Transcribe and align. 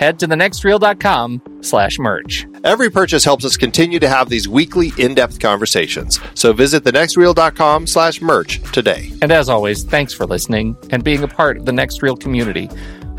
head 0.00 0.18
to 0.18 0.26
thenextreel.com 0.26 1.42
slash 1.60 1.98
merch. 1.98 2.46
Every 2.64 2.90
purchase 2.90 3.22
helps 3.22 3.44
us 3.44 3.58
continue 3.58 3.98
to 4.00 4.08
have 4.08 4.30
these 4.30 4.48
weekly 4.48 4.92
in-depth 4.96 5.38
conversations. 5.40 6.18
So 6.34 6.54
visit 6.54 6.84
thenextreel.com 6.84 7.86
slash 7.86 8.22
merch 8.22 8.62
today. 8.72 9.12
And 9.20 9.30
as 9.30 9.50
always, 9.50 9.84
thanks 9.84 10.14
for 10.14 10.24
listening 10.24 10.74
and 10.88 11.04
being 11.04 11.22
a 11.22 11.28
part 11.28 11.58
of 11.58 11.66
the 11.66 11.72
Next 11.72 12.02
Reel 12.02 12.16
community. 12.16 12.70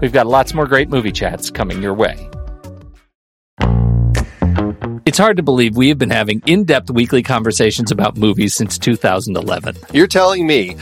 We've 0.01 0.11
got 0.11 0.25
lots 0.25 0.55
more 0.55 0.65
great 0.65 0.89
movie 0.89 1.11
chats 1.11 1.51
coming 1.51 1.83
your 1.83 1.93
way. 1.93 2.27
It's 5.05 5.19
hard 5.19 5.37
to 5.37 5.43
believe 5.43 5.75
we 5.75 5.89
have 5.89 5.99
been 5.99 6.09
having 6.09 6.41
in 6.47 6.63
depth 6.63 6.89
weekly 6.89 7.21
conversations 7.21 7.91
about 7.91 8.17
movies 8.17 8.55
since 8.55 8.79
2011. 8.79 9.75
You're 9.93 10.07
telling 10.07 10.47
me 10.47 10.77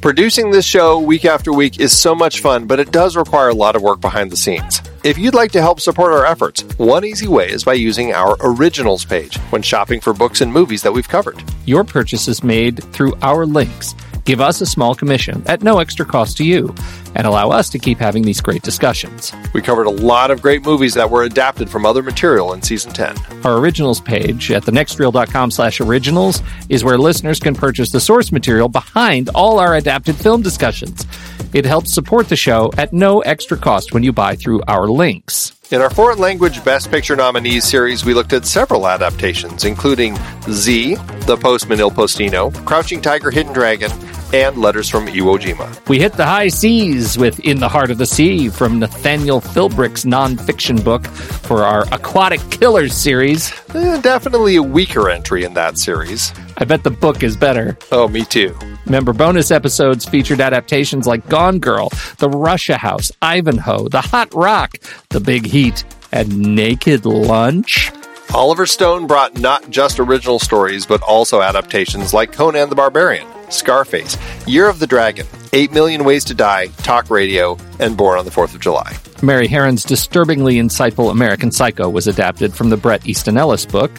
producing 0.00 0.50
this 0.50 0.66
show 0.66 0.98
week 0.98 1.24
after 1.24 1.52
week 1.52 1.78
is 1.78 1.96
so 1.96 2.14
much 2.14 2.40
fun, 2.40 2.66
but 2.66 2.80
it 2.80 2.90
does 2.90 3.16
require 3.16 3.50
a 3.50 3.54
lot 3.54 3.76
of 3.76 3.82
work 3.82 4.00
behind 4.00 4.32
the 4.32 4.36
scenes. 4.36 4.80
If 5.04 5.18
you'd 5.18 5.34
like 5.34 5.52
to 5.52 5.60
help 5.60 5.80
support 5.80 6.14
our 6.14 6.24
efforts, 6.24 6.62
one 6.78 7.04
easy 7.04 7.28
way 7.28 7.50
is 7.50 7.62
by 7.62 7.74
using 7.74 8.14
our 8.14 8.38
originals 8.40 9.04
page 9.04 9.36
when 9.50 9.60
shopping 9.60 10.00
for 10.00 10.14
books 10.14 10.40
and 10.40 10.50
movies 10.50 10.82
that 10.82 10.92
we've 10.92 11.06
covered. 11.06 11.44
Your 11.66 11.84
purchase 11.84 12.26
is 12.26 12.42
made 12.42 12.82
through 12.84 13.14
our 13.20 13.44
links. 13.44 13.94
Give 14.24 14.40
us 14.40 14.62
a 14.62 14.66
small 14.66 14.94
commission 14.94 15.42
at 15.44 15.62
no 15.62 15.78
extra 15.78 16.06
cost 16.06 16.38
to 16.38 16.44
you 16.44 16.74
and 17.14 17.26
allow 17.26 17.50
us 17.50 17.68
to 17.70 17.78
keep 17.78 17.98
having 17.98 18.22
these 18.22 18.40
great 18.40 18.62
discussions. 18.62 19.32
We 19.52 19.62
covered 19.62 19.86
a 19.86 19.90
lot 19.90 20.30
of 20.30 20.42
great 20.42 20.64
movies 20.64 20.94
that 20.94 21.10
were 21.10 21.22
adapted 21.22 21.70
from 21.70 21.86
other 21.86 22.02
material 22.02 22.52
in 22.52 22.62
season 22.62 22.92
10. 22.92 23.16
Our 23.44 23.58
originals 23.58 24.00
page 24.00 24.50
at 24.50 24.64
thenextreel.com 24.64 25.50
slash 25.50 25.80
originals 25.80 26.42
is 26.68 26.84
where 26.84 26.98
listeners 26.98 27.38
can 27.38 27.54
purchase 27.54 27.90
the 27.90 28.00
source 28.00 28.32
material 28.32 28.68
behind 28.68 29.30
all 29.34 29.58
our 29.58 29.74
adapted 29.74 30.16
film 30.16 30.42
discussions. 30.42 31.06
It 31.52 31.64
helps 31.64 31.94
support 31.94 32.28
the 32.28 32.36
show 32.36 32.72
at 32.76 32.92
no 32.92 33.20
extra 33.20 33.56
cost 33.56 33.92
when 33.92 34.02
you 34.02 34.12
buy 34.12 34.34
through 34.34 34.62
our 34.66 34.88
links. 34.88 35.52
In 35.70 35.80
our 35.80 35.90
foreign 35.90 36.18
language 36.18 36.62
Best 36.64 36.90
Picture 36.90 37.16
nominees 37.16 37.64
series, 37.64 38.04
we 38.04 38.12
looked 38.12 38.32
at 38.32 38.44
several 38.44 38.86
adaptations, 38.86 39.64
including 39.64 40.16
Z, 40.50 40.96
The 41.26 41.36
Postman 41.36 41.80
Il 41.80 41.90
Postino, 41.90 42.52
Crouching 42.66 43.00
Tiger, 43.00 43.30
Hidden 43.30 43.52
Dragon, 43.52 43.90
and 44.34 44.58
Letters 44.58 44.88
from 44.88 45.06
Iwo 45.06 45.38
Jima. 45.38 45.88
We 45.88 46.00
hit 46.00 46.14
the 46.14 46.26
high 46.26 46.48
seas 46.48 47.16
with 47.16 47.38
In 47.40 47.60
the 47.60 47.68
Heart 47.68 47.92
of 47.92 47.98
the 47.98 48.06
Sea 48.06 48.48
from 48.48 48.80
Nathaniel 48.80 49.40
Philbrick's 49.40 50.04
nonfiction 50.04 50.82
book 50.82 51.06
for 51.06 51.62
our 51.62 51.82
Aquatic 51.92 52.40
Killers 52.50 52.94
series. 52.94 53.52
Eh, 53.76 54.00
definitely 54.00 54.56
a 54.56 54.62
weaker 54.62 55.08
entry 55.08 55.44
in 55.44 55.54
that 55.54 55.78
series. 55.78 56.32
I 56.58 56.64
bet 56.64 56.82
the 56.82 56.90
book 56.90 57.22
is 57.22 57.36
better. 57.36 57.78
Oh, 57.92 58.08
me 58.08 58.24
too. 58.24 58.56
Remember, 58.86 59.12
bonus 59.12 59.52
episodes 59.52 60.04
featured 60.04 60.40
adaptations 60.40 61.06
like 61.06 61.28
Gone 61.28 61.60
Girl, 61.60 61.90
The 62.18 62.28
Russia 62.28 62.76
House, 62.76 63.12
Ivanhoe, 63.22 63.88
The 63.88 64.00
Hot 64.00 64.34
Rock, 64.34 64.78
The 65.10 65.20
Big 65.20 65.46
Heat, 65.46 65.84
and 66.10 66.56
Naked 66.56 67.06
Lunch. 67.06 67.92
Oliver 68.34 68.66
Stone 68.66 69.06
brought 69.06 69.38
not 69.38 69.70
just 69.70 70.00
original 70.00 70.40
stories, 70.40 70.86
but 70.86 71.00
also 71.02 71.40
adaptations 71.40 72.12
like 72.12 72.32
Conan 72.32 72.68
the 72.68 72.74
Barbarian, 72.74 73.28
Scarface, 73.54 74.16
Year 74.46 74.68
of 74.68 74.78
the 74.78 74.86
Dragon, 74.86 75.26
8 75.52 75.72
Million 75.72 76.04
Ways 76.04 76.24
to 76.24 76.34
Die, 76.34 76.66
Talk 76.78 77.10
Radio, 77.10 77.56
and 77.80 77.96
Born 77.96 78.18
on 78.18 78.24
the 78.24 78.30
4th 78.30 78.54
of 78.54 78.60
July. 78.60 78.96
Mary 79.22 79.46
Harron's 79.48 79.84
disturbingly 79.84 80.56
insightful 80.56 81.10
American 81.10 81.50
Psycho 81.50 81.88
was 81.88 82.06
adapted 82.06 82.52
from 82.52 82.68
the 82.68 82.76
Bret 82.76 83.06
Easton 83.06 83.38
Ellis 83.38 83.64
book. 83.64 83.90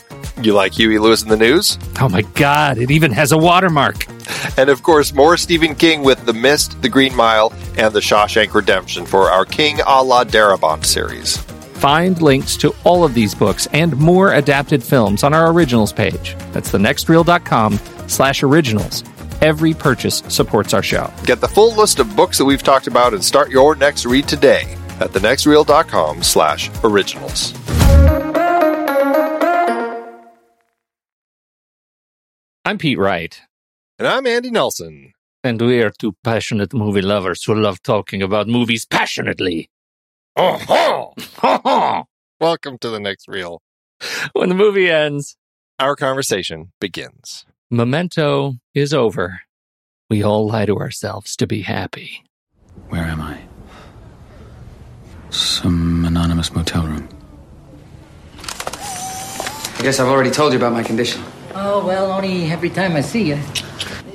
You 0.41 0.53
like 0.53 0.73
Huey 0.73 0.99
Lewis 0.99 1.23
in 1.23 1.29
the 1.29 1.37
News? 1.37 1.79
Oh 1.99 2.09
my 2.09 2.21
god, 2.21 2.77
it 2.77 2.91
even 2.91 3.11
has 3.11 3.31
a 3.31 3.37
watermark. 3.37 4.05
And 4.57 4.69
of 4.69 4.83
course, 4.83 5.13
more 5.13 5.37
Stephen 5.37 5.75
King 5.75 6.03
with 6.03 6.25
The 6.25 6.33
Mist, 6.33 6.81
The 6.81 6.89
Green 6.89 7.15
Mile, 7.15 7.53
and 7.77 7.93
The 7.93 8.01
Shawshank 8.01 8.53
Redemption 8.53 9.05
for 9.05 9.31
our 9.31 9.45
King 9.45 9.79
a 9.87 10.03
la 10.03 10.23
Darabont 10.23 10.85
series. 10.85 11.37
Find 11.75 12.21
links 12.21 12.55
to 12.57 12.73
all 12.83 13.03
of 13.03 13.13
these 13.13 13.35
books 13.35 13.67
and 13.73 13.95
more 13.97 14.33
adapted 14.33 14.81
films 14.83 15.23
on 15.23 15.33
our 15.33 15.51
originals 15.51 15.91
page. 15.93 16.35
That's 16.51 16.71
thenextreel.com 16.71 17.79
slash 18.07 18.43
originals. 18.43 19.03
Every 19.41 19.73
purchase 19.73 20.23
supports 20.29 20.73
our 20.73 20.83
show. 20.83 21.11
Get 21.25 21.41
the 21.41 21.47
full 21.47 21.75
list 21.75 21.99
of 21.99 22.15
books 22.15 22.37
that 22.37 22.45
we've 22.45 22.63
talked 22.63 22.87
about 22.87 23.13
and 23.13 23.23
start 23.23 23.49
your 23.51 23.75
next 23.75 24.05
read 24.05 24.27
today 24.27 24.75
at 24.99 25.11
thenextreel.com 25.11 26.23
slash 26.23 26.71
originals. 26.83 27.53
I'm 32.63 32.77
Pete 32.79 32.97
Wright. 32.97 33.39
And 33.99 34.07
I'm 34.07 34.25
Andy 34.25 34.49
Nelson. 34.49 35.13
And 35.43 35.61
we 35.61 35.81
are 35.83 35.91
two 35.91 36.15
passionate 36.23 36.73
movie 36.73 37.01
lovers 37.03 37.43
who 37.43 37.53
love 37.53 37.81
talking 37.83 38.21
about 38.23 38.47
movies 38.47 38.85
passionately. 38.85 39.69
Oh, 40.35 41.13
Welcome 42.41 42.77
to 42.79 42.89
the 42.89 42.99
next 42.99 43.27
reel. 43.27 43.61
When 44.33 44.49
the 44.49 44.55
movie 44.55 44.89
ends, 44.89 45.37
Our 45.79 45.95
conversation 45.95 46.71
begins. 46.79 47.45
Memento 47.71 48.55
is 48.73 48.93
over. 48.93 49.41
We 50.09 50.23
all 50.23 50.47
lie 50.47 50.65
to 50.65 50.77
ourselves 50.77 51.35
to 51.37 51.47
be 51.47 51.61
happy. 51.61 52.23
Where 52.89 53.03
am 53.03 53.21
I? 53.21 53.39
Some 55.31 56.05
anonymous 56.05 56.53
motel 56.53 56.85
room. 56.85 57.09
I 58.37 59.81
guess 59.81 59.99
I've 59.99 60.07
already 60.07 60.31
told 60.31 60.53
you 60.53 60.59
about 60.59 60.73
my 60.73 60.83
condition. 60.83 61.23
Oh, 61.53 61.85
well, 61.85 62.11
only 62.11 62.45
every 62.51 62.69
time 62.69 62.95
I 62.95 63.01
see 63.01 63.29
you. 63.29 63.39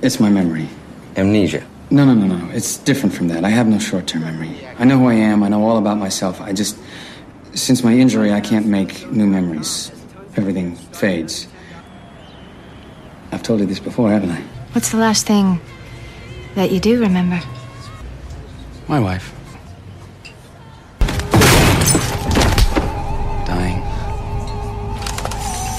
It's 0.03 0.21
my 0.21 0.31
memory. 0.31 0.69
Amnesia. 1.17 1.67
No, 1.91 2.05
no, 2.05 2.15
no, 2.15 2.27
no. 2.37 2.51
It's 2.53 2.79
different 2.79 3.15
from 3.15 3.29
that. 3.29 3.45
I 3.45 3.51
have 3.51 3.67
no 3.67 3.79
short 3.79 4.07
term 4.07 4.23
memory. 4.23 4.57
I 4.79 4.85
know 4.85 4.99
who 4.99 5.09
I 5.09 5.15
am, 5.15 5.43
I 5.43 5.49
know 5.49 5.65
all 5.65 5.77
about 5.79 5.99
myself. 5.99 6.41
I 6.41 6.53
just. 6.53 6.79
Since 7.53 7.83
my 7.83 7.93
injury, 7.93 8.33
I 8.33 8.41
can't 8.41 8.67
make 8.67 9.11
new 9.11 9.27
memories. 9.27 9.91
Everything 10.37 10.77
fades. 10.93 11.49
I've 13.33 13.43
told 13.43 13.61
you 13.61 13.67
this 13.67 13.79
before, 13.79 14.11
haven't 14.11 14.31
I? 14.31 14.41
What's 14.73 14.91
the 14.91 14.97
last 14.97 15.27
thing 15.27 15.61
that 16.55 16.71
you 16.71 16.81
do 16.81 17.01
remember? 17.01 17.41
My 18.89 18.99
wife. 18.99 19.33
Dying. 23.47 23.81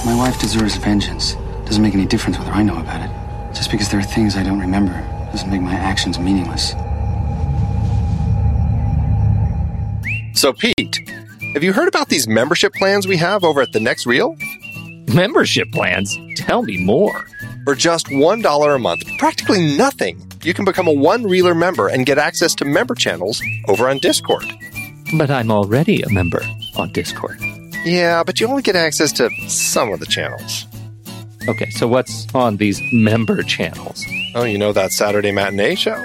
My 0.05 0.15
wife 0.15 0.39
deserves 0.39 0.75
vengeance. 0.77 1.35
Doesn't 1.65 1.83
make 1.83 1.93
any 1.93 2.05
difference 2.05 2.37
whether 2.37 2.51
I 2.51 2.63
know 2.63 2.79
about 2.79 3.01
it. 3.01 3.55
Just 3.55 3.71
because 3.71 3.89
there 3.89 3.99
are 3.99 4.03
things 4.03 4.35
I 4.35 4.43
don't 4.43 4.59
remember 4.59 4.93
doesn't 5.31 5.49
make 5.49 5.61
my 5.61 5.73
actions 5.73 6.19
meaningless. 6.19 6.73
So, 10.33 10.53
Pete, 10.53 11.09
have 11.53 11.63
you 11.63 11.73
heard 11.73 11.87
about 11.87 12.09
these 12.09 12.27
membership 12.27 12.73
plans 12.73 13.07
we 13.07 13.17
have 13.17 13.43
over 13.43 13.61
at 13.61 13.71
the 13.73 13.79
next 13.79 14.05
reel? 14.05 14.35
Membership 15.13 15.71
plans? 15.71 16.17
Tell 16.35 16.63
me 16.63 16.83
more. 16.83 17.25
For 17.63 17.75
just 17.75 18.07
$1 18.07 18.75
a 18.75 18.79
month, 18.79 19.03
practically 19.19 19.77
nothing, 19.77 20.31
you 20.41 20.51
can 20.53 20.65
become 20.65 20.87
a 20.87 20.93
one 20.93 21.23
reeler 21.23 21.53
member 21.53 21.87
and 21.89 22.07
get 22.07 22.17
access 22.17 22.55
to 22.55 22.65
member 22.65 22.95
channels 22.95 23.39
over 23.67 23.87
on 23.87 23.99
Discord. 23.99 24.45
But 25.15 25.29
I'm 25.29 25.51
already 25.51 26.01
a 26.01 26.09
member 26.09 26.41
on 26.75 26.91
Discord. 26.91 27.39
Yeah, 27.85 28.23
but 28.23 28.39
you 28.39 28.47
only 28.47 28.63
get 28.63 28.75
access 28.75 29.11
to 29.13 29.29
some 29.47 29.91
of 29.91 29.99
the 29.99 30.07
channels. 30.07 30.65
Okay, 31.47 31.69
so 31.69 31.87
what's 31.87 32.27
on 32.33 32.57
these 32.57 32.81
member 32.91 33.43
channels? 33.43 34.03
Oh, 34.33 34.43
you 34.43 34.57
know 34.57 34.73
that 34.73 34.91
Saturday 34.91 35.31
matinee 35.31 35.75
show? 35.75 36.03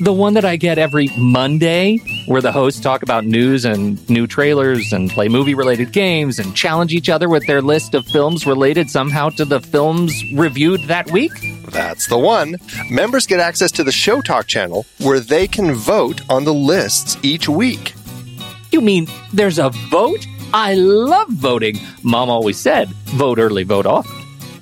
The 0.00 0.12
one 0.12 0.34
that 0.34 0.44
I 0.44 0.54
get 0.54 0.78
every 0.78 1.08
Monday, 1.18 1.98
where 2.26 2.40
the 2.40 2.52
hosts 2.52 2.80
talk 2.80 3.02
about 3.02 3.24
news 3.24 3.64
and 3.64 4.08
new 4.08 4.28
trailers 4.28 4.92
and 4.92 5.10
play 5.10 5.28
movie 5.28 5.54
related 5.54 5.90
games 5.90 6.38
and 6.38 6.54
challenge 6.54 6.92
each 6.92 7.08
other 7.08 7.28
with 7.28 7.44
their 7.48 7.60
list 7.60 7.94
of 7.94 8.06
films 8.06 8.46
related 8.46 8.88
somehow 8.88 9.28
to 9.30 9.44
the 9.44 9.60
films 9.60 10.14
reviewed 10.34 10.82
that 10.84 11.10
week? 11.10 11.32
That's 11.70 12.06
the 12.06 12.16
one. 12.16 12.58
Members 12.88 13.26
get 13.26 13.40
access 13.40 13.72
to 13.72 13.82
the 13.82 13.90
Show 13.90 14.20
Talk 14.20 14.46
channel 14.46 14.86
where 14.98 15.18
they 15.18 15.48
can 15.48 15.74
vote 15.74 16.20
on 16.30 16.44
the 16.44 16.54
lists 16.54 17.16
each 17.24 17.48
week. 17.48 17.94
You 18.70 18.80
mean 18.80 19.08
there's 19.32 19.58
a 19.58 19.70
vote? 19.90 20.24
I 20.54 20.74
love 20.74 21.28
voting. 21.28 21.76
Mom 22.04 22.30
always 22.30 22.56
said, 22.56 22.88
vote 22.88 23.40
early, 23.40 23.64
vote 23.64 23.84
often. 23.84 24.17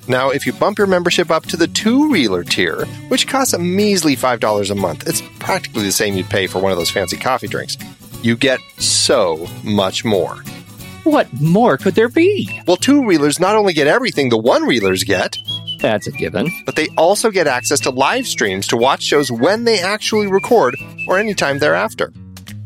Now, 0.07 0.29
if 0.29 0.45
you 0.45 0.53
bump 0.53 0.77
your 0.77 0.87
membership 0.87 1.29
up 1.31 1.45
to 1.47 1.57
the 1.57 1.67
two 1.67 2.11
reeler 2.11 2.43
tier, 2.43 2.85
which 3.09 3.27
costs 3.27 3.53
a 3.53 3.59
measly 3.59 4.15
$5 4.15 4.71
a 4.71 4.75
month, 4.75 5.07
it's 5.07 5.21
practically 5.39 5.83
the 5.83 5.91
same 5.91 6.15
you'd 6.15 6.29
pay 6.29 6.47
for 6.47 6.59
one 6.59 6.71
of 6.71 6.77
those 6.77 6.89
fancy 6.89 7.17
coffee 7.17 7.47
drinks, 7.47 7.77
you 8.21 8.35
get 8.37 8.59
so 8.77 9.45
much 9.63 10.05
more. 10.05 10.35
What 11.03 11.27
more 11.41 11.77
could 11.77 11.95
there 11.95 12.09
be? 12.09 12.61
Well, 12.67 12.77
two 12.77 13.01
reelers 13.01 13.39
not 13.39 13.55
only 13.55 13.73
get 13.73 13.87
everything 13.87 14.29
the 14.29 14.37
one 14.37 14.63
reelers 14.63 15.05
get, 15.05 15.37
That's 15.79 16.07
a 16.07 16.11
given. 16.11 16.49
but 16.65 16.75
they 16.75 16.87
also 16.97 17.29
get 17.31 17.47
access 17.47 17.79
to 17.81 17.91
live 17.91 18.27
streams 18.27 18.67
to 18.67 18.77
watch 18.77 19.03
shows 19.03 19.31
when 19.31 19.63
they 19.65 19.79
actually 19.79 20.27
record 20.27 20.75
or 21.07 21.17
anytime 21.17 21.59
thereafter. 21.59 22.11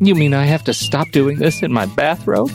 You 0.03 0.15
mean 0.15 0.33
I 0.33 0.45
have 0.45 0.63
to 0.63 0.73
stop 0.73 1.11
doing 1.11 1.37
this 1.37 1.61
in 1.61 1.71
my 1.71 1.85
bathrobe? 1.85 2.49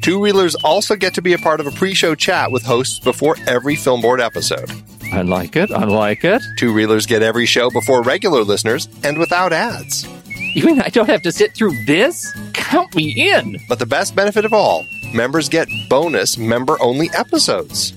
Two 0.00 0.18
Reelers 0.18 0.56
also 0.64 0.96
get 0.96 1.14
to 1.14 1.22
be 1.22 1.34
a 1.34 1.38
part 1.38 1.60
of 1.60 1.68
a 1.68 1.70
pre 1.70 1.94
show 1.94 2.16
chat 2.16 2.50
with 2.50 2.64
hosts 2.64 2.98
before 2.98 3.36
every 3.46 3.76
Film 3.76 4.00
Board 4.00 4.20
episode. 4.20 4.68
I 5.12 5.22
like 5.22 5.54
it. 5.54 5.70
I 5.70 5.84
like 5.84 6.24
it. 6.24 6.42
Two 6.58 6.74
Reelers 6.74 7.06
get 7.06 7.22
every 7.22 7.46
show 7.46 7.70
before 7.70 8.02
regular 8.02 8.42
listeners 8.42 8.88
and 9.04 9.18
without 9.18 9.52
ads. 9.52 10.04
You 10.56 10.64
mean 10.64 10.80
I 10.80 10.88
don't 10.88 11.08
have 11.08 11.22
to 11.22 11.30
sit 11.30 11.54
through 11.54 11.84
this? 11.84 12.36
Count 12.54 12.92
me 12.96 13.30
in. 13.30 13.58
But 13.68 13.78
the 13.78 13.86
best 13.86 14.16
benefit 14.16 14.44
of 14.44 14.52
all, 14.52 14.84
members 15.14 15.48
get 15.48 15.68
bonus 15.88 16.38
member 16.38 16.76
only 16.82 17.08
episodes. 17.14 17.92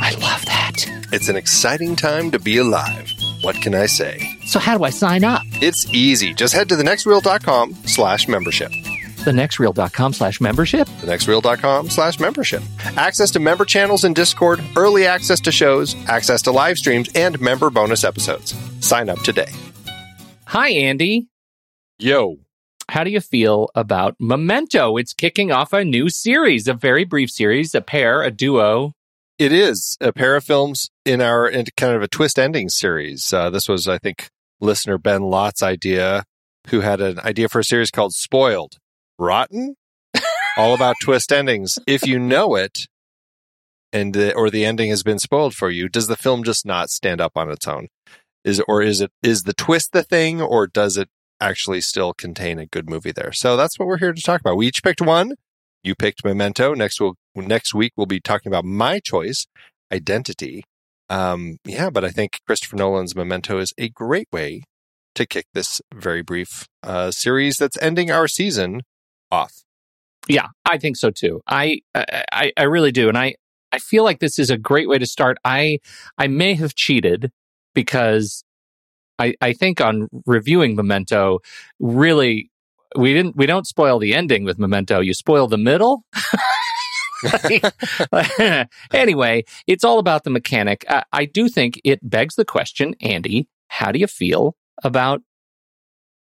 I 0.00 0.12
love 0.12 0.46
that. 0.46 0.76
It's 1.12 1.28
an 1.28 1.36
exciting 1.36 1.94
time 1.94 2.30
to 2.30 2.38
be 2.38 2.56
alive. 2.56 3.12
What 3.42 3.56
can 3.62 3.74
I 3.74 3.86
say? 3.86 4.20
So 4.46 4.58
how 4.58 4.76
do 4.76 4.84
I 4.84 4.90
sign 4.90 5.24
up? 5.24 5.42
It's 5.62 5.86
easy. 5.94 6.34
Just 6.34 6.52
head 6.52 6.68
to 6.68 6.76
thenextreel.com 6.76 7.74
slash 7.86 8.28
membership. 8.28 8.70
thenextreel.com 8.70 10.12
slash 10.12 10.40
membership? 10.40 10.86
thenextreel.com 11.00 11.90
slash 11.90 12.20
membership. 12.20 12.62
Access 12.96 13.30
to 13.32 13.40
member 13.40 13.64
channels 13.64 14.04
in 14.04 14.12
Discord, 14.14 14.60
early 14.76 15.06
access 15.06 15.40
to 15.40 15.52
shows, 15.52 15.96
access 16.06 16.42
to 16.42 16.50
live 16.50 16.76
streams, 16.78 17.08
and 17.14 17.40
member 17.40 17.70
bonus 17.70 18.04
episodes. 18.04 18.54
Sign 18.80 19.08
up 19.08 19.20
today. 19.20 19.50
Hi, 20.46 20.70
Andy. 20.70 21.28
Yo. 21.98 22.36
How 22.90 23.04
do 23.04 23.10
you 23.10 23.20
feel 23.20 23.70
about 23.76 24.16
Memento? 24.18 24.96
It's 24.96 25.14
kicking 25.14 25.52
off 25.52 25.72
a 25.72 25.84
new 25.84 26.08
series, 26.08 26.66
a 26.66 26.74
very 26.74 27.04
brief 27.04 27.30
series, 27.30 27.72
a 27.74 27.80
pair, 27.80 28.20
a 28.20 28.32
duo. 28.32 28.92
It 29.38 29.52
is 29.52 29.96
a 30.00 30.12
pair 30.12 30.34
of 30.34 30.44
films 30.44 30.90
in 31.10 31.20
our 31.20 31.48
in 31.48 31.66
kind 31.76 31.94
of 31.94 32.02
a 32.02 32.08
twist 32.08 32.38
ending 32.38 32.68
series. 32.68 33.32
Uh, 33.32 33.50
this 33.50 33.68
was, 33.68 33.88
I 33.88 33.98
think, 33.98 34.28
listener 34.60 34.96
Ben 34.96 35.22
Lott's 35.22 35.62
idea, 35.62 36.24
who 36.68 36.80
had 36.80 37.00
an 37.00 37.18
idea 37.20 37.48
for 37.48 37.58
a 37.58 37.64
series 37.64 37.90
called 37.90 38.12
Spoiled. 38.12 38.76
Rotten? 39.18 39.74
All 40.56 40.72
about 40.72 40.96
twist 41.02 41.32
endings. 41.32 41.78
If 41.86 42.06
you 42.06 42.18
know 42.18 42.54
it, 42.54 42.86
and 43.92 44.14
the, 44.14 44.32
or 44.34 44.50
the 44.50 44.64
ending 44.64 44.90
has 44.90 45.02
been 45.02 45.18
spoiled 45.18 45.54
for 45.54 45.68
you, 45.68 45.88
does 45.88 46.06
the 46.06 46.16
film 46.16 46.44
just 46.44 46.64
not 46.64 46.90
stand 46.90 47.20
up 47.20 47.32
on 47.34 47.50
its 47.50 47.66
own? 47.66 47.88
Is 48.44 48.62
or 48.68 48.80
is 48.80 49.00
it 49.00 49.10
is 49.22 49.42
the 49.42 49.52
twist 49.52 49.92
the 49.92 50.02
thing, 50.02 50.40
or 50.40 50.66
does 50.66 50.96
it 50.96 51.08
actually 51.40 51.80
still 51.80 52.14
contain 52.14 52.58
a 52.58 52.66
good 52.66 52.88
movie 52.88 53.12
there? 53.12 53.32
So 53.32 53.56
that's 53.56 53.78
what 53.78 53.86
we're 53.86 53.98
here 53.98 54.12
to 54.12 54.22
talk 54.22 54.40
about. 54.40 54.56
We 54.56 54.68
each 54.68 54.82
picked 54.82 55.02
one. 55.02 55.34
You 55.82 55.94
picked 55.94 56.24
Memento. 56.24 56.72
Next 56.74 57.00
we'll 57.00 57.16
next 57.34 57.74
week 57.74 57.92
we'll 57.96 58.06
be 58.06 58.20
talking 58.20 58.50
about 58.50 58.64
my 58.64 59.00
choice, 59.00 59.46
Identity. 59.92 60.64
Um, 61.10 61.56
yeah, 61.66 61.90
but 61.90 62.04
I 62.04 62.10
think 62.10 62.40
Christopher 62.46 62.76
Nolan's 62.76 63.16
Memento 63.16 63.58
is 63.58 63.74
a 63.76 63.88
great 63.88 64.28
way 64.32 64.62
to 65.16 65.26
kick 65.26 65.46
this 65.52 65.80
very 65.92 66.22
brief 66.22 66.66
uh, 66.84 67.10
series 67.10 67.58
that's 67.58 67.76
ending 67.82 68.10
our 68.10 68.28
season 68.28 68.82
off. 69.30 69.52
Yeah, 70.28 70.46
I 70.64 70.78
think 70.78 70.96
so 70.96 71.10
too. 71.10 71.40
I, 71.48 71.80
I 71.94 72.52
I 72.56 72.62
really 72.62 72.92
do, 72.92 73.08
and 73.08 73.18
I 73.18 73.34
I 73.72 73.78
feel 73.78 74.04
like 74.04 74.20
this 74.20 74.38
is 74.38 74.50
a 74.50 74.56
great 74.56 74.88
way 74.88 74.98
to 74.98 75.06
start. 75.06 75.38
I 75.44 75.78
I 76.16 76.28
may 76.28 76.54
have 76.54 76.76
cheated 76.76 77.32
because 77.74 78.44
I 79.18 79.34
I 79.40 79.52
think 79.52 79.80
on 79.80 80.08
reviewing 80.26 80.76
Memento, 80.76 81.40
really 81.80 82.50
we 82.96 83.12
didn't 83.12 83.36
we 83.36 83.46
don't 83.46 83.66
spoil 83.66 83.98
the 83.98 84.14
ending 84.14 84.44
with 84.44 84.58
Memento. 84.58 85.00
You 85.00 85.14
spoil 85.14 85.48
the 85.48 85.58
middle. 85.58 86.04
anyway, 88.92 89.44
it's 89.66 89.84
all 89.84 89.98
about 89.98 90.24
the 90.24 90.30
mechanic. 90.30 90.84
I, 90.88 91.04
I 91.12 91.24
do 91.24 91.48
think 91.48 91.80
it 91.84 91.98
begs 92.08 92.34
the 92.34 92.44
question, 92.44 92.94
Andy. 93.00 93.48
How 93.68 93.92
do 93.92 93.98
you 93.98 94.06
feel 94.06 94.56
about 94.82 95.22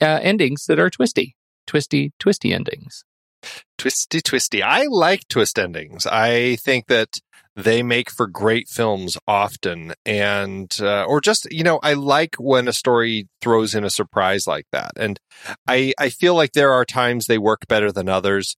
uh, 0.02 0.20
endings 0.22 0.66
that 0.66 0.80
are 0.80 0.90
twisty, 0.90 1.36
twisty, 1.68 2.14
twisty 2.20 2.54
endings? 2.54 3.04
Twisty, 3.78 4.22
twisty. 4.22 4.62
I 4.62 4.86
like 4.88 5.28
twist 5.28 5.58
endings. 5.58 6.06
I 6.06 6.58
think 6.58 6.88
that 6.88 7.20
they 7.56 7.84
make 7.84 8.10
for 8.10 8.28
great 8.28 8.70
films 8.70 9.18
often, 9.28 9.94
and 10.06 10.74
uh, 10.80 11.04
or 11.06 11.20
just 11.20 11.52
you 11.52 11.64
know, 11.64 11.80
I 11.84 11.94
like 11.94 12.36
when 12.36 12.68
a 12.68 12.74
story 12.74 13.28
throws 13.42 13.76
in 13.76 13.84
a 13.84 13.90
surprise 13.90 14.48
like 14.48 14.68
that, 14.72 14.92
and 14.96 15.20
I 15.68 15.94
I 16.00 16.10
feel 16.10 16.36
like 16.36 16.54
there 16.54 16.72
are 16.72 16.86
times 16.86 17.26
they 17.26 17.38
work 17.38 17.68
better 17.68 17.92
than 17.92 18.08
others, 18.08 18.56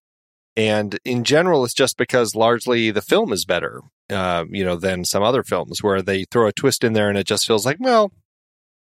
and 0.56 0.98
in 1.04 1.24
general, 1.24 1.64
it's 1.64 1.74
just 1.74 1.96
because 1.96 2.34
largely 2.34 2.90
the 2.90 3.02
film 3.02 3.32
is 3.32 3.44
better, 3.44 3.80
uh, 4.10 4.44
you 4.50 4.64
know, 4.64 4.76
than 4.76 5.04
some 5.04 5.22
other 5.22 5.42
films 5.42 5.82
where 5.82 6.00
they 6.00 6.24
throw 6.24 6.46
a 6.46 6.52
twist 6.52 6.84
in 6.84 6.92
there 6.92 7.08
and 7.08 7.18
it 7.18 7.26
just 7.26 7.46
feels 7.46 7.66
like 7.66 7.78
well, 7.80 8.12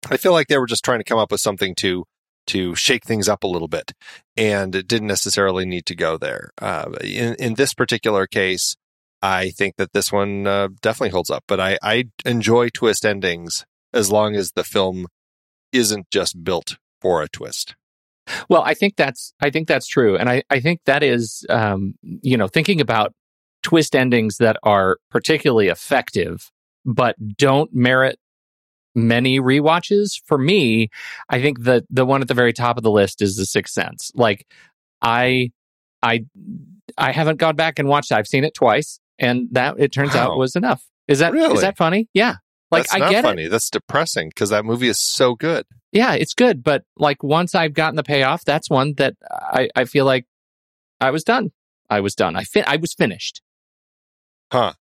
I 0.09 0.17
feel 0.17 0.33
like 0.33 0.47
they 0.47 0.57
were 0.57 0.67
just 0.67 0.83
trying 0.83 0.99
to 0.99 1.05
come 1.05 1.19
up 1.19 1.31
with 1.31 1.41
something 1.41 1.75
to 1.75 2.05
to 2.47 2.75
shake 2.75 3.05
things 3.05 3.27
up 3.27 3.43
a 3.43 3.47
little 3.47 3.67
bit, 3.67 3.93
and 4.37 4.75
it 4.75 4.87
didn't 4.87 5.07
necessarily 5.07 5.65
need 5.65 5.85
to 5.87 5.95
go 5.95 6.17
there. 6.17 6.51
Uh, 6.61 6.91
in 7.01 7.35
in 7.35 7.53
this 7.55 7.73
particular 7.73 8.27
case, 8.27 8.75
I 9.21 9.49
think 9.49 9.77
that 9.77 9.93
this 9.93 10.11
one 10.11 10.45
uh, 10.45 10.69
definitely 10.81 11.09
holds 11.09 11.29
up. 11.29 11.43
But 11.47 11.59
I 11.59 11.77
I 11.81 12.05
enjoy 12.25 12.69
twist 12.69 13.05
endings 13.05 13.65
as 13.93 14.11
long 14.11 14.35
as 14.35 14.51
the 14.51 14.63
film 14.63 15.07
isn't 15.71 16.11
just 16.11 16.43
built 16.43 16.77
for 17.01 17.21
a 17.21 17.29
twist. 17.29 17.75
Well, 18.49 18.63
I 18.63 18.73
think 18.73 18.95
that's 18.95 19.33
I 19.41 19.49
think 19.49 19.67
that's 19.67 19.87
true, 19.87 20.15
and 20.17 20.29
I 20.29 20.43
I 20.49 20.59
think 20.59 20.81
that 20.85 21.03
is 21.03 21.45
um, 21.49 21.95
you 22.01 22.37
know 22.37 22.47
thinking 22.47 22.81
about 22.81 23.13
twist 23.63 23.95
endings 23.95 24.37
that 24.37 24.57
are 24.63 24.97
particularly 25.09 25.67
effective 25.69 26.51
but 26.87 27.15
don't 27.35 27.73
merit 27.73 28.19
many 28.93 29.39
rewatches. 29.39 30.21
For 30.25 30.37
me, 30.37 30.89
I 31.29 31.41
think 31.41 31.63
the 31.63 31.85
the 31.89 32.05
one 32.05 32.21
at 32.21 32.27
the 32.27 32.33
very 32.35 32.53
top 32.53 32.77
of 32.77 32.83
the 32.83 32.91
list 32.91 33.21
is 33.21 33.35
The 33.37 33.45
Sixth 33.45 33.73
Sense. 33.73 34.11
Like 34.15 34.45
I 35.01 35.51
I 36.03 36.25
I 36.97 37.11
haven't 37.11 37.37
gone 37.37 37.55
back 37.55 37.79
and 37.79 37.87
watched. 37.87 38.11
it. 38.11 38.15
I've 38.15 38.27
seen 38.27 38.43
it 38.43 38.53
twice, 38.53 38.99
and 39.19 39.47
that 39.51 39.75
it 39.79 39.91
turns 39.91 40.15
out 40.15 40.37
was 40.37 40.55
enough. 40.55 40.85
Is 41.07 41.19
that 41.19 41.33
is 41.35 41.41
Really? 41.41 41.61
that 41.61 41.77
funny? 41.77 42.07
Yeah. 42.13 42.35
Like 42.71 42.83
That's 42.83 42.95
I 42.95 42.97
not 42.99 43.09
get 43.11 43.19
it. 43.19 43.27
funny. 43.27 43.47
That's 43.47 43.69
depressing 43.69 44.29
because 44.29 44.49
that 44.49 44.65
movie 44.65 44.87
is 44.87 44.97
so 45.01 45.35
good. 45.35 45.65
Yeah, 45.91 46.13
it's 46.13 46.33
good, 46.33 46.63
but 46.63 46.83
like 46.97 47.23
once 47.23 47.55
I've 47.55 47.73
gotten 47.73 47.95
the 47.95 48.03
payoff, 48.03 48.43
that's 48.43 48.69
one 48.69 48.93
that 48.97 49.13
I, 49.31 49.69
I 49.75 49.85
feel 49.85 50.05
like 50.05 50.25
I 50.99 51.11
was 51.11 51.23
done. 51.23 51.51
I 51.89 51.99
was 51.99 52.15
done. 52.15 52.35
I 52.35 52.43
fin- 52.43 52.65
I 52.67 52.77
was 52.77 52.93
finished. 52.93 53.41
Huh. 54.51 54.73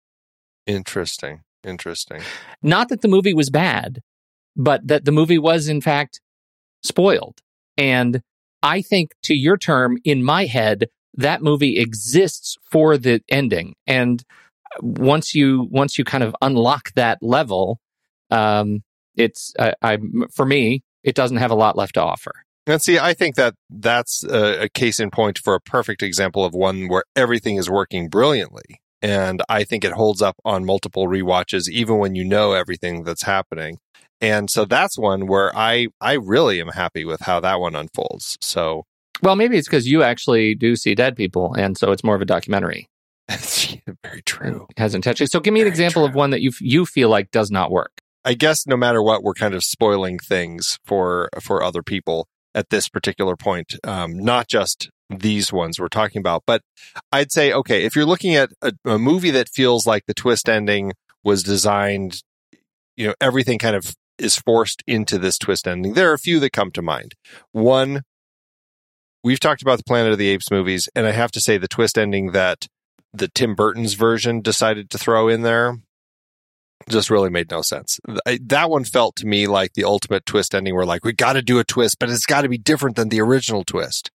Interesting. 0.66 1.42
Interesting. 1.62 2.22
Not 2.62 2.88
that 2.88 3.02
the 3.02 3.08
movie 3.08 3.34
was 3.34 3.50
bad, 3.50 4.00
but 4.56 4.86
that 4.86 5.04
the 5.04 5.12
movie 5.12 5.38
was 5.38 5.68
in 5.68 5.80
fact 5.80 6.20
spoiled. 6.82 7.40
And 7.76 8.22
I 8.62 8.82
think 8.82 9.12
to 9.24 9.34
your 9.34 9.56
term 9.56 9.98
in 10.04 10.22
my 10.24 10.46
head, 10.46 10.88
that 11.14 11.42
movie 11.42 11.78
exists 11.78 12.56
for 12.70 12.96
the 12.98 13.22
ending. 13.28 13.74
And 13.86 14.24
once 14.80 15.34
you 15.34 15.68
once 15.70 15.98
you 15.98 16.04
kind 16.04 16.24
of 16.24 16.34
unlock 16.42 16.92
that 16.94 17.18
level, 17.22 17.80
um, 18.30 18.82
it's 19.16 19.52
I, 19.58 19.74
I 19.82 19.98
for 20.34 20.46
me 20.46 20.82
it 21.02 21.14
doesn't 21.14 21.36
have 21.36 21.50
a 21.50 21.54
lot 21.54 21.76
left 21.76 21.94
to 21.94 22.02
offer. 22.02 22.32
And 22.66 22.80
see, 22.80 22.98
I 22.98 23.12
think 23.12 23.36
that 23.36 23.54
that's 23.68 24.24
a, 24.24 24.62
a 24.62 24.68
case 24.70 24.98
in 24.98 25.10
point 25.10 25.38
for 25.38 25.54
a 25.54 25.60
perfect 25.60 26.02
example 26.02 26.44
of 26.44 26.54
one 26.54 26.88
where 26.88 27.04
everything 27.14 27.56
is 27.56 27.68
working 27.68 28.08
brilliantly. 28.08 28.80
and 29.02 29.42
I 29.50 29.64
think 29.64 29.84
it 29.84 29.92
holds 29.92 30.22
up 30.22 30.36
on 30.46 30.64
multiple 30.64 31.06
rewatches, 31.06 31.68
even 31.68 31.98
when 31.98 32.14
you 32.14 32.24
know 32.24 32.52
everything 32.52 33.04
that's 33.04 33.24
happening. 33.24 33.78
And 34.20 34.48
so 34.50 34.64
that's 34.64 34.96
one 34.98 35.26
where 35.26 35.54
I 35.54 35.88
I 36.00 36.14
really 36.14 36.58
am 36.60 36.68
happy 36.68 37.04
with 37.04 37.20
how 37.20 37.40
that 37.40 37.60
one 37.60 37.74
unfolds. 37.76 38.38
So 38.40 38.84
Well, 39.22 39.36
maybe 39.36 39.58
it's 39.58 39.68
because 39.68 39.86
you 39.86 40.02
actually 40.02 40.54
do 40.54 40.74
see 40.74 40.94
dead 40.94 41.16
people, 41.16 41.52
and 41.54 41.76
so 41.76 41.92
it's 41.92 42.02
more 42.02 42.14
of 42.14 42.22
a 42.22 42.24
documentary. 42.24 42.88
it's 43.28 43.76
very 44.02 44.22
true. 44.22 44.66
It 44.70 44.78
has 44.78 44.94
intention. 44.94 45.26
So, 45.26 45.40
give 45.40 45.54
me 45.54 45.60
an 45.60 45.64
Very 45.64 45.70
example 45.70 46.04
of 46.04 46.14
one 46.14 46.30
that 46.30 46.42
you 46.42 46.52
you 46.60 46.84
feel 46.84 47.08
like 47.08 47.30
does 47.30 47.50
not 47.50 47.70
work. 47.70 47.92
I 48.24 48.34
guess 48.34 48.66
no 48.66 48.76
matter 48.76 49.02
what, 49.02 49.22
we're 49.22 49.34
kind 49.34 49.54
of 49.54 49.64
spoiling 49.64 50.18
things 50.18 50.78
for 50.84 51.28
for 51.40 51.62
other 51.62 51.82
people 51.82 52.28
at 52.54 52.70
this 52.70 52.88
particular 52.88 53.36
point. 53.36 53.74
Um, 53.84 54.18
not 54.18 54.48
just 54.48 54.90
these 55.10 55.52
ones 55.52 55.78
we're 55.78 55.88
talking 55.88 56.20
about, 56.20 56.42
but 56.46 56.62
I'd 57.12 57.32
say 57.32 57.52
okay, 57.52 57.84
if 57.84 57.96
you're 57.96 58.06
looking 58.06 58.34
at 58.34 58.50
a, 58.62 58.72
a 58.84 58.98
movie 58.98 59.30
that 59.30 59.48
feels 59.48 59.86
like 59.86 60.04
the 60.06 60.14
twist 60.14 60.48
ending 60.48 60.92
was 61.22 61.42
designed, 61.42 62.22
you 62.96 63.06
know, 63.06 63.14
everything 63.20 63.58
kind 63.58 63.76
of 63.76 63.94
is 64.18 64.36
forced 64.36 64.82
into 64.86 65.18
this 65.18 65.38
twist 65.38 65.66
ending. 65.66 65.94
There 65.94 66.10
are 66.10 66.14
a 66.14 66.18
few 66.18 66.38
that 66.40 66.52
come 66.52 66.70
to 66.72 66.82
mind. 66.82 67.14
One, 67.52 68.02
we've 69.22 69.40
talked 69.40 69.62
about 69.62 69.78
the 69.78 69.84
Planet 69.84 70.12
of 70.12 70.18
the 70.18 70.28
Apes 70.28 70.50
movies, 70.50 70.88
and 70.94 71.06
I 71.06 71.12
have 71.12 71.32
to 71.32 71.40
say 71.40 71.58
the 71.58 71.68
twist 71.68 71.98
ending 71.98 72.32
that 72.32 72.66
the 73.14 73.28
Tim 73.28 73.54
Burton's 73.54 73.94
version 73.94 74.40
decided 74.40 74.90
to 74.90 74.98
throw 74.98 75.28
in 75.28 75.42
there 75.42 75.78
just 76.88 77.10
really 77.10 77.30
made 77.30 77.50
no 77.50 77.62
sense. 77.62 77.98
I, 78.26 78.38
that 78.46 78.70
one 78.70 78.84
felt 78.84 79.16
to 79.16 79.26
me 79.26 79.46
like 79.46 79.72
the 79.74 79.84
ultimate 79.84 80.26
twist 80.26 80.54
ending 80.54 80.74
where 80.74 80.84
like 80.84 81.04
we 81.04 81.12
got 81.12 81.34
to 81.34 81.42
do 81.42 81.58
a 81.58 81.64
twist, 81.64 81.98
but 81.98 82.10
it's 82.10 82.26
got 82.26 82.42
to 82.42 82.48
be 82.48 82.58
different 82.58 82.96
than 82.96 83.08
the 83.08 83.20
original 83.20 83.64
twist. 83.64 84.10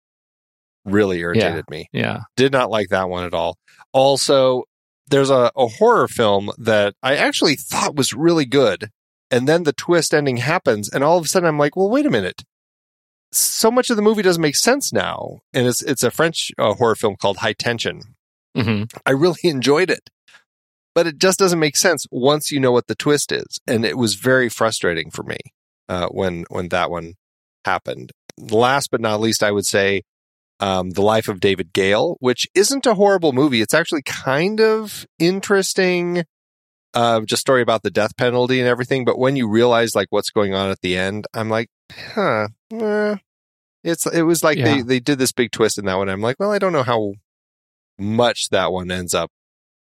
Really 0.84 1.20
irritated 1.20 1.66
me. 1.70 1.88
Yeah. 1.92 2.22
Did 2.36 2.52
not 2.52 2.70
like 2.70 2.90
that 2.90 3.10
one 3.10 3.26
at 3.26 3.34
all. 3.34 3.58
Also, 3.92 4.64
there's 5.08 5.30
a, 5.30 5.52
a 5.56 5.68
horror 5.68 6.08
film 6.08 6.52
that 6.58 6.96
I 7.04 7.16
actually 7.16 7.56
thought 7.56 7.96
was 7.96 8.14
really 8.14 8.46
good. 8.46 8.90
And 9.32 9.48
then 9.48 9.64
the 9.64 9.74
twist 9.74 10.14
ending 10.14 10.38
happens, 10.38 10.88
and 10.88 11.04
all 11.04 11.18
of 11.18 11.26
a 11.26 11.28
sudden 11.28 11.50
I'm 11.50 11.58
like, 11.58 11.76
well, 11.76 11.90
wait 11.90 12.06
a 12.06 12.12
minute. 12.12 12.44
So 13.32 13.72
much 13.72 13.90
of 13.90 13.96
the 13.96 14.04
movie 14.04 14.22
doesn't 14.22 14.42
make 14.42 14.56
sense 14.56 14.94
now. 14.94 15.40
And 15.52 15.68
it's 15.68 15.82
it's 15.82 16.04
a 16.04 16.12
French 16.12 16.52
uh, 16.58 16.74
horror 16.76 16.96
film 16.96 17.16
called 17.20 17.38
High 17.38 17.54
Tension. 17.54 18.15
Hmm 18.56 18.84
I 19.06 19.12
really 19.12 19.40
enjoyed 19.44 19.90
it. 19.90 20.10
But 20.94 21.08
it 21.08 21.18
just 21.18 21.38
doesn't 21.40 21.60
make 21.60 21.76
sense 21.76 22.06
once 22.10 22.52
you 22.52 22.60
know 22.60 22.72
what 22.72 22.88
the 22.88 22.96
twist 22.96 23.32
is. 23.34 23.60
And 23.68 23.84
it 23.84 23.98
was 23.98 24.16
very 24.16 24.48
frustrating 24.48 25.12
for 25.12 25.24
me 25.24 25.38
uh, 25.90 26.08
when 26.08 26.46
when 26.50 26.70
that 26.70 26.90
one 26.90 27.16
happened. 27.66 28.12
Last 28.40 28.92
but 28.92 29.02
not 29.02 29.20
least, 29.20 29.44
I 29.44 29.52
would 29.52 29.66
say 29.66 30.04
um, 30.62 30.92
The 30.92 31.02
Life 31.02 31.28
of 31.28 31.42
David 31.42 31.74
Gale, 31.74 32.16
which 32.22 32.48
isn't 32.56 32.86
a 32.86 32.94
horrible 32.94 33.34
movie. 33.34 33.60
It's 33.62 33.74
actually 33.74 34.04
kind 34.04 34.62
of 34.62 35.06
interesting. 35.20 36.24
Uh, 36.94 37.20
just 37.26 37.42
story 37.42 37.62
about 37.62 37.84
the 37.84 37.92
death 37.92 38.16
penalty 38.16 38.60
and 38.62 38.70
everything. 38.70 39.04
But 39.04 39.20
when 39.20 39.36
you 39.36 39.50
realize 39.50 39.96
like 39.96 40.08
what's 40.12 40.30
going 40.30 40.54
on 40.54 40.70
at 40.70 40.80
the 40.82 40.96
end, 40.98 41.28
I'm 41.34 41.50
like, 41.50 41.68
huh. 41.92 42.48
eh. 42.72 43.18
It's 43.84 44.06
it 44.08 44.22
was 44.24 44.44
like 44.46 44.58
Yeah. 44.58 44.78
they, 44.78 44.82
they 44.82 45.00
did 45.02 45.20
this 45.20 45.34
big 45.34 45.52
twist 45.52 45.78
in 45.78 45.86
that 45.86 45.96
one. 45.98 46.08
I'm 46.08 46.22
like, 46.22 46.38
well, 46.40 46.52
I 46.52 46.58
don't 46.60 46.72
know 46.74 46.84
how 46.84 47.16
much 47.98 48.50
that 48.50 48.72
one 48.72 48.92
ends 48.92 49.14
up, 49.14 49.32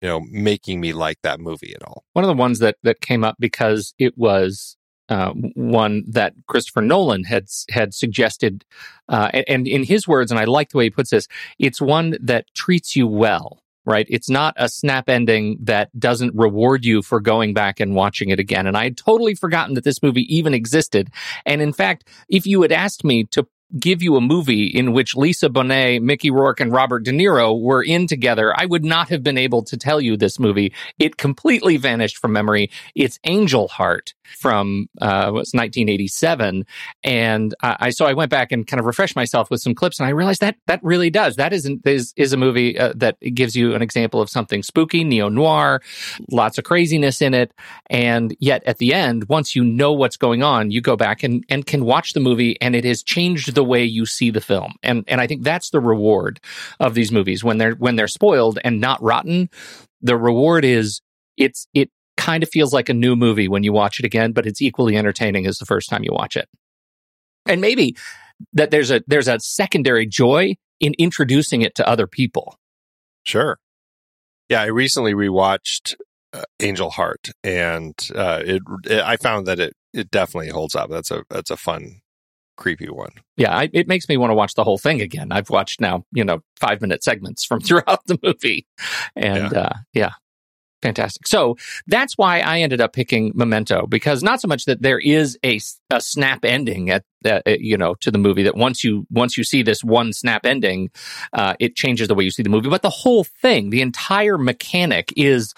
you 0.00 0.08
know, 0.08 0.20
making 0.30 0.80
me 0.80 0.92
like 0.92 1.18
that 1.22 1.40
movie 1.40 1.74
at 1.74 1.82
all. 1.82 2.04
One 2.12 2.24
of 2.24 2.28
the 2.28 2.34
ones 2.34 2.58
that 2.58 2.76
that 2.82 3.00
came 3.00 3.24
up 3.24 3.36
because 3.38 3.94
it 3.98 4.16
was 4.16 4.76
uh, 5.08 5.32
one 5.54 6.04
that 6.08 6.34
Christopher 6.46 6.80
Nolan 6.80 7.24
had 7.24 7.46
had 7.70 7.92
suggested, 7.94 8.64
uh, 9.08 9.30
and, 9.32 9.44
and 9.48 9.68
in 9.68 9.84
his 9.84 10.08
words, 10.08 10.30
and 10.30 10.40
I 10.40 10.44
like 10.44 10.70
the 10.70 10.78
way 10.78 10.84
he 10.84 10.90
puts 10.90 11.10
this, 11.10 11.28
it's 11.58 11.80
one 11.80 12.16
that 12.20 12.46
treats 12.54 12.96
you 12.96 13.06
well. 13.06 13.58
Right. 13.84 14.06
It's 14.08 14.30
not 14.30 14.54
a 14.58 14.68
snap 14.68 15.08
ending 15.08 15.58
that 15.60 15.90
doesn't 15.98 16.36
reward 16.36 16.84
you 16.84 17.02
for 17.02 17.18
going 17.18 17.52
back 17.52 17.80
and 17.80 17.96
watching 17.96 18.28
it 18.28 18.38
again. 18.38 18.68
And 18.68 18.76
I 18.76 18.84
had 18.84 18.96
totally 18.96 19.34
forgotten 19.34 19.74
that 19.74 19.82
this 19.82 20.04
movie 20.04 20.22
even 20.32 20.54
existed. 20.54 21.10
And 21.44 21.60
in 21.60 21.72
fact, 21.72 22.08
if 22.28 22.46
you 22.46 22.62
had 22.62 22.70
asked 22.70 23.02
me 23.02 23.24
to 23.32 23.44
give 23.78 24.02
you 24.02 24.16
a 24.16 24.20
movie 24.20 24.66
in 24.66 24.92
which 24.92 25.16
Lisa 25.16 25.48
Bonet, 25.48 26.02
Mickey 26.02 26.30
Rourke, 26.30 26.60
and 26.60 26.72
Robert 26.72 27.04
De 27.04 27.12
Niro 27.12 27.58
were 27.60 27.82
in 27.82 28.06
together, 28.06 28.54
I 28.56 28.66
would 28.66 28.84
not 28.84 29.08
have 29.08 29.22
been 29.22 29.38
able 29.38 29.62
to 29.64 29.76
tell 29.76 30.00
you 30.00 30.16
this 30.16 30.38
movie. 30.38 30.72
It 30.98 31.16
completely 31.16 31.76
vanished 31.76 32.18
from 32.18 32.32
memory. 32.32 32.70
It's 32.94 33.18
Angel 33.24 33.68
Heart 33.68 34.14
from 34.32 34.88
uh, 35.00 35.30
what's 35.30 35.54
1987, 35.54 36.64
and 37.04 37.54
I, 37.62 37.76
I 37.80 37.90
so 37.90 38.06
I 38.06 38.12
went 38.12 38.30
back 38.30 38.52
and 38.52 38.66
kind 38.66 38.80
of 38.80 38.86
refreshed 38.86 39.16
myself 39.16 39.50
with 39.50 39.60
some 39.60 39.74
clips, 39.74 39.98
and 39.98 40.06
I 40.06 40.10
realized 40.10 40.40
that 40.40 40.56
that 40.66 40.80
really 40.82 41.10
does. 41.10 41.36
That 41.36 41.52
isn't 41.52 41.86
is 41.86 42.12
is 42.16 42.32
a 42.32 42.36
movie 42.36 42.78
uh, 42.78 42.92
that 42.96 43.18
gives 43.20 43.56
you 43.56 43.74
an 43.74 43.82
example 43.82 44.20
of 44.20 44.30
something 44.30 44.62
spooky, 44.62 45.04
neo 45.04 45.28
noir, 45.28 45.82
lots 46.30 46.58
of 46.58 46.64
craziness 46.64 47.22
in 47.22 47.34
it, 47.34 47.52
and 47.88 48.36
yet 48.40 48.62
at 48.64 48.78
the 48.78 48.94
end, 48.94 49.28
once 49.28 49.54
you 49.54 49.64
know 49.64 49.92
what's 49.92 50.16
going 50.16 50.42
on, 50.42 50.70
you 50.70 50.80
go 50.80 50.96
back 50.96 51.22
and 51.22 51.44
and 51.48 51.66
can 51.66 51.84
watch 51.84 52.12
the 52.12 52.20
movie, 52.20 52.56
and 52.60 52.74
it 52.74 52.84
has 52.84 53.02
changed 53.02 53.54
the 53.54 53.64
way 53.64 53.84
you 53.84 54.06
see 54.06 54.30
the 54.30 54.40
film, 54.40 54.74
and 54.82 55.04
and 55.08 55.20
I 55.20 55.26
think 55.26 55.42
that's 55.42 55.70
the 55.70 55.80
reward 55.80 56.40
of 56.80 56.94
these 56.94 57.12
movies 57.12 57.44
when 57.44 57.58
they're 57.58 57.74
when 57.74 57.96
they're 57.96 58.08
spoiled 58.08 58.58
and 58.64 58.80
not 58.80 59.02
rotten. 59.02 59.50
The 60.00 60.16
reward 60.16 60.64
is 60.64 61.00
it's 61.36 61.66
it 61.74 61.90
kind 62.22 62.42
of 62.42 62.48
feels 62.48 62.72
like 62.72 62.88
a 62.88 62.94
new 62.94 63.16
movie 63.16 63.48
when 63.48 63.64
you 63.64 63.72
watch 63.72 63.98
it 63.98 64.04
again, 64.04 64.32
but 64.32 64.46
it's 64.46 64.62
equally 64.62 64.96
entertaining 64.96 65.46
as 65.46 65.58
the 65.58 65.66
first 65.66 65.88
time 65.88 66.04
you 66.04 66.12
watch 66.12 66.36
it. 66.36 66.48
And 67.46 67.60
maybe 67.60 67.96
that 68.52 68.70
there's 68.70 68.90
a 68.90 69.02
there's 69.06 69.28
a 69.28 69.40
secondary 69.40 70.06
joy 70.06 70.54
in 70.80 70.94
introducing 70.98 71.62
it 71.62 71.74
to 71.76 71.88
other 71.88 72.06
people. 72.06 72.56
Sure. 73.24 73.58
Yeah, 74.48 74.62
I 74.62 74.66
recently 74.66 75.14
rewatched 75.14 75.94
uh, 76.32 76.42
Angel 76.60 76.90
Heart, 76.90 77.30
and 77.42 77.94
uh, 78.14 78.42
it, 78.44 78.62
it 78.84 79.02
I 79.02 79.16
found 79.16 79.46
that 79.46 79.58
it 79.58 79.74
it 79.92 80.10
definitely 80.10 80.50
holds 80.50 80.74
up. 80.74 80.90
That's 80.90 81.10
a 81.10 81.24
that's 81.28 81.50
a 81.50 81.56
fun, 81.56 82.02
creepy 82.56 82.88
one. 82.88 83.12
Yeah, 83.36 83.56
I, 83.56 83.70
it 83.72 83.88
makes 83.88 84.08
me 84.08 84.16
want 84.16 84.30
to 84.30 84.34
watch 84.34 84.54
the 84.54 84.64
whole 84.64 84.78
thing 84.78 85.00
again. 85.00 85.32
I've 85.32 85.50
watched 85.50 85.80
now, 85.80 86.04
you 86.12 86.24
know, 86.24 86.40
five 86.60 86.80
minute 86.80 87.02
segments 87.02 87.44
from 87.44 87.60
throughout 87.66 88.06
the 88.06 88.18
movie, 88.22 88.66
and 89.16 89.52
yeah. 89.52 89.60
Uh, 89.60 89.76
yeah, 89.92 90.12
fantastic. 90.82 91.26
So 91.26 91.56
that's 91.86 92.18
why 92.18 92.40
I 92.40 92.60
ended 92.60 92.80
up 92.80 92.92
picking 92.92 93.32
Memento 93.34 93.86
because 93.86 94.22
not 94.22 94.40
so 94.40 94.48
much 94.48 94.64
that 94.66 94.82
there 94.82 94.98
is 94.98 95.38
a, 95.44 95.60
a 95.90 96.00
snap 96.00 96.44
ending 96.44 96.90
at 96.90 97.04
uh, 97.24 97.40
you 97.46 97.78
know 97.78 97.94
to 98.00 98.10
the 98.10 98.18
movie 98.18 98.42
that 98.42 98.56
once 98.56 98.82
you 98.82 99.06
once 99.10 99.38
you 99.38 99.44
see 99.44 99.62
this 99.62 99.84
one 99.84 100.12
snap 100.12 100.44
ending, 100.44 100.90
uh, 101.32 101.54
it 101.60 101.76
changes 101.76 102.08
the 102.08 102.14
way 102.14 102.24
you 102.24 102.30
see 102.30 102.42
the 102.42 102.50
movie. 102.50 102.68
But 102.68 102.82
the 102.82 102.90
whole 102.90 103.24
thing, 103.24 103.70
the 103.70 103.80
entire 103.80 104.36
mechanic 104.36 105.12
is 105.16 105.54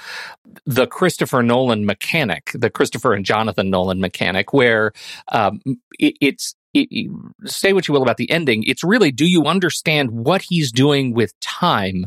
the 0.67 0.87
Christopher 0.87 1.43
Nolan 1.43 1.87
mechanic, 1.87 2.51
the 2.55 2.71
Christopher 2.71 3.15
and 3.15 3.25
Jonathan 3.25 3.71
Nolan 3.71 4.01
mechanic, 4.01 4.53
where 4.53 4.93
um, 5.29 5.61
it, 5.99 6.15
it's 6.21 6.55
it, 6.75 6.89
it, 6.91 7.11
say 7.45 7.73
what 7.73 7.89
you 7.89 7.95
will 7.95 8.03
about 8.03 8.17
the 8.17 8.31
ending. 8.31 8.65
It's 8.65 8.85
really 8.85 9.13
do 9.13 9.27
you 9.27 9.45
understand 9.45 10.11
what 10.11 10.43
he's 10.43 10.73
doing 10.73 11.15
with 11.15 11.39
time 11.41 12.07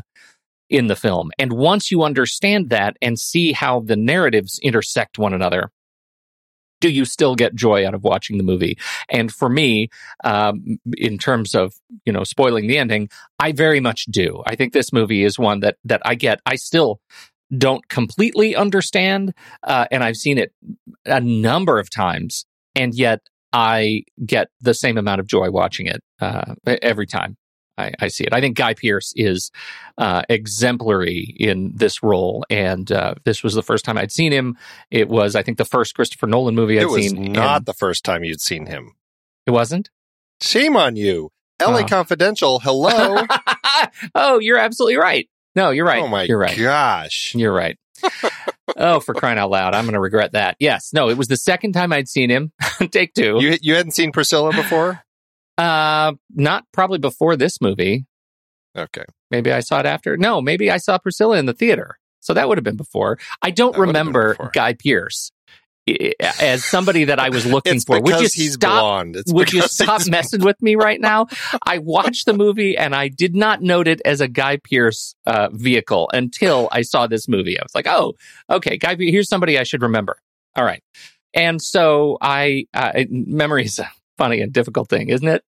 in 0.68 0.86
the 0.86 0.96
film? 0.96 1.30
And 1.38 1.52
once 1.52 1.90
you 1.90 2.02
understand 2.02 2.70
that 2.70 2.96
and 3.00 3.18
see 3.18 3.52
how 3.52 3.80
the 3.80 3.96
narratives 3.96 4.58
intersect 4.62 5.18
one 5.18 5.34
another, 5.34 5.70
do 6.80 6.88
you 6.90 7.04
still 7.04 7.34
get 7.34 7.54
joy 7.54 7.86
out 7.86 7.94
of 7.94 8.04
watching 8.04 8.38
the 8.38 8.44
movie? 8.44 8.78
And 9.08 9.32
for 9.32 9.48
me, 9.48 9.88
um, 10.24 10.78
in 10.96 11.18
terms 11.18 11.54
of 11.54 11.74
you 12.04 12.12
know 12.12 12.24
spoiling 12.24 12.66
the 12.66 12.78
ending, 12.78 13.08
I 13.38 13.52
very 13.52 13.80
much 13.80 14.04
do. 14.06 14.42
I 14.46 14.54
think 14.54 14.72
this 14.72 14.92
movie 14.92 15.24
is 15.24 15.38
one 15.38 15.60
that 15.60 15.76
that 15.84 16.02
I 16.04 16.14
get. 16.14 16.40
I 16.46 16.56
still 16.56 17.00
don't 17.56 17.88
completely 17.88 18.54
understand, 18.54 19.34
uh, 19.62 19.86
and 19.90 20.04
I've 20.04 20.16
seen 20.16 20.38
it 20.38 20.52
a 21.04 21.20
number 21.20 21.78
of 21.78 21.90
times, 21.90 22.44
and 22.74 22.94
yet 22.94 23.20
I 23.52 24.02
get 24.24 24.48
the 24.60 24.74
same 24.74 24.98
amount 24.98 25.20
of 25.20 25.26
joy 25.26 25.50
watching 25.50 25.86
it 25.86 26.02
uh, 26.20 26.54
every 26.66 27.06
time. 27.06 27.36
I, 27.78 27.92
I, 28.00 28.08
see 28.08 28.24
it. 28.24 28.32
I 28.32 28.40
think 28.40 28.56
Guy 28.56 28.74
Pearce 28.74 29.12
is 29.16 29.50
uh, 29.96 30.22
exemplary 30.28 31.34
in 31.38 31.72
this 31.74 32.02
role, 32.02 32.44
and 32.50 32.90
uh, 32.90 33.14
this 33.24 33.42
was 33.42 33.54
the 33.54 33.62
first 33.62 33.84
time 33.84 33.96
I'd 33.96 34.12
seen 34.12 34.32
him. 34.32 34.56
It 34.90 35.08
was, 35.08 35.36
I 35.36 35.42
think, 35.42 35.58
the 35.58 35.64
first 35.64 35.94
Christopher 35.94 36.26
Nolan 36.26 36.54
movie 36.54 36.78
I'd 36.78 36.82
seen. 36.82 36.88
it 36.88 36.92
was 36.92 37.10
seen. 37.10 37.32
Not 37.32 37.56
and 37.58 37.66
the 37.66 37.74
first 37.74 38.04
time 38.04 38.24
you'd 38.24 38.40
seen 38.40 38.66
him. 38.66 38.92
It 39.46 39.52
wasn't. 39.52 39.90
Shame 40.40 40.76
on 40.76 40.96
you, 40.96 41.30
L.A. 41.60 41.82
Oh. 41.82 41.86
Confidential. 41.86 42.60
Hello. 42.60 43.22
oh, 44.14 44.38
you're 44.38 44.58
absolutely 44.58 44.96
right. 44.96 45.28
No, 45.54 45.70
you're 45.70 45.86
right. 45.86 46.02
Oh 46.02 46.08
my 46.08 46.24
you're 46.24 46.38
right. 46.38 46.56
gosh. 46.56 47.32
You're 47.34 47.52
right. 47.52 47.78
oh, 48.76 49.00
for 49.00 49.14
crying 49.14 49.38
out 49.38 49.50
loud! 49.50 49.74
I'm 49.74 49.84
going 49.84 49.94
to 49.94 50.00
regret 50.00 50.32
that. 50.32 50.56
Yes, 50.60 50.92
no, 50.92 51.08
it 51.08 51.16
was 51.16 51.26
the 51.26 51.36
second 51.36 51.72
time 51.72 51.92
I'd 51.92 52.08
seen 52.08 52.30
him. 52.30 52.52
Take 52.90 53.12
two. 53.14 53.38
You 53.40 53.58
you 53.60 53.74
hadn't 53.74 53.92
seen 53.92 54.12
Priscilla 54.12 54.52
before? 54.52 55.02
Uh, 55.58 56.12
not 56.34 56.64
probably 56.72 56.98
before 56.98 57.36
this 57.36 57.60
movie. 57.60 58.06
Okay. 58.76 59.04
Maybe 59.30 59.52
I 59.52 59.60
saw 59.60 59.80
it 59.80 59.86
after. 59.86 60.16
No, 60.16 60.40
maybe 60.40 60.70
I 60.70 60.76
saw 60.76 60.98
Priscilla 60.98 61.36
in 61.38 61.46
the 61.46 61.52
theater. 61.52 61.98
So 62.20 62.32
that 62.34 62.48
would 62.48 62.58
have 62.58 62.64
been 62.64 62.76
before. 62.76 63.18
I 63.42 63.50
don't 63.50 63.72
That 63.72 63.78
would 63.80 63.88
have 63.88 63.94
been 64.06 64.14
remember. 64.14 64.50
Guy 64.52 64.74
Pearce 64.74 65.32
i- 65.88 66.12
as 66.40 66.64
somebody 66.64 67.04
that 67.04 67.18
I 67.18 67.30
was 67.30 67.44
looking 67.52 67.80
for. 67.80 68.00
Would 68.00 68.20
you 68.20 68.28
he's 68.32 68.54
stop? 68.54 68.80
blonde. 68.82 69.16
It's 69.16 69.32
would 69.32 69.52
you 69.52 69.62
stop 69.62 70.06
messing 70.08 70.42
with 70.44 70.60
me 70.62 70.76
right 70.76 71.00
now? 71.00 71.26
I 71.66 71.78
watched 71.78 72.26
the 72.26 72.34
movie 72.34 72.76
and 72.76 72.94
I 72.94 73.08
did 73.08 73.34
not 73.34 73.60
note 73.62 73.88
it 73.88 74.00
as 74.04 74.20
a 74.20 74.28
Guy 74.28 74.58
Pearce 74.58 75.14
uh, 75.26 75.48
vehicle 75.52 76.08
until 76.12 76.68
I 76.70 76.82
saw 76.82 77.06
this 77.08 77.26
movie. 77.28 77.58
I 77.58 77.62
was 77.62 77.74
like, 77.74 77.86
oh, 77.88 78.14
okay, 78.48 78.76
Guy. 78.78 78.94
Here's 78.96 79.28
somebody 79.28 79.58
I 79.58 79.64
should 79.64 79.82
remember. 79.82 80.18
All 80.56 80.64
right, 80.64 80.82
and 81.34 81.60
so 81.62 82.18
I 82.20 82.66
uh, 82.74 83.04
memory 83.10 83.64
is 83.64 83.78
a 83.78 83.90
funny 84.18 84.40
and 84.40 84.52
difficult 84.52 84.88
thing, 84.88 85.08
isn't 85.08 85.26
it? 85.28 85.44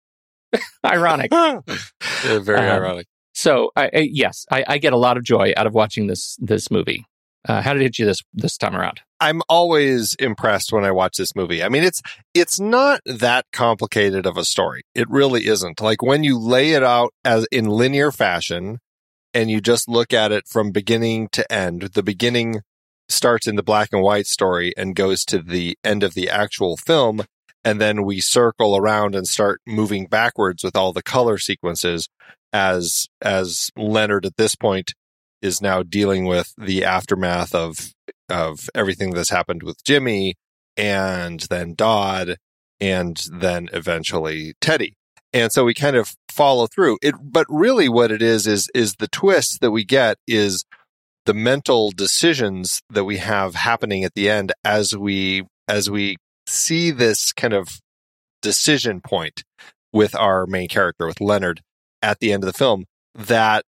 Ironic. 0.84 1.32
Yeah, 1.32 2.38
very 2.40 2.58
Um, 2.58 2.64
ironic. 2.82 3.06
So 3.34 3.70
I, 3.76 3.84
I 3.92 4.08
yes, 4.10 4.46
I, 4.50 4.64
I 4.66 4.78
get 4.78 4.92
a 4.92 4.96
lot 4.96 5.16
of 5.16 5.22
joy 5.24 5.52
out 5.56 5.66
of 5.66 5.74
watching 5.74 6.06
this 6.06 6.36
this 6.40 6.70
movie. 6.70 7.04
Uh, 7.48 7.62
how 7.62 7.72
did 7.72 7.82
it 7.82 7.84
hit 7.84 7.98
you 8.00 8.06
this 8.06 8.20
this 8.34 8.56
time 8.56 8.74
around? 8.74 9.00
I'm 9.20 9.40
always 9.48 10.14
impressed 10.18 10.72
when 10.72 10.84
I 10.84 10.90
watch 10.90 11.16
this 11.16 11.36
movie. 11.36 11.62
I 11.62 11.68
mean, 11.68 11.84
it's 11.84 12.02
it's 12.34 12.58
not 12.58 13.00
that 13.06 13.44
complicated 13.52 14.26
of 14.26 14.36
a 14.36 14.44
story. 14.44 14.82
It 14.94 15.08
really 15.10 15.46
isn't. 15.46 15.80
Like 15.80 16.02
when 16.02 16.24
you 16.24 16.38
lay 16.38 16.72
it 16.72 16.82
out 16.82 17.12
as 17.24 17.46
in 17.52 17.66
linear 17.66 18.10
fashion 18.10 18.78
and 19.32 19.50
you 19.50 19.60
just 19.60 19.88
look 19.88 20.12
at 20.12 20.32
it 20.32 20.48
from 20.48 20.70
beginning 20.72 21.28
to 21.32 21.50
end, 21.52 21.82
the 21.94 22.02
beginning 22.02 22.62
starts 23.08 23.46
in 23.46 23.54
the 23.56 23.62
black 23.62 23.90
and 23.92 24.02
white 24.02 24.26
story 24.26 24.72
and 24.76 24.96
goes 24.96 25.24
to 25.26 25.38
the 25.40 25.78
end 25.84 26.02
of 26.02 26.14
the 26.14 26.28
actual 26.28 26.76
film 26.76 27.24
and 27.66 27.80
then 27.80 28.04
we 28.04 28.20
circle 28.20 28.76
around 28.76 29.16
and 29.16 29.26
start 29.26 29.60
moving 29.66 30.06
backwards 30.06 30.62
with 30.62 30.76
all 30.76 30.92
the 30.92 31.02
color 31.02 31.36
sequences 31.36 32.08
as 32.52 33.08
as 33.20 33.70
Leonard 33.76 34.24
at 34.24 34.36
this 34.36 34.54
point 34.54 34.94
is 35.42 35.60
now 35.60 35.82
dealing 35.82 36.26
with 36.26 36.54
the 36.56 36.84
aftermath 36.84 37.54
of 37.54 37.92
of 38.28 38.70
everything 38.72 39.10
that's 39.10 39.30
happened 39.30 39.64
with 39.64 39.82
Jimmy 39.84 40.36
and 40.76 41.40
then 41.50 41.74
Dodd 41.74 42.36
and 42.80 43.20
then 43.32 43.68
eventually 43.72 44.54
Teddy. 44.60 44.94
And 45.32 45.50
so 45.52 45.64
we 45.64 45.74
kind 45.74 45.96
of 45.96 46.14
follow 46.30 46.68
through 46.68 46.98
it. 47.02 47.14
But 47.20 47.46
really 47.48 47.88
what 47.88 48.10
it 48.10 48.22
is, 48.22 48.46
is, 48.46 48.70
is 48.74 48.94
the 48.94 49.08
twist 49.08 49.60
that 49.60 49.70
we 49.70 49.84
get 49.84 50.18
is 50.26 50.64
the 51.24 51.34
mental 51.34 51.90
decisions 51.90 52.80
that 52.90 53.04
we 53.04 53.18
have 53.18 53.54
happening 53.54 54.04
at 54.04 54.14
the 54.14 54.30
end 54.30 54.52
as 54.64 54.96
we, 54.96 55.42
as 55.68 55.90
we 55.90 56.16
see 56.46 56.90
this 56.90 57.32
kind 57.32 57.54
of 57.54 57.80
decision 58.42 59.00
point 59.00 59.44
with 59.92 60.14
our 60.14 60.46
main 60.46 60.68
character, 60.68 61.06
with 61.06 61.20
Leonard 61.20 61.62
at 62.02 62.20
the 62.20 62.32
end 62.32 62.44
of 62.44 62.46
the 62.46 62.58
film 62.58 62.84
that 63.14 63.64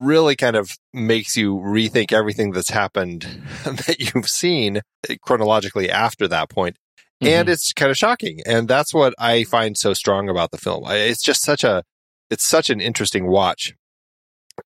really 0.00 0.34
kind 0.34 0.56
of 0.56 0.76
makes 0.92 1.36
you 1.36 1.56
rethink 1.56 2.12
everything 2.12 2.52
that's 2.52 2.70
happened 2.70 3.22
that 3.64 3.96
you've 3.98 4.28
seen 4.28 4.80
eh, 5.08 5.16
chronologically 5.22 5.90
after 5.90 6.26
that 6.26 6.48
point. 6.48 6.76
And 7.20 7.46
mm-hmm. 7.46 7.52
it's 7.52 7.74
kind 7.74 7.90
of 7.90 7.98
shocking. 7.98 8.40
And 8.46 8.66
that's 8.66 8.94
what 8.94 9.14
I 9.18 9.44
find 9.44 9.76
so 9.76 9.92
strong 9.92 10.30
about 10.30 10.52
the 10.52 10.58
film. 10.58 10.84
It's 10.86 11.22
just 11.22 11.42
such 11.42 11.64
a, 11.64 11.84
it's 12.30 12.46
such 12.46 12.70
an 12.70 12.80
interesting 12.80 13.26
watch. 13.26 13.74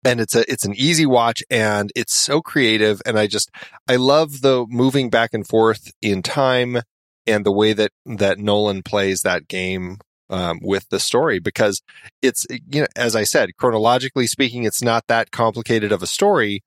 And 0.04 0.20
it's 0.20 0.36
a, 0.36 0.50
it's 0.50 0.64
an 0.64 0.74
easy 0.76 1.06
watch 1.06 1.42
and 1.50 1.90
it's 1.96 2.14
so 2.14 2.40
creative. 2.40 3.02
And 3.04 3.18
I 3.18 3.26
just, 3.26 3.50
I 3.88 3.96
love 3.96 4.40
the 4.40 4.66
moving 4.68 5.10
back 5.10 5.34
and 5.34 5.46
forth 5.46 5.92
in 6.00 6.22
time 6.22 6.78
and 7.26 7.44
the 7.44 7.52
way 7.52 7.72
that, 7.72 7.90
that 8.04 8.38
Nolan 8.38 8.82
plays 8.82 9.20
that 9.20 9.48
game 9.48 9.98
um, 10.30 10.58
with 10.62 10.88
the 10.90 11.00
story 11.00 11.38
because 11.38 11.82
it's, 12.22 12.46
you 12.50 12.82
know, 12.82 12.86
as 12.96 13.14
I 13.14 13.24
said, 13.24 13.50
chronologically 13.58 14.26
speaking, 14.26 14.64
it's 14.64 14.82
not 14.82 15.04
that 15.08 15.30
complicated 15.30 15.92
of 15.92 16.02
a 16.02 16.06
story, 16.06 16.62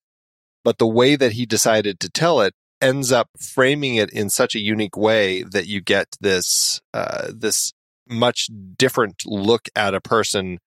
but 0.63 0.77
the 0.77 0.87
way 0.87 1.15
that 1.15 1.33
he 1.33 1.45
decided 1.45 1.99
to 1.99 2.09
tell 2.09 2.41
it 2.41 2.53
ends 2.81 3.11
up 3.11 3.29
framing 3.39 3.95
it 3.95 4.11
in 4.11 4.29
such 4.29 4.55
a 4.55 4.59
unique 4.59 4.95
way 4.95 5.43
that 5.43 5.67
you 5.67 5.81
get 5.81 6.07
this, 6.21 6.81
uh, 6.93 7.31
this 7.33 7.73
much 8.07 8.49
different 8.77 9.23
look 9.25 9.67
at 9.75 9.95
a 9.95 10.01
person 10.01 10.59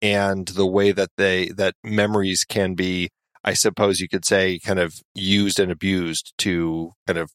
and 0.00 0.48
the 0.48 0.66
way 0.66 0.92
that 0.92 1.10
they, 1.16 1.48
that 1.48 1.74
memories 1.82 2.44
can 2.44 2.74
be, 2.74 3.08
I 3.42 3.54
suppose 3.54 4.00
you 4.00 4.08
could 4.08 4.24
say, 4.24 4.58
kind 4.58 4.78
of 4.78 4.94
used 5.14 5.58
and 5.58 5.72
abused 5.72 6.32
to 6.38 6.92
kind 7.06 7.18
of 7.18 7.30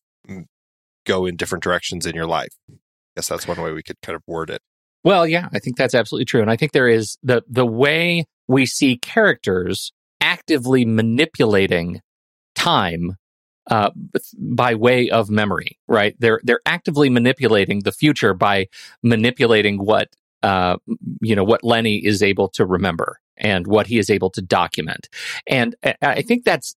go 1.06 1.26
in 1.26 1.36
different 1.36 1.64
directions 1.64 2.06
in 2.06 2.16
your 2.16 2.26
life. 2.28 2.54
I 2.70 2.76
guess 3.18 3.28
that's 3.28 3.48
one 3.48 3.62
way 3.62 3.72
we 3.74 3.84
could 3.84 4.02
kind 4.02 4.16
of 4.16 4.24
word 4.28 4.50
it. 4.50 4.62
Well, 5.04 5.28
yeah, 5.28 5.50
I 5.52 5.60
think 5.60 5.78
that's 5.78 5.96
absolutely 5.96 6.26
true. 6.26 6.42
And 6.42 6.52
I 6.52 6.56
think 6.56 6.72
there 6.72 6.88
is 6.88 7.18
the 7.24 7.44
the 7.50 7.66
way 7.66 8.26
we 8.48 8.66
see 8.66 8.98
characters 8.98 9.92
actively 10.22 10.86
manipulating 10.86 12.02
time 12.56 13.16
uh, 13.70 13.92
by 14.38 14.76
way 14.76 15.10
of 15.10 15.30
memory, 15.30 15.78
right? 15.88 16.16
They're 16.20 16.42
they're 16.44 16.62
actively 16.66 17.10
manipulating 17.10 17.80
the 17.80 17.92
future 17.92 18.34
by 18.34 18.68
manipulating 19.04 19.78
what 19.78 20.10
uh, 20.44 20.78
you 21.22 21.36
know 21.36 21.44
what 21.44 21.64
Lenny 21.64 21.98
is 21.98 22.22
able 22.24 22.50
to 22.50 22.66
remember 22.66 23.18
and 23.38 23.66
what 23.68 23.88
he 23.88 23.98
is 23.98 24.10
able 24.10 24.30
to 24.32 24.42
document. 24.42 25.08
And 25.48 25.76
I- 25.84 25.96
I 26.02 26.22
think 26.22 26.44
that's 26.44 26.76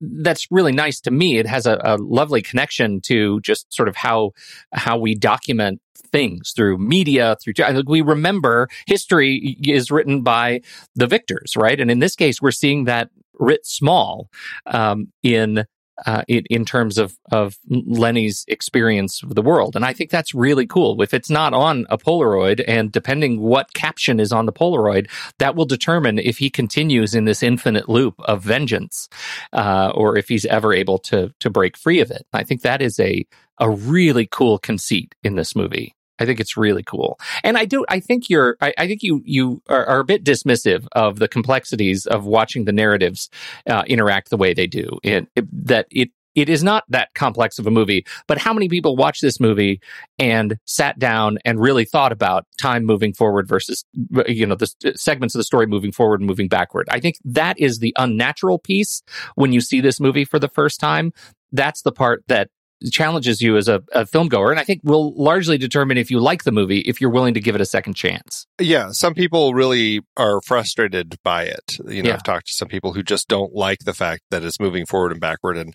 that's 0.00 0.46
really 0.50 0.72
nice 0.72 1.00
to 1.00 1.10
me. 1.10 1.38
It 1.38 1.46
has 1.46 1.66
a, 1.66 1.80
a 1.82 1.96
lovely 1.96 2.42
connection 2.42 3.00
to 3.02 3.40
just 3.40 3.72
sort 3.72 3.88
of 3.88 3.96
how 3.96 4.32
how 4.72 4.98
we 4.98 5.14
document 5.14 5.80
things 6.12 6.52
through 6.54 6.78
media 6.78 7.36
through 7.42 7.54
we 7.86 8.00
remember 8.00 8.68
history 8.86 9.56
is 9.64 9.90
written 9.90 10.22
by 10.22 10.60
the 10.94 11.06
victors 11.06 11.54
right 11.56 11.80
and 11.80 11.90
in 11.90 11.98
this 11.98 12.14
case 12.14 12.40
we're 12.40 12.52
seeing 12.52 12.84
that 12.84 13.10
writ 13.38 13.66
small 13.66 14.28
um, 14.66 15.08
in 15.22 15.64
uh, 16.04 16.22
in, 16.28 16.44
in 16.50 16.64
terms 16.64 16.98
of 16.98 17.16
of 17.32 17.56
Lenny's 17.68 18.44
experience 18.48 19.22
of 19.22 19.34
the 19.34 19.42
world, 19.42 19.76
and 19.76 19.84
I 19.84 19.92
think 19.92 20.10
that's 20.10 20.34
really 20.34 20.66
cool. 20.66 21.00
If 21.02 21.14
it's 21.14 21.30
not 21.30 21.54
on 21.54 21.86
a 21.88 21.98
Polaroid, 21.98 22.62
and 22.66 22.92
depending 22.92 23.40
what 23.40 23.72
caption 23.72 24.20
is 24.20 24.32
on 24.32 24.46
the 24.46 24.52
Polaroid, 24.52 25.08
that 25.38 25.56
will 25.56 25.64
determine 25.64 26.18
if 26.18 26.38
he 26.38 26.50
continues 26.50 27.14
in 27.14 27.24
this 27.24 27.42
infinite 27.42 27.88
loop 27.88 28.14
of 28.20 28.42
vengeance, 28.42 29.08
uh, 29.52 29.92
or 29.94 30.18
if 30.18 30.28
he's 30.28 30.44
ever 30.46 30.72
able 30.74 30.98
to 30.98 31.32
to 31.40 31.50
break 31.50 31.76
free 31.76 32.00
of 32.00 32.10
it. 32.10 32.26
I 32.32 32.44
think 32.44 32.62
that 32.62 32.82
is 32.82 32.98
a 33.00 33.26
a 33.58 33.70
really 33.70 34.26
cool 34.26 34.58
conceit 34.58 35.14
in 35.22 35.36
this 35.36 35.56
movie. 35.56 35.94
I 36.18 36.26
think 36.26 36.40
it's 36.40 36.56
really 36.56 36.82
cool, 36.82 37.18
and 37.44 37.56
I 37.56 37.64
do. 37.64 37.84
I 37.88 38.00
think 38.00 38.30
you're. 38.30 38.56
I, 38.60 38.74
I 38.78 38.86
think 38.86 39.02
you 39.02 39.22
you 39.24 39.62
are, 39.68 39.84
are, 39.86 40.00
a 40.00 40.04
bit 40.04 40.24
dismissive 40.24 40.86
of 40.92 41.18
the 41.18 41.28
complexities 41.28 42.06
of 42.06 42.24
watching 42.24 42.64
the 42.64 42.72
narratives 42.72 43.28
uh, 43.68 43.84
interact 43.86 44.30
the 44.30 44.36
way 44.36 44.54
they 44.54 44.66
do. 44.66 44.98
It, 45.02 45.26
it, 45.36 45.66
that 45.66 45.86
it 45.90 46.10
it 46.36 46.50
is 46.50 46.62
not 46.62 46.84
that 46.90 47.14
complex 47.14 47.58
of 47.58 47.66
a 47.66 47.70
movie, 47.70 48.06
but 48.28 48.38
how 48.38 48.52
many 48.52 48.68
people 48.68 48.94
watch 48.94 49.20
this 49.20 49.40
movie 49.40 49.80
and 50.18 50.58
sat 50.66 50.98
down 50.98 51.38
and 51.44 51.58
really 51.58 51.86
thought 51.86 52.12
about 52.12 52.46
time 52.60 52.84
moving 52.84 53.14
forward 53.14 53.48
versus 53.48 53.84
you 54.28 54.46
know 54.46 54.54
the 54.54 54.70
segments 54.94 55.34
of 55.34 55.38
the 55.38 55.44
story 55.44 55.66
moving 55.66 55.92
forward 55.92 56.20
and 56.20 56.28
moving 56.28 56.46
backward? 56.46 56.86
I 56.90 57.00
think 57.00 57.16
that 57.24 57.58
is 57.58 57.78
the 57.78 57.94
unnatural 57.98 58.58
piece 58.58 59.02
when 59.34 59.52
you 59.52 59.60
see 59.60 59.80
this 59.80 59.98
movie 59.98 60.26
for 60.26 60.38
the 60.38 60.48
first 60.48 60.78
time. 60.78 61.12
That's 61.52 61.82
the 61.82 61.92
part 61.92 62.22
that 62.28 62.50
challenges 62.90 63.40
you 63.40 63.56
as 63.56 63.68
a, 63.68 63.82
a 63.92 64.04
film 64.04 64.28
goer 64.28 64.50
and 64.50 64.60
i 64.60 64.64
think 64.64 64.80
will 64.84 65.14
largely 65.14 65.56
determine 65.56 65.96
if 65.96 66.10
you 66.10 66.20
like 66.20 66.44
the 66.44 66.52
movie 66.52 66.80
if 66.80 67.00
you're 67.00 67.10
willing 67.10 67.34
to 67.34 67.40
give 67.40 67.54
it 67.54 67.60
a 67.60 67.66
second 67.66 67.94
chance. 67.94 68.46
Yeah 68.60 68.90
some 68.90 69.14
people 69.14 69.54
really 69.54 70.02
are 70.16 70.40
frustrated 70.42 71.16
by 71.24 71.44
it. 71.44 71.78
You 71.88 72.02
know 72.02 72.10
Yeah. 72.10 72.14
i've 72.16 72.22
talked 72.22 72.48
to 72.48 72.54
some 72.54 72.68
people 72.68 72.92
who 72.92 73.02
just 73.02 73.28
don't 73.28 73.54
like 73.54 73.80
the 73.80 73.94
fact 73.94 74.22
that 74.30 74.42
it's 74.44 74.60
moving 74.60 74.84
forward 74.86 75.12
and 75.12 75.20
backward 75.20 75.56
and 75.56 75.74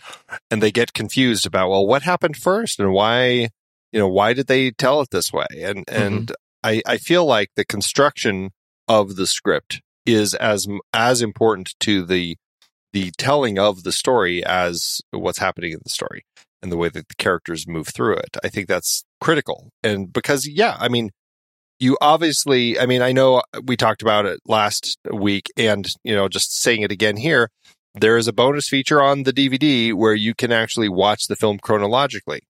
and 0.49 0.61
they 0.61 0.71
get 0.71 0.93
confused 0.93 1.45
about 1.45 1.69
well 1.69 1.85
what 1.87 2.03
happened 2.03 2.37
first 2.37 2.79
and 2.79 2.91
why 2.93 3.49
you 3.91 3.99
know 3.99 4.07
why 4.07 4.33
did 4.33 4.47
they 4.47 4.71
tell 4.71 5.01
it 5.01 5.09
this 5.11 5.33
way? 5.33 5.47
And 5.59 5.85
mm-hmm. 5.85 6.03
and 6.03 6.31
i 6.63 6.81
i 6.85 6.97
feel 6.97 7.25
like 7.25 7.49
the 7.55 7.65
construction 7.65 8.51
of 8.87 9.15
the 9.15 9.25
script 9.27 9.81
is 10.05 10.33
as 10.35 10.67
as 10.93 11.21
important 11.21 11.73
to 11.79 12.05
the 12.05 12.37
the 12.93 13.11
telling 13.17 13.57
of 13.57 13.83
the 13.83 13.91
story 13.91 14.43
as 14.45 15.01
what's 15.11 15.39
happening 15.39 15.71
in 15.71 15.79
the 15.83 15.89
story 15.89 16.25
and 16.61 16.71
the 16.71 16.77
way 16.77 16.89
that 16.89 17.07
the 17.07 17.15
characters 17.15 17.67
move 17.67 17.87
through 17.87 18.15
it. 18.15 18.37
I 18.43 18.49
think 18.49 18.67
that's 18.67 19.03
critical. 19.19 19.71
And 19.83 20.11
because, 20.11 20.47
yeah, 20.47 20.77
I 20.79 20.89
mean, 20.89 21.11
you 21.79 21.97
obviously, 21.99 22.79
I 22.79 22.85
mean, 22.85 23.01
I 23.01 23.11
know 23.11 23.41
we 23.65 23.75
talked 23.75 24.01
about 24.01 24.25
it 24.25 24.39
last 24.45 24.97
week 25.11 25.51
and, 25.57 25.87
you 26.03 26.15
know, 26.15 26.27
just 26.27 26.55
saying 26.55 26.83
it 26.83 26.91
again 26.91 27.17
here, 27.17 27.49
there 27.95 28.17
is 28.17 28.27
a 28.27 28.33
bonus 28.33 28.69
feature 28.69 29.01
on 29.01 29.23
the 29.23 29.33
DVD 29.33 29.93
where 29.93 30.13
you 30.13 30.33
can 30.35 30.51
actually 30.51 30.89
watch 30.89 31.27
the 31.27 31.35
film 31.35 31.57
chronologically. 31.57 32.41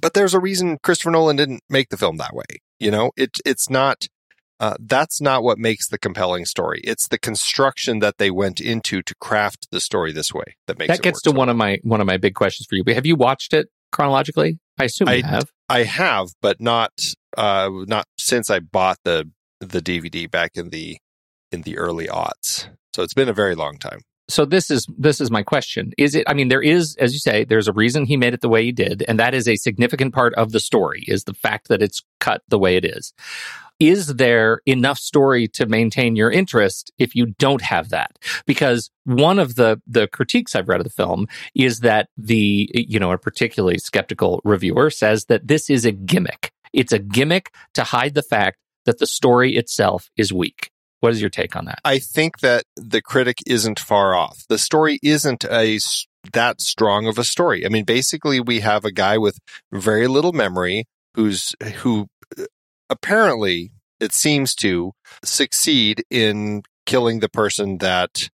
But 0.00 0.14
there's 0.14 0.34
a 0.34 0.40
reason 0.40 0.78
Christopher 0.82 1.10
Nolan 1.10 1.36
didn't 1.36 1.62
make 1.68 1.90
the 1.90 1.98
film 1.98 2.16
that 2.16 2.34
way. 2.34 2.60
You 2.80 2.90
know, 2.90 3.12
it, 3.16 3.38
it's 3.44 3.68
not, 3.68 4.06
uh, 4.60 4.74
that's 4.80 5.20
not 5.20 5.42
what 5.42 5.58
makes 5.58 5.88
the 5.88 5.98
compelling 5.98 6.44
story. 6.44 6.80
It's 6.84 7.08
the 7.08 7.18
construction 7.18 7.98
that 7.98 8.18
they 8.18 8.30
went 8.30 8.60
into 8.60 9.02
to 9.02 9.14
craft 9.16 9.68
the 9.70 9.80
story 9.80 10.12
this 10.12 10.32
way 10.32 10.56
that 10.66 10.78
makes 10.78 10.88
that 10.88 11.02
gets 11.02 11.20
to 11.22 11.30
so 11.30 11.36
one 11.36 11.48
of 11.48 11.56
my 11.56 11.78
one 11.82 12.00
of 12.00 12.06
my 12.06 12.16
big 12.16 12.34
questions 12.34 12.66
for 12.68 12.76
you 12.76 12.84
but 12.84 12.94
have 12.94 13.06
you 13.06 13.16
watched 13.16 13.52
it 13.52 13.68
chronologically 13.90 14.58
i 14.78 14.84
assume 14.84 15.08
you 15.08 15.14
I- 15.14 15.26
have 15.26 15.48
I 15.72 15.84
have, 15.84 16.28
but 16.42 16.60
not 16.60 16.92
uh 17.36 17.70
not 17.86 18.04
since 18.18 18.50
I 18.50 18.60
bought 18.60 18.98
the 19.04 19.30
the 19.60 19.80
DVD 19.80 20.30
back 20.30 20.50
in 20.54 20.68
the 20.68 20.98
in 21.50 21.62
the 21.62 21.78
early 21.78 22.08
aughts. 22.08 22.68
So 22.94 23.02
it's 23.02 23.14
been 23.14 23.30
a 23.30 23.32
very 23.32 23.54
long 23.54 23.78
time. 23.78 24.00
so 24.28 24.44
this 24.44 24.70
is 24.70 24.86
this 24.98 25.18
is 25.18 25.30
my 25.30 25.42
question. 25.42 25.92
Is 25.96 26.14
it 26.14 26.24
I 26.26 26.34
mean 26.34 26.48
there 26.48 26.60
is 26.60 26.94
as 27.00 27.14
you 27.14 27.20
say 27.20 27.44
there's 27.44 27.68
a 27.68 27.72
reason 27.72 28.04
he 28.04 28.18
made 28.18 28.34
it 28.34 28.42
the 28.42 28.50
way 28.50 28.64
he 28.64 28.72
did 28.72 29.02
and 29.08 29.18
that 29.18 29.32
is 29.32 29.48
a 29.48 29.56
significant 29.56 30.12
part 30.12 30.34
of 30.34 30.52
the 30.52 30.60
story 30.60 31.04
is 31.08 31.24
the 31.24 31.34
fact 31.34 31.68
that 31.68 31.80
it's 31.80 32.02
cut 32.20 32.42
the 32.48 32.58
way 32.58 32.76
it 32.76 32.84
is. 32.84 33.14
Is 33.82 34.14
there 34.14 34.60
enough 34.64 34.98
story 34.98 35.48
to 35.48 35.66
maintain 35.66 36.14
your 36.14 36.30
interest 36.30 36.92
if 36.98 37.16
you 37.16 37.34
don't 37.40 37.62
have 37.62 37.88
that? 37.88 38.16
Because 38.46 38.92
one 39.02 39.40
of 39.40 39.56
the 39.56 39.82
the 39.88 40.06
critiques 40.06 40.54
I've 40.54 40.68
read 40.68 40.78
of 40.78 40.84
the 40.84 40.90
film 40.90 41.26
is 41.56 41.80
that 41.80 42.08
the 42.16 42.70
you 42.72 43.00
know 43.00 43.10
a 43.10 43.18
particularly 43.18 43.78
skeptical 43.78 44.40
reviewer 44.44 44.88
says 44.88 45.24
that 45.24 45.48
this 45.48 45.68
is 45.68 45.84
a 45.84 45.90
gimmick. 45.90 46.52
It's 46.72 46.92
a 46.92 47.00
gimmick 47.00 47.52
to 47.74 47.82
hide 47.82 48.14
the 48.14 48.22
fact 48.22 48.58
that 48.86 48.98
the 48.98 49.06
story 49.06 49.56
itself 49.56 50.10
is 50.16 50.32
weak. 50.32 50.70
What 51.00 51.12
is 51.12 51.20
your 51.20 51.30
take 51.30 51.56
on 51.56 51.64
that? 51.64 51.80
I 51.84 51.98
think 51.98 52.38
that 52.38 52.62
the 52.76 53.02
critic 53.02 53.38
isn't 53.48 53.80
far 53.80 54.14
off. 54.14 54.44
The 54.48 54.58
story 54.58 55.00
isn't 55.02 55.44
a 55.44 55.80
that 56.32 56.60
strong 56.60 57.08
of 57.08 57.18
a 57.18 57.24
story. 57.24 57.66
I 57.66 57.68
mean, 57.68 57.84
basically, 57.84 58.38
we 58.38 58.60
have 58.60 58.84
a 58.84 58.92
guy 58.92 59.18
with 59.18 59.40
very 59.72 60.06
little 60.06 60.32
memory 60.32 60.84
who's 61.14 61.52
who 61.78 62.06
apparently 62.92 63.72
it 63.98 64.12
seems 64.12 64.54
to 64.56 64.92
succeed 65.24 66.04
in 66.10 66.62
killing 66.86 67.20
the 67.20 67.28
person 67.28 67.78
that 67.78 68.28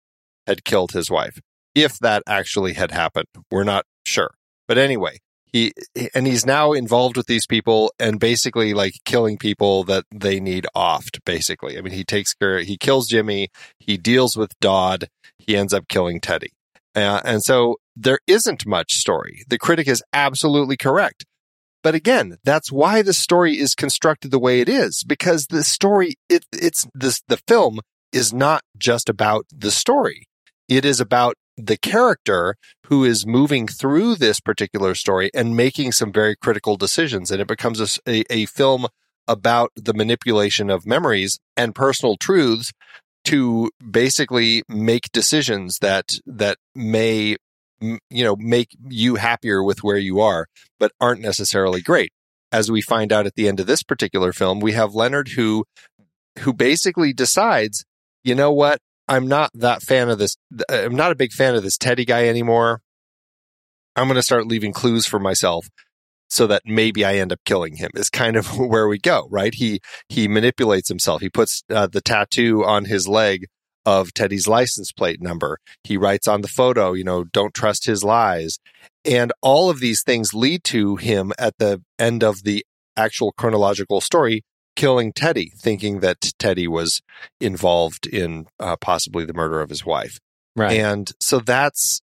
had 0.47 0.63
killed 0.63 0.91
his 0.91 1.11
wife. 1.11 1.39
If 1.75 1.99
that 1.99 2.23
actually 2.27 2.73
had 2.73 2.91
happened, 2.91 3.27
we're 3.51 3.63
not 3.63 3.85
sure. 4.05 4.31
But 4.67 4.77
anyway, 4.77 5.19
he 5.55 5.73
and 6.13 6.27
he's 6.27 6.45
now 6.45 6.73
involved 6.73 7.15
with 7.15 7.27
these 7.27 7.47
people 7.47 7.93
and 7.99 8.19
basically 8.19 8.73
like 8.73 8.93
killing 9.05 9.37
people 9.37 9.83
that 9.85 10.03
they 10.13 10.39
need 10.39 10.67
offed 10.75 11.19
basically 11.25 11.77
i 11.77 11.81
mean 11.81 11.93
he 11.93 12.03
takes 12.03 12.33
care 12.33 12.59
he 12.59 12.77
kills 12.77 13.07
jimmy 13.07 13.47
he 13.79 13.95
deals 13.95 14.35
with 14.35 14.51
dodd 14.59 15.07
he 15.37 15.55
ends 15.55 15.73
up 15.73 15.87
killing 15.87 16.19
teddy 16.19 16.51
uh, 16.95 17.21
and 17.23 17.41
so 17.41 17.77
there 17.95 18.19
isn't 18.27 18.65
much 18.65 18.95
story 18.95 19.43
the 19.47 19.57
critic 19.57 19.87
is 19.87 20.03
absolutely 20.11 20.75
correct 20.75 21.23
but 21.85 21.93
again 21.93 22.37
that's 22.43 22.71
why 22.71 23.01
the 23.03 23.13
story 23.13 23.59
is 23.59 23.75
constructed 23.75 24.31
the 24.31 24.39
way 24.39 24.59
it 24.59 24.67
is 24.67 25.03
because 25.03 25.47
the 25.47 25.63
story 25.63 26.15
it, 26.27 26.43
it's 26.51 26.87
this 26.93 27.21
the 27.27 27.37
film 27.47 27.79
is 28.11 28.33
not 28.33 28.61
just 28.77 29.07
about 29.07 29.45
the 29.55 29.71
story 29.71 30.27
it 30.67 30.83
is 30.83 30.99
about 30.99 31.35
the 31.57 31.77
character 31.77 32.55
who 32.87 33.03
is 33.03 33.25
moving 33.25 33.67
through 33.67 34.15
this 34.15 34.39
particular 34.39 34.95
story 34.95 35.29
and 35.33 35.55
making 35.55 35.91
some 35.91 36.11
very 36.11 36.35
critical 36.35 36.75
decisions. 36.75 37.31
And 37.31 37.41
it 37.41 37.47
becomes 37.47 37.79
a, 37.79 38.09
a, 38.09 38.23
a 38.29 38.45
film 38.45 38.87
about 39.27 39.71
the 39.75 39.93
manipulation 39.93 40.69
of 40.69 40.85
memories 40.85 41.39
and 41.55 41.73
personal 41.73 42.17
truths 42.17 42.71
to 43.25 43.71
basically 43.89 44.63
make 44.69 45.11
decisions 45.11 45.79
that 45.81 46.19
that 46.25 46.57
may 46.75 47.37
you 47.81 47.99
know 48.23 48.35
make 48.37 48.69
you 48.87 49.15
happier 49.15 49.63
with 49.63 49.83
where 49.83 49.97
you 49.97 50.19
are 50.19 50.47
but 50.79 50.91
aren't 50.99 51.21
necessarily 51.21 51.81
great 51.81 52.11
as 52.51 52.71
we 52.71 52.81
find 52.81 53.11
out 53.11 53.25
at 53.25 53.35
the 53.35 53.47
end 53.47 53.59
of 53.59 53.67
this 53.67 53.83
particular 53.83 54.31
film 54.31 54.59
we 54.59 54.71
have 54.71 54.95
Leonard 54.95 55.29
who 55.29 55.65
who 56.39 56.53
basically 56.53 57.13
decides 57.13 57.85
you 58.23 58.33
know 58.33 58.51
what 58.51 58.79
I'm 59.07 59.27
not 59.27 59.51
that 59.53 59.81
fan 59.81 60.09
of 60.09 60.17
this. 60.17 60.35
I'm 60.69 60.95
not 60.95 61.11
a 61.11 61.15
big 61.15 61.31
fan 61.31 61.55
of 61.55 61.63
this 61.63 61.77
Teddy 61.77 62.05
guy 62.05 62.27
anymore. 62.27 62.81
I'm 63.95 64.07
going 64.07 64.15
to 64.15 64.23
start 64.23 64.47
leaving 64.47 64.73
clues 64.73 65.05
for 65.05 65.19
myself 65.19 65.67
so 66.27 66.47
that 66.47 66.63
maybe 66.65 67.05
I 67.05 67.15
end 67.15 67.31
up 67.31 67.39
killing 67.45 67.75
him 67.75 67.91
is 67.93 68.09
kind 68.09 68.35
of 68.35 68.57
where 68.57 68.87
we 68.87 68.97
go, 68.97 69.27
right? 69.29 69.53
He, 69.53 69.79
he 70.09 70.27
manipulates 70.27 70.89
himself. 70.89 71.21
He 71.21 71.29
puts 71.29 71.63
uh, 71.69 71.87
the 71.87 72.01
tattoo 72.01 72.65
on 72.65 72.85
his 72.85 73.07
leg 73.07 73.45
of 73.85 74.13
Teddy's 74.13 74.47
license 74.47 74.91
plate 74.91 75.21
number. 75.21 75.59
He 75.83 75.97
writes 75.97 76.27
on 76.27 76.41
the 76.41 76.47
photo, 76.47 76.93
you 76.93 77.03
know, 77.03 77.23
don't 77.23 77.53
trust 77.53 77.85
his 77.85 78.03
lies. 78.03 78.59
And 79.03 79.31
all 79.41 79.69
of 79.69 79.79
these 79.79 80.03
things 80.03 80.33
lead 80.33 80.63
to 80.65 80.95
him 80.95 81.31
at 81.37 81.57
the 81.59 81.81
end 81.99 82.23
of 82.23 82.43
the 82.43 82.65
actual 82.97 83.31
chronological 83.33 84.01
story 84.01 84.43
killing 84.75 85.13
Teddy, 85.13 85.51
thinking 85.57 85.99
that 86.01 86.33
Teddy 86.37 86.67
was 86.67 87.01
involved 87.39 88.07
in 88.07 88.45
uh, 88.59 88.75
possibly 88.75 89.25
the 89.25 89.33
murder 89.33 89.61
of 89.61 89.69
his 89.69 89.85
wife. 89.85 90.19
Right. 90.55 90.79
And 90.79 91.11
so 91.19 91.39
that's 91.39 92.01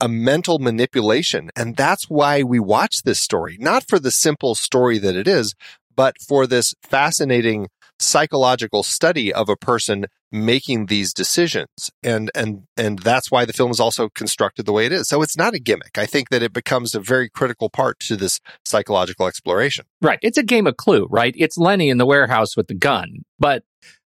a 0.00 0.08
mental 0.08 0.58
manipulation. 0.58 1.50
And 1.56 1.76
that's 1.76 2.08
why 2.08 2.42
we 2.42 2.58
watch 2.58 3.02
this 3.02 3.20
story, 3.20 3.56
not 3.60 3.84
for 3.88 3.98
the 3.98 4.10
simple 4.10 4.54
story 4.54 4.98
that 4.98 5.16
it 5.16 5.28
is, 5.28 5.54
but 5.94 6.16
for 6.26 6.46
this 6.46 6.74
fascinating 6.82 7.68
psychological 7.98 8.82
study 8.82 9.32
of 9.32 9.48
a 9.48 9.56
person 9.56 10.06
making 10.32 10.86
these 10.86 11.14
decisions 11.14 11.90
and 12.02 12.30
and 12.34 12.64
and 12.76 12.98
that's 12.98 13.30
why 13.30 13.44
the 13.44 13.52
film 13.52 13.70
is 13.70 13.80
also 13.80 14.08
constructed 14.08 14.66
the 14.66 14.72
way 14.72 14.84
it 14.84 14.92
is 14.92 15.08
so 15.08 15.22
it's 15.22 15.36
not 15.36 15.54
a 15.54 15.58
gimmick 15.58 15.96
i 15.96 16.04
think 16.04 16.28
that 16.28 16.42
it 16.42 16.52
becomes 16.52 16.94
a 16.94 17.00
very 17.00 17.28
critical 17.28 17.70
part 17.70 17.98
to 18.00 18.16
this 18.16 18.40
psychological 18.64 19.26
exploration 19.26 19.86
right 20.02 20.18
it's 20.22 20.36
a 20.36 20.42
game 20.42 20.66
of 20.66 20.76
clue 20.76 21.06
right 21.10 21.34
it's 21.38 21.56
lenny 21.56 21.88
in 21.88 21.96
the 21.96 22.04
warehouse 22.04 22.56
with 22.56 22.66
the 22.66 22.74
gun 22.74 23.24
but 23.38 23.62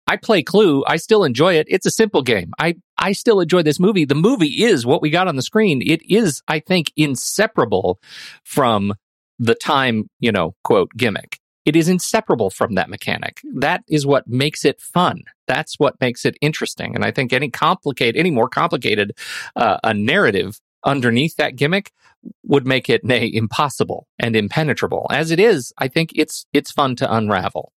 I 0.09 0.17
play 0.17 0.41
Clue. 0.41 0.83
I 0.87 0.95
still 0.95 1.23
enjoy 1.23 1.53
it. 1.53 1.67
It's 1.69 1.85
a 1.85 1.91
simple 1.91 2.23
game. 2.23 2.51
I, 2.57 2.77
I 2.97 3.11
still 3.11 3.41
enjoy 3.41 3.61
this 3.61 3.79
movie. 3.79 4.05
The 4.05 4.15
movie 4.15 4.63
is 4.63 4.83
what 4.83 5.03
we 5.03 5.11
got 5.11 5.27
on 5.27 5.35
the 5.35 5.43
screen. 5.43 5.83
It 5.85 6.01
is, 6.09 6.41
I 6.47 6.61
think, 6.61 6.91
inseparable 6.95 7.99
from 8.43 8.95
the 9.37 9.53
time, 9.53 10.09
you 10.19 10.31
know, 10.31 10.55
quote, 10.63 10.89
gimmick. 10.97 11.38
It 11.69 11.75
is 11.75 11.87
inseparable 11.87 12.49
from 12.49 12.73
that 12.73 12.89
mechanic. 12.89 13.41
That 13.53 13.83
is 13.87 14.03
what 14.03 14.27
makes 14.27 14.65
it 14.65 14.81
fun. 14.81 15.21
That's 15.45 15.75
what 15.77 16.01
makes 16.01 16.25
it 16.25 16.35
interesting. 16.41 16.95
And 16.95 17.05
I 17.05 17.11
think 17.11 17.31
any 17.31 17.51
complicate, 17.51 18.15
any 18.15 18.31
more 18.31 18.49
complicated 18.49 19.15
uh, 19.55 19.77
a 19.83 19.93
narrative 19.93 20.59
underneath 20.83 21.35
that 21.35 21.55
gimmick 21.55 21.91
would 22.43 22.65
make 22.65 22.89
it 22.89 23.05
nay 23.05 23.29
impossible 23.31 24.07
and 24.17 24.35
impenetrable. 24.35 25.05
As 25.11 25.29
it 25.29 25.39
is, 25.39 25.71
I 25.77 25.89
think 25.89 26.09
it's 26.15 26.47
it's 26.53 26.71
fun 26.71 26.95
to 26.95 27.15
unravel, 27.15 27.71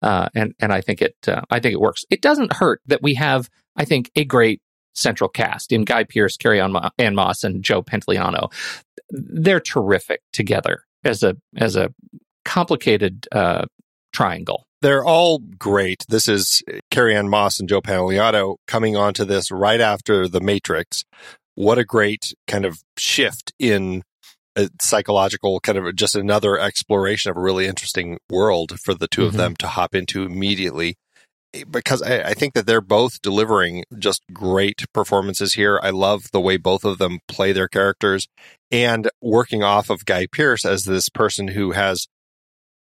uh, 0.00 0.30
and 0.34 0.54
and 0.58 0.72
I 0.72 0.80
think 0.80 1.02
it 1.02 1.16
uh, 1.28 1.42
I 1.50 1.60
think 1.60 1.74
it 1.74 1.80
works. 1.80 2.02
It 2.08 2.22
doesn't 2.22 2.54
hurt 2.54 2.80
that 2.86 3.02
we 3.02 3.12
have 3.16 3.50
I 3.76 3.84
think 3.84 4.10
a 4.16 4.24
great 4.24 4.62
central 4.94 5.28
cast 5.28 5.70
in 5.70 5.84
Guy 5.84 6.04
Pearce, 6.04 6.38
Carrie-Anne 6.38 7.14
Moss, 7.14 7.44
and 7.44 7.62
Joe 7.62 7.82
Pantoliano. 7.82 8.50
They're 9.10 9.60
terrific 9.60 10.22
together 10.32 10.84
as 11.04 11.22
a 11.22 11.36
as 11.58 11.76
a 11.76 11.92
complicated 12.44 13.26
uh, 13.32 13.64
triangle. 14.12 14.64
They're 14.82 15.04
all 15.04 15.38
great. 15.38 16.04
This 16.08 16.28
is 16.28 16.62
Carrie-Anne 16.90 17.28
Moss 17.28 17.58
and 17.58 17.68
Joe 17.68 17.80
Pantoliano 17.80 18.56
coming 18.66 18.96
onto 18.96 19.24
this 19.24 19.50
right 19.50 19.80
after 19.80 20.28
The 20.28 20.40
Matrix. 20.40 21.04
What 21.54 21.78
a 21.78 21.84
great 21.84 22.34
kind 22.46 22.64
of 22.64 22.78
shift 22.98 23.52
in 23.58 24.02
a 24.56 24.68
psychological 24.80 25.58
kind 25.60 25.78
of 25.78 25.96
just 25.96 26.14
another 26.14 26.58
exploration 26.58 27.30
of 27.30 27.36
a 27.36 27.40
really 27.40 27.66
interesting 27.66 28.18
world 28.28 28.78
for 28.78 28.94
the 28.94 29.08
2 29.08 29.20
mm-hmm. 29.20 29.28
of 29.28 29.34
them 29.34 29.56
to 29.56 29.68
hop 29.68 29.94
into 29.94 30.24
immediately 30.24 30.96
because 31.70 32.02
I, 32.02 32.20
I, 32.20 32.34
think 32.34 32.54
that 32.54 32.66
they're 32.66 32.80
both 32.80 33.22
delivering 33.22 33.84
just 33.98 34.22
great 34.32 34.84
performances 34.92 35.54
here. 35.54 35.78
I 35.82 35.90
love 35.90 36.24
the 36.32 36.40
way 36.40 36.56
both 36.56 36.84
of 36.84 36.98
them 36.98 37.20
play 37.28 37.52
their 37.52 37.68
characters 37.68 38.26
and 38.70 39.08
working 39.20 39.62
off 39.62 39.90
of 39.90 40.04
Guy 40.04 40.26
Pearce 40.30 40.64
as 40.64 40.84
this 40.84 41.08
person 41.08 41.48
who 41.48 41.72
has 41.72 42.08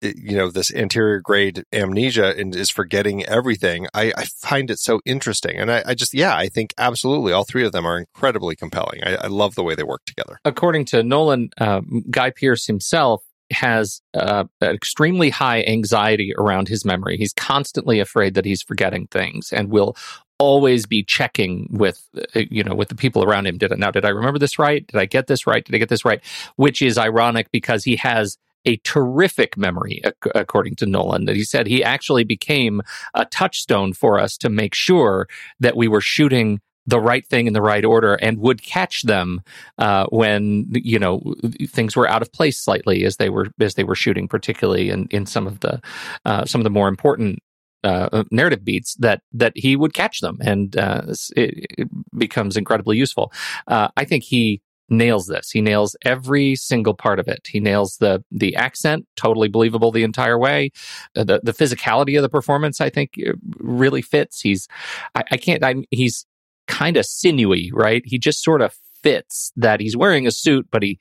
you 0.02 0.36
know 0.36 0.50
this 0.50 0.72
anterior 0.74 1.20
grade 1.20 1.64
amnesia 1.72 2.36
and 2.36 2.54
is 2.54 2.70
forgetting 2.70 3.24
everything 3.24 3.86
i, 3.94 4.12
I 4.16 4.24
find 4.24 4.70
it 4.70 4.78
so 4.78 5.00
interesting. 5.04 5.56
And 5.56 5.70
I, 5.70 5.82
I, 5.86 5.94
just 5.94 6.14
yeah 6.14 6.36
i 6.36 6.48
think 6.48 6.74
absolutely 6.78 7.32
all 7.32 7.44
three 7.44 7.64
of 7.64 7.72
them 7.72 7.86
are 7.86 7.98
incredibly 7.98 8.56
compelling. 8.56 9.02
I, 9.04 9.16
I 9.16 9.26
love 9.28 9.54
the 9.54 9.62
way 9.62 9.74
they 9.74 9.82
work 9.82 10.04
together. 10.06 10.38
According 10.44 10.86
to 10.86 11.02
nolan 11.02 11.50
uh, 11.58 11.80
guy 12.10 12.30
pearce 12.30 12.66
himself 12.66 13.22
has 13.50 14.00
uh, 14.14 14.44
extremely 14.62 15.30
high 15.30 15.62
anxiety 15.64 16.32
around 16.38 16.68
his 16.68 16.84
memory. 16.84 17.16
He's 17.16 17.34
constantly 17.34 18.00
afraid 18.00 18.34
that 18.34 18.44
he's 18.44 18.62
forgetting 18.62 19.08
things 19.08 19.52
and 19.52 19.68
will 19.68 19.96
always 20.38 20.86
be 20.86 21.04
checking 21.04 21.68
with 21.70 22.08
uh, 22.34 22.40
you 22.50 22.64
know 22.64 22.74
with 22.74 22.88
the 22.88 22.94
people 22.94 23.22
around 23.22 23.46
him. 23.46 23.58
Did 23.58 23.72
it 23.72 23.78
now 23.78 23.90
did 23.90 24.04
i 24.04 24.08
remember 24.08 24.38
this 24.38 24.58
right? 24.58 24.86
Did 24.86 24.98
i 24.98 25.06
get 25.06 25.26
this 25.28 25.46
right? 25.46 25.64
Did 25.64 25.74
i 25.74 25.78
get 25.78 25.88
this 25.88 26.04
right? 26.04 26.20
Which 26.56 26.82
is 26.82 26.98
ironic 26.98 27.50
because 27.52 27.84
he 27.84 27.96
has 27.96 28.38
a 28.64 28.76
terrific 28.78 29.56
memory, 29.56 30.02
according 30.34 30.76
to 30.76 30.86
Nolan, 30.86 31.24
that 31.26 31.36
he 31.36 31.44
said 31.44 31.66
he 31.66 31.82
actually 31.82 32.24
became 32.24 32.82
a 33.14 33.24
touchstone 33.24 33.92
for 33.92 34.18
us 34.18 34.36
to 34.38 34.48
make 34.48 34.74
sure 34.74 35.28
that 35.60 35.76
we 35.76 35.88
were 35.88 36.00
shooting 36.00 36.60
the 36.86 37.00
right 37.00 37.26
thing 37.28 37.46
in 37.46 37.52
the 37.52 37.62
right 37.62 37.84
order 37.84 38.14
and 38.14 38.38
would 38.38 38.62
catch 38.62 39.02
them 39.02 39.40
uh, 39.78 40.06
when 40.06 40.66
you 40.72 40.98
know 40.98 41.34
things 41.68 41.94
were 41.94 42.08
out 42.08 42.22
of 42.22 42.32
place 42.32 42.58
slightly 42.58 43.04
as 43.04 43.16
they 43.16 43.30
were 43.30 43.48
as 43.60 43.74
they 43.74 43.84
were 43.84 43.94
shooting, 43.94 44.26
particularly 44.26 44.90
in, 44.90 45.06
in 45.10 45.26
some 45.26 45.46
of 45.46 45.60
the 45.60 45.80
uh, 46.24 46.44
some 46.44 46.60
of 46.60 46.64
the 46.64 46.70
more 46.70 46.88
important 46.88 47.38
uh, 47.84 48.24
narrative 48.30 48.64
beats 48.64 48.94
that 48.96 49.22
that 49.32 49.52
he 49.54 49.76
would 49.76 49.94
catch 49.94 50.20
them, 50.20 50.38
and 50.40 50.76
uh, 50.76 51.02
it, 51.36 51.66
it, 51.78 51.88
becomes 52.16 52.56
incredibly 52.56 52.96
useful. 52.96 53.32
Uh, 53.66 53.88
I 53.96 54.04
think 54.04 54.24
he 54.24 54.60
nails 54.92 55.26
this. 55.26 55.50
He 55.50 55.60
nails 55.60 55.96
every 56.04 56.54
single 56.54 56.94
part 56.94 57.18
of 57.18 57.26
it. 57.26 57.48
He 57.48 57.60
nails 57.60 57.96
the 57.98 58.22
the 58.30 58.54
accent, 58.54 59.06
totally 59.16 59.48
believable 59.48 59.90
the 59.90 60.04
entire 60.04 60.38
way. 60.38 60.70
Uh, 61.16 61.24
the 61.24 61.40
the 61.42 61.52
physicality 61.52 62.16
of 62.16 62.22
the 62.22 62.28
performance, 62.28 62.80
I 62.80 62.90
think, 62.90 63.14
uh, 63.18 63.32
really 63.58 64.02
fits. 64.02 64.40
He's, 64.40 64.68
I, 65.14 65.24
I 65.32 65.36
can't. 65.36 65.64
I, 65.64 65.76
he's 65.90 66.26
kind 66.68 66.96
of 66.96 67.06
sinewy, 67.06 67.70
right? 67.72 68.02
He 68.04 68.18
just 68.18 68.42
sort 68.42 68.62
of 68.62 68.74
fits 69.02 69.52
that 69.56 69.80
he's 69.80 69.96
wearing 69.96 70.26
a 70.26 70.30
suit, 70.30 70.68
but 70.70 70.82
he 70.82 70.98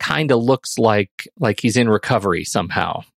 kind 0.00 0.30
of 0.32 0.42
looks 0.42 0.78
like 0.78 1.28
like 1.38 1.60
he's 1.60 1.76
in 1.76 1.88
recovery 1.88 2.44
somehow. 2.44 3.02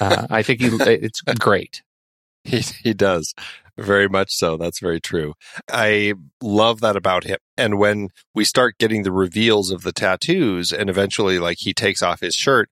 Uh, 0.00 0.26
I 0.28 0.42
think 0.42 0.60
he, 0.60 0.68
it's 0.68 1.22
great. 1.38 1.82
He 2.50 2.60
he 2.82 2.92
does 2.92 3.34
very 3.78 4.08
much 4.08 4.32
so. 4.32 4.56
That's 4.56 4.80
very 4.80 5.00
true. 5.00 5.34
I 5.70 6.14
love 6.42 6.80
that 6.80 6.96
about 6.96 7.24
him. 7.24 7.38
And 7.56 7.78
when 7.78 8.08
we 8.34 8.44
start 8.44 8.78
getting 8.78 9.02
the 9.02 9.12
reveals 9.12 9.70
of 9.70 9.82
the 9.82 9.92
tattoos, 9.92 10.72
and 10.72 10.90
eventually, 10.90 11.38
like 11.38 11.58
he 11.60 11.72
takes 11.72 12.02
off 12.02 12.20
his 12.20 12.34
shirt, 12.34 12.68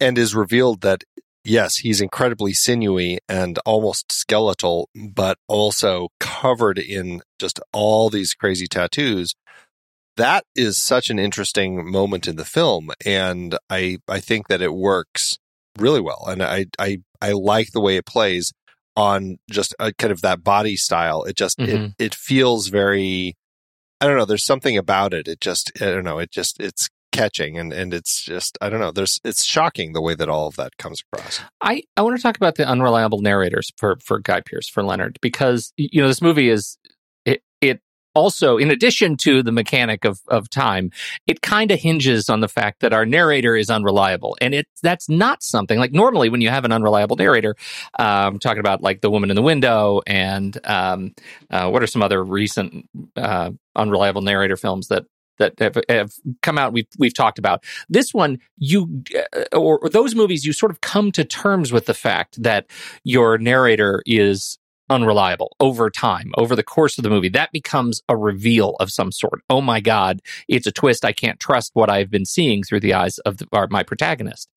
and 0.00 0.18
is 0.18 0.34
revealed 0.34 0.80
that 0.82 1.04
yes, 1.44 1.76
he's 1.78 2.00
incredibly 2.00 2.52
sinewy 2.52 3.18
and 3.28 3.58
almost 3.66 4.12
skeletal, 4.12 4.88
but 4.94 5.38
also 5.48 6.08
covered 6.20 6.78
in 6.78 7.20
just 7.38 7.60
all 7.72 8.10
these 8.10 8.34
crazy 8.34 8.66
tattoos. 8.66 9.34
That 10.16 10.44
is 10.54 10.78
such 10.78 11.10
an 11.10 11.18
interesting 11.18 11.90
moment 11.90 12.28
in 12.28 12.36
the 12.36 12.44
film, 12.44 12.90
and 13.04 13.56
I 13.70 13.98
I 14.08 14.20
think 14.20 14.48
that 14.48 14.62
it 14.62 14.74
works 14.74 15.38
really 15.78 16.00
well, 16.00 16.24
and 16.28 16.42
I 16.42 16.66
I 16.78 16.98
I 17.22 17.32
like 17.32 17.72
the 17.72 17.80
way 17.80 17.96
it 17.96 18.04
plays 18.06 18.52
on 18.96 19.38
just 19.50 19.74
a 19.78 19.92
kind 19.94 20.12
of 20.12 20.20
that 20.20 20.44
body 20.44 20.76
style. 20.76 21.22
It 21.24 21.36
just 21.36 21.58
Mhm. 21.58 21.68
it 21.68 21.94
it 21.98 22.14
feels 22.14 22.68
very 22.68 23.34
I 24.00 24.06
don't 24.06 24.16
know, 24.16 24.24
there's 24.24 24.44
something 24.44 24.76
about 24.76 25.14
it. 25.14 25.28
It 25.28 25.40
just 25.40 25.72
I 25.80 25.86
don't 25.86 26.04
know, 26.04 26.18
it 26.18 26.30
just 26.32 26.60
it's 26.60 26.88
catching 27.12 27.58
and 27.58 27.72
and 27.72 27.94
it's 27.94 28.22
just 28.22 28.58
I 28.60 28.68
don't 28.68 28.80
know, 28.80 28.90
there's 28.90 29.20
it's 29.24 29.44
shocking 29.44 29.92
the 29.92 30.02
way 30.02 30.14
that 30.14 30.28
all 30.28 30.46
of 30.48 30.56
that 30.56 30.76
comes 30.76 31.02
across. 31.12 31.40
I, 31.60 31.82
I 31.96 32.02
want 32.02 32.16
to 32.16 32.22
talk 32.22 32.36
about 32.36 32.56
the 32.56 32.66
unreliable 32.66 33.20
narrators 33.20 33.70
for, 33.76 33.96
for 34.04 34.18
Guy 34.18 34.40
Pearce, 34.44 34.68
for 34.68 34.82
Leonard, 34.82 35.18
because, 35.22 35.72
you 35.76 36.02
know, 36.02 36.08
this 36.08 36.20
movie 36.22 36.48
is, 36.48 36.78
also, 38.14 38.56
in 38.56 38.70
addition 38.70 39.16
to 39.18 39.42
the 39.42 39.52
mechanic 39.52 40.04
of, 40.04 40.20
of 40.28 40.50
time, 40.50 40.90
it 41.26 41.42
kind 41.42 41.70
of 41.70 41.80
hinges 41.80 42.28
on 42.28 42.40
the 42.40 42.48
fact 42.48 42.80
that 42.80 42.92
our 42.92 43.06
narrator 43.06 43.56
is 43.56 43.70
unreliable. 43.70 44.36
And 44.40 44.54
it, 44.54 44.66
that's 44.82 45.08
not 45.08 45.42
something 45.42 45.78
like 45.78 45.92
normally 45.92 46.28
when 46.28 46.40
you 46.40 46.48
have 46.48 46.64
an 46.64 46.72
unreliable 46.72 47.16
narrator, 47.16 47.54
um, 47.98 48.38
talking 48.38 48.60
about 48.60 48.82
like 48.82 49.00
the 49.00 49.10
woman 49.10 49.30
in 49.30 49.36
the 49.36 49.42
window 49.42 50.00
and, 50.06 50.58
um, 50.64 51.14
uh, 51.50 51.70
what 51.70 51.82
are 51.82 51.86
some 51.86 52.02
other 52.02 52.22
recent, 52.22 52.88
uh, 53.16 53.50
unreliable 53.74 54.22
narrator 54.22 54.56
films 54.56 54.88
that, 54.88 55.04
that 55.38 55.58
have, 55.58 55.76
have 55.88 56.12
come 56.42 56.58
out 56.58 56.72
we've 56.72 56.86
we've 56.98 57.14
talked 57.14 57.38
about 57.38 57.64
this 57.88 58.12
one 58.12 58.38
you 58.58 59.02
uh, 59.16 59.56
or, 59.56 59.78
or 59.78 59.88
those 59.88 60.14
movies 60.14 60.44
you 60.44 60.52
sort 60.52 60.70
of 60.70 60.80
come 60.80 61.10
to 61.10 61.24
terms 61.24 61.72
with 61.72 61.86
the 61.86 61.94
fact 61.94 62.40
that 62.42 62.66
your 63.02 63.38
narrator 63.38 64.02
is 64.06 64.58
unreliable 64.92 65.56
over 65.60 65.90
time 65.90 66.32
over 66.36 66.54
the 66.54 66.62
course 66.62 66.98
of 66.98 67.04
the 67.04 67.10
movie 67.10 67.28
that 67.28 67.50
becomes 67.52 68.02
a 68.08 68.16
reveal 68.16 68.76
of 68.80 68.90
some 68.90 69.10
sort 69.10 69.40
oh 69.50 69.60
my 69.60 69.80
god 69.80 70.20
it's 70.48 70.66
a 70.66 70.72
twist 70.72 71.04
i 71.04 71.12
can't 71.12 71.40
trust 71.40 71.70
what 71.74 71.90
i've 71.90 72.10
been 72.10 72.24
seeing 72.24 72.62
through 72.62 72.80
the 72.80 72.94
eyes 72.94 73.18
of 73.20 73.38
the, 73.38 73.46
our, 73.52 73.66
my 73.68 73.82
protagonist 73.82 74.48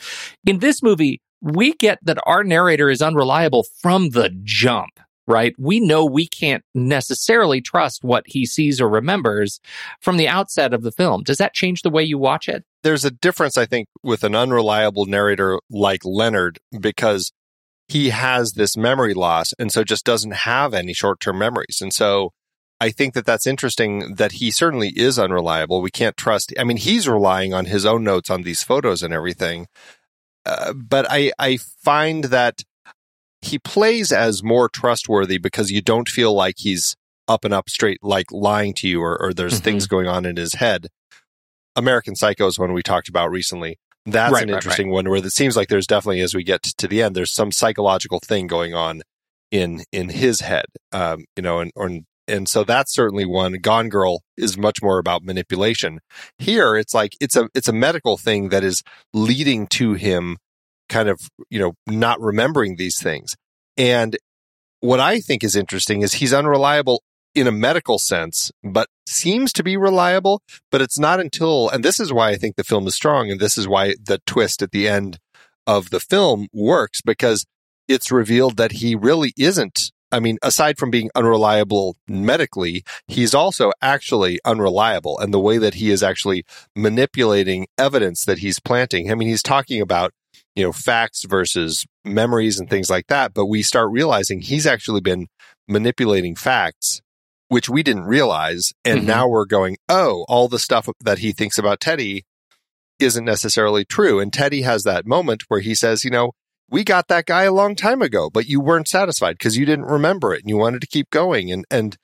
in 0.46 0.60
this 0.60 0.84
movie 0.84 1.22
we 1.42 1.74
get 1.74 2.00
that 2.04 2.18
our 2.26 2.44
narrator 2.44 2.90
is 2.90 3.02
unreliable 3.02 3.66
from 3.82 4.10
the 4.10 4.30
jump 4.44 5.00
right? 5.28 5.56
We 5.58 5.80
know 5.80 6.06
we 6.06 6.28
can't 6.28 6.64
necessarily 6.74 7.62
trust 7.62 8.04
what 8.04 8.24
he 8.28 8.46
sees 8.46 8.80
or 8.80 8.90
remembers 8.90 9.60
from 10.00 10.18
the 10.18 10.28
outset 10.28 10.74
of 10.74 10.84
the 10.84 10.92
film. 10.92 11.24
Does 11.24 11.38
that 11.38 11.54
change 11.54 11.82
the 11.82 11.90
way 11.90 12.04
you 12.04 12.18
watch 12.18 12.48
it? 12.48 12.64
There's 12.84 13.06
a 13.06 13.12
difference 13.12 13.58
I 13.58 13.66
think 13.66 13.88
with 14.04 14.24
an 14.24 14.36
unreliable 14.36 15.06
narrator 15.06 15.60
like 15.70 16.06
Leonard 16.06 16.60
because 16.80 17.32
he 17.88 18.10
has 18.10 18.54
this 18.54 18.76
memory 18.76 19.14
loss 19.14 19.54
and 19.60 19.72
so 19.72 19.84
just 19.84 20.06
doesn't 20.06 20.34
have 20.34 20.74
any 20.74 20.94
short-term 20.94 21.38
memories. 21.38 21.80
And 21.82 21.94
so 21.94 22.32
I 22.82 22.90
think 22.90 23.14
that 23.14 23.26
that's 23.26 23.48
interesting 23.48 24.16
that 24.16 24.34
he 24.34 24.52
certainly 24.52 24.90
is 24.90 25.18
unreliable. 25.20 25.82
We 25.82 25.92
can't 25.92 26.18
trust. 26.18 26.54
I 26.60 26.64
mean, 26.64 26.78
he's 26.78 27.08
relying 27.08 27.54
on 27.54 27.66
his 27.66 27.86
own 27.86 28.04
notes 28.04 28.30
on 28.30 28.42
these 28.42 28.64
photos 28.64 29.02
and 29.04 29.14
everything. 29.14 29.68
Uh, 30.46 30.74
but 30.74 31.06
I, 31.10 31.32
I 31.40 31.58
find 31.58 32.26
that 32.26 32.64
he 33.42 33.60
plays 33.60 34.12
as 34.12 34.44
more 34.44 34.68
trustworthy 34.68 35.38
because 35.38 35.72
you 35.72 35.82
don't 35.82 36.10
feel 36.10 36.34
like 36.34 36.56
he's 36.58 36.96
up 37.28 37.46
and 37.46 37.54
up 37.54 37.70
straight, 37.70 38.00
like 38.04 38.32
lying 38.32 38.74
to 38.76 38.88
you 38.88 39.02
or, 39.02 39.20
or 39.22 39.34
there's 39.34 39.60
Mhm. 39.62 39.64
things 39.64 39.88
going 39.88 40.08
on 40.08 40.26
in 40.26 40.36
his 40.36 40.56
head. 40.56 40.88
American 41.76 42.16
Psycho 42.16 42.48
is 42.48 42.58
one 42.60 42.74
we 42.74 42.84
talked 42.84 43.10
about 43.10 43.32
recently. 43.32 43.78
That's 44.06 44.32
Right, 44.34 44.44
an 44.44 44.50
right, 44.50 44.56
interesting 44.58 44.92
one 44.92 45.10
where 45.10 45.18
it 45.18 45.32
seems 45.32 45.56
like 45.56 45.68
there's 45.68 45.88
definitely, 45.88 46.22
as 46.22 46.36
we 46.36 46.44
get 46.44 46.62
to 46.64 46.88
the 46.88 47.02
end, 47.02 47.16
there's 47.16 47.34
some 47.34 47.52
psychological 47.52 48.20
thing 48.20 48.48
going 48.48 48.74
on 48.74 49.02
in 49.52 49.84
in 49.92 50.10
his 50.10 50.42
head, 50.42 50.66
um, 50.92 51.26
you 51.36 51.42
know, 51.44 51.60
and 51.60 51.72
or, 51.76 51.90
and 52.28 52.48
so 52.50 52.64
that's 52.64 52.94
certainly 52.94 53.26
one. 53.26 53.54
Gone 53.54 53.90
Girl 53.90 54.22
is 54.38 54.58
much 54.58 54.82
more 54.82 55.00
about 55.00 55.24
manipulation. 55.24 56.00
Here, 56.38 56.76
it's 56.76 56.94
like 56.94 57.14
it's 57.20 57.36
a 57.36 57.50
it's 57.56 57.68
a 57.68 57.74
medical 57.74 58.18
thing 58.18 58.50
that 58.50 58.64
is 58.64 58.84
leading 59.14 59.68
to 59.68 59.94
him 59.94 60.38
kind 60.90 61.10
of 61.10 61.20
you 61.50 61.60
know 61.60 61.74
not 61.88 62.20
remembering 62.22 62.76
these 62.76 63.02
things. 63.02 63.36
And 63.78 64.18
what 64.82 65.00
I 65.00 65.20
think 65.20 65.44
is 65.44 65.56
interesting 65.56 66.02
is 66.04 66.14
he's 66.14 66.34
unreliable 66.34 67.02
in 67.36 67.48
a 67.48 67.52
medical 67.52 68.00
sense, 68.00 68.52
but 68.64 68.88
seems 69.06 69.54
to 69.54 69.64
be 69.64 69.78
reliable. 69.78 70.42
But 70.72 70.82
it's 70.82 70.98
not 70.98 71.20
until, 71.20 71.70
and 71.70 71.84
this 71.84 72.00
is 72.00 72.12
why 72.12 72.30
I 72.30 72.36
think 72.38 72.56
the 72.56 72.64
film 72.64 72.88
is 72.88 72.96
strong, 72.96 73.30
and 73.30 73.40
this 73.40 73.58
is 73.58 73.68
why 73.68 73.96
the 74.04 74.20
twist 74.26 74.62
at 74.62 74.72
the 74.72 74.88
end 74.88 75.20
of 75.68 75.90
the 75.90 76.00
film 76.00 76.48
works 76.54 77.02
because 77.02 77.46
it's 77.88 78.12
revealed 78.12 78.58
that 78.58 78.74
he 78.74 78.96
really 78.96 79.34
isn't. 79.38 79.92
I 80.12 80.20
mean, 80.20 80.38
aside 80.42 80.78
from 80.78 80.92
being 80.92 81.10
unreliable 81.16 81.98
medically, 82.08 82.84
he's 83.08 83.34
also 83.34 83.72
actually 83.82 84.40
unreliable. 84.46 85.20
And 85.20 85.34
the 85.34 85.40
way 85.40 85.58
that 85.58 85.76
he 85.76 85.92
is 85.92 86.04
actually 86.04 86.46
manipulating 86.76 87.68
evidence 87.78 88.24
that 88.26 88.40
he's 88.40 88.60
planting. 88.60 89.12
I 89.12 89.16
mean, 89.16 89.28
he's 89.28 89.44
talking 89.44 89.82
about, 89.82 90.12
you 90.56 90.64
know, 90.64 90.72
facts 90.72 91.26
versus 91.26 91.86
memories 92.06 92.60
and 92.60 92.70
things 92.70 92.90
like 92.90 93.08
that. 93.08 93.34
But 93.34 93.48
we 93.48 93.62
start 93.62 93.92
realizing 93.92 94.42
he's 94.42 94.66
actually 94.66 95.02
been 95.02 95.28
manipulating 95.68 96.36
facts, 96.36 97.02
which 97.48 97.70
we 97.70 97.84
didn't 97.84 98.06
realize. 98.06 98.72
And 98.84 99.02
Mhm. 99.02 99.06
now 99.06 99.28
we're 99.28 99.46
going, 99.46 99.78
oh, 99.90 100.26
all 100.28 100.48
the 100.48 100.60
stuff 100.60 100.90
that 101.02 101.20
he 101.20 101.32
thinks 101.32 101.58
about 101.58 101.80
Teddy 101.80 102.24
isn't 103.00 103.26
necessarily 103.26 103.86
true. 103.86 104.20
And 104.20 104.32
Teddy 104.32 104.62
has 104.62 104.84
that 104.84 105.06
moment 105.06 105.44
where 105.48 105.60
he 105.60 105.76
says, 105.76 106.04
you 106.04 106.10
know, 106.12 106.32
we 106.70 106.84
got 106.84 107.08
that 107.10 107.26
guy 107.26 107.44
a 107.44 107.52
long 107.54 107.76
time 107.76 108.02
ago, 108.02 108.30
but 108.30 108.48
you 108.48 108.60
weren't 108.60 108.88
satisfied 108.88 109.38
because 109.38 109.58
you 109.58 109.66
didn't 109.66 109.86
remember 109.86 110.34
it 110.34 110.42
and 110.42 110.50
you 110.50 110.58
wanted 110.58 110.82
to 110.82 110.88
keep 110.88 111.10
going. 111.12 111.52
And, 111.52 111.66
and 111.70 111.98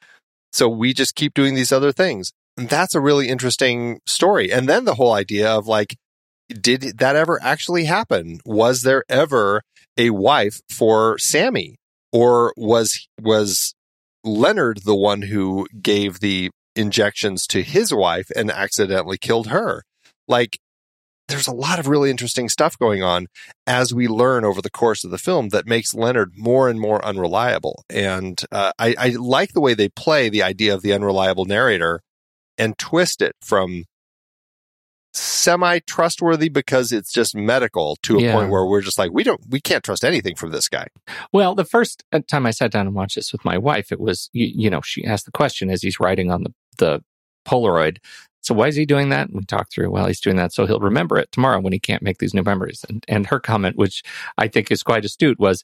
so 0.53 0.67
we 0.69 0.93
just 0.93 1.15
keep 1.15 1.33
doing 1.33 1.55
these 1.55 1.71
other 1.71 1.91
things. 1.91 2.31
And 2.57 2.69
that's 2.69 2.93
a 2.93 2.99
really 3.01 3.29
interesting 3.29 3.99
story. 4.05 4.51
And 4.51 4.67
then 4.69 4.85
the 4.85 4.95
whole 4.95 5.13
idea 5.13 5.49
of 5.49 5.65
like, 5.65 5.95
did 6.49 6.99
that 6.99 7.15
ever 7.15 7.39
actually 7.41 7.85
happen? 7.85 8.39
Was 8.45 8.83
there 8.83 9.03
ever 9.09 9.61
a 9.97 10.09
wife 10.11 10.59
for 10.69 11.17
Sammy? 11.17 11.77
Or 12.11 12.53
was, 12.57 13.07
was 13.21 13.73
Leonard 14.23 14.81
the 14.85 14.95
one 14.95 15.23
who 15.23 15.67
gave 15.81 16.19
the 16.19 16.51
injections 16.75 17.45
to 17.47 17.61
his 17.63 17.93
wife 17.93 18.29
and 18.35 18.51
accidentally 18.51 19.17
killed 19.17 19.47
her? 19.47 19.83
Like, 20.27 20.59
there's 21.27 21.47
a 21.47 21.53
lot 21.53 21.79
of 21.79 21.87
really 21.87 22.09
interesting 22.09 22.49
stuff 22.49 22.77
going 22.77 23.01
on 23.01 23.27
as 23.65 23.93
we 23.93 24.07
learn 24.07 24.43
over 24.43 24.61
the 24.61 24.69
course 24.69 25.03
of 25.03 25.11
the 25.11 25.17
film 25.17 25.49
that 25.49 25.65
makes 25.65 25.93
Leonard 25.93 26.33
more 26.35 26.69
and 26.69 26.79
more 26.79 27.03
unreliable. 27.05 27.83
And 27.89 28.41
uh, 28.51 28.73
I, 28.77 28.95
I 28.97 29.07
like 29.09 29.53
the 29.53 29.61
way 29.61 29.73
they 29.73 29.89
play 29.89 30.29
the 30.29 30.43
idea 30.43 30.73
of 30.73 30.81
the 30.81 30.93
unreliable 30.93 31.45
narrator 31.45 32.01
and 32.57 32.77
twist 32.77 33.21
it 33.21 33.35
from 33.41 33.85
semi 35.13 35.79
trustworthy 35.79 36.49
because 36.49 36.91
it's 36.91 37.11
just 37.11 37.35
medical 37.35 37.97
to 38.03 38.17
a 38.17 38.21
Yeah. 38.21 38.33
point 38.33 38.49
where 38.49 38.65
we're 38.65 38.81
just 38.81 38.97
like 38.97 39.11
we 39.11 39.23
don't 39.23 39.41
we 39.49 39.59
can't 39.59 39.83
trust 39.83 40.03
anything 40.05 40.35
from 40.35 40.51
this 40.51 40.69
guy. 40.69 40.87
Well, 41.33 41.55
the 41.55 41.65
first 41.65 42.03
uh, 42.11 42.21
time 42.29 42.45
I 42.45 42.51
sat 42.51 42.71
down 42.71 42.87
and 42.87 42.95
watched 42.95 43.15
this 43.15 43.31
with 43.31 43.43
my 43.43 43.57
wife, 43.57 43.91
it 43.91 43.99
was, 43.99 44.29
you, 44.33 44.47
you 44.53 44.69
know, 44.69 44.81
she 44.81 45.03
asked 45.05 45.25
the 45.25 45.31
question 45.31 45.69
as 45.69 45.81
he's 45.81 45.99
writing 45.99 46.31
on 46.31 46.43
the, 46.43 46.53
the 46.77 47.03
Polaroid. 47.45 47.97
So 48.43 48.53
why 48.55 48.67
is 48.67 48.75
he 48.75 48.85
doing 48.85 49.09
that? 49.09 49.27
And 49.27 49.37
we 49.37 49.43
talked 49.45 49.73
through, 49.73 49.91
well, 49.91 50.07
he's 50.07 50.19
doing 50.21 50.37
that 50.37 50.53
so 50.53 50.65
he'll 50.65 50.79
remember 50.79 51.17
it 51.17 51.31
tomorrow 51.31 51.59
when 51.59 51.73
he 51.73 51.79
can't 51.79 52.01
make 52.01 52.17
these 52.19 52.33
new 52.33 52.43
memories. 52.43 52.83
And, 52.89 53.03
and 53.07 53.27
her 53.27 53.39
comment, 53.39 53.75
which 53.77 54.01
I 54.37 54.47
think 54.47 54.71
is 54.71 54.81
quite 54.81 55.05
astute, 55.05 55.39
was, 55.39 55.63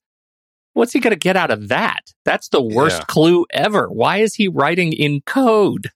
what's 0.74 0.94
he 0.94 1.00
going 1.00 1.12
to 1.14 1.18
get 1.20 1.36
out 1.36 1.50
of 1.50 1.70
that? 1.70 2.14
That's 2.24 2.50
the 2.50 2.62
worst 2.62 3.00
Yeah. 3.00 3.06
clue 3.06 3.46
ever. 3.52 3.88
Why 3.88 4.18
is 4.18 4.36
he 4.36 4.48
writing 4.48 4.94
in 4.94 5.22
code? 5.22 5.90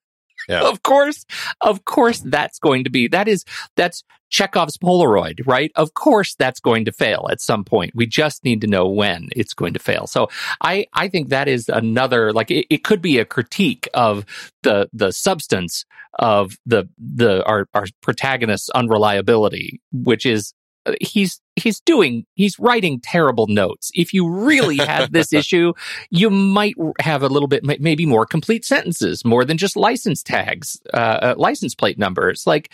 Yeah. 0.47 0.61
Of 0.61 0.83
course, 0.83 1.25
of 1.61 1.85
course, 1.85 2.19
that's 2.19 2.59
going 2.59 2.83
to 2.83 2.89
be, 2.89 3.07
that 3.07 3.27
is, 3.27 3.45
that's 3.75 4.03
Chekhov's 4.29 4.77
Polaroid, 4.77 5.45
right? 5.45 5.71
Of 5.75 5.93
course, 5.93 6.35
that's 6.35 6.59
going 6.59 6.85
to 6.85 6.91
fail 6.91 7.27
at 7.29 7.41
some 7.41 7.63
point. 7.65 7.91
We 7.93 8.07
just 8.07 8.43
need 8.45 8.61
to 8.61 8.67
know 8.67 8.87
when 8.87 9.29
it's 9.35 9.53
going 9.53 9.73
to 9.73 9.79
fail. 9.79 10.07
So 10.07 10.29
I, 10.61 10.85
I 10.93 11.09
think 11.09 11.29
that 11.29 11.47
is 11.47 11.67
another, 11.67 12.31
like, 12.31 12.49
it, 12.49 12.65
it 12.69 12.83
could 12.83 13.01
be 13.01 13.19
a 13.19 13.25
critique 13.25 13.89
of 13.93 14.25
the, 14.63 14.89
the 14.93 15.11
substance 15.11 15.85
of 16.19 16.53
the, 16.65 16.87
the, 16.97 17.45
our, 17.45 17.67
our 17.73 17.85
protagonist's 18.01 18.69
unreliability, 18.69 19.81
which 19.91 20.25
is 20.25 20.53
he's 20.99 21.39
he's 21.55 21.79
doing 21.81 22.25
he's 22.35 22.57
writing 22.59 22.99
terrible 23.01 23.47
notes. 23.47 23.91
If 23.93 24.13
you 24.13 24.29
really 24.29 24.77
had 24.77 25.11
this 25.11 25.33
issue, 25.33 25.73
you 26.09 26.29
might 26.29 26.75
have 26.99 27.23
a 27.23 27.27
little 27.27 27.47
bit 27.47 27.63
maybe 27.63 28.05
more 28.05 28.25
complete 28.25 28.65
sentences, 28.65 29.23
more 29.23 29.45
than 29.45 29.57
just 29.57 29.75
license 29.75 30.23
tags, 30.23 30.79
uh, 30.93 30.97
uh, 30.97 31.35
license 31.37 31.75
plate 31.75 31.97
numbers. 31.97 32.43
Like 32.45 32.71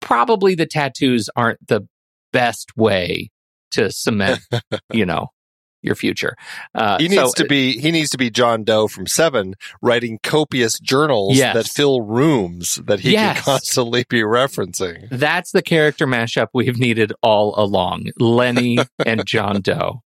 probably 0.00 0.54
the 0.54 0.66
tattoos 0.66 1.30
aren't 1.36 1.66
the 1.66 1.86
best 2.32 2.76
way 2.76 3.30
to 3.72 3.90
cement, 3.90 4.40
you 4.92 5.06
know, 5.06 5.28
your 5.82 5.94
future. 5.94 6.36
Uh, 6.74 6.98
he 6.98 7.08
needs 7.08 7.34
so, 7.36 7.42
to 7.42 7.44
be 7.44 7.78
he 7.78 7.90
needs 7.90 8.10
to 8.10 8.18
be 8.18 8.30
John 8.30 8.64
Doe 8.64 8.88
from 8.88 9.06
Seven, 9.06 9.54
writing 9.82 10.18
copious 10.22 10.78
journals 10.78 11.36
yes. 11.36 11.54
that 11.54 11.66
fill 11.66 12.02
rooms 12.02 12.80
that 12.84 13.00
he 13.00 13.12
yes. 13.12 13.36
can 13.36 13.44
constantly 13.44 14.04
be 14.08 14.20
referencing. 14.20 15.08
That's 15.10 15.52
the 15.52 15.62
character 15.62 16.06
mashup 16.06 16.48
we've 16.54 16.78
needed 16.78 17.12
all 17.22 17.54
along: 17.56 18.06
Lenny 18.18 18.78
and 19.06 19.24
John 19.26 19.60
Doe. 19.60 20.02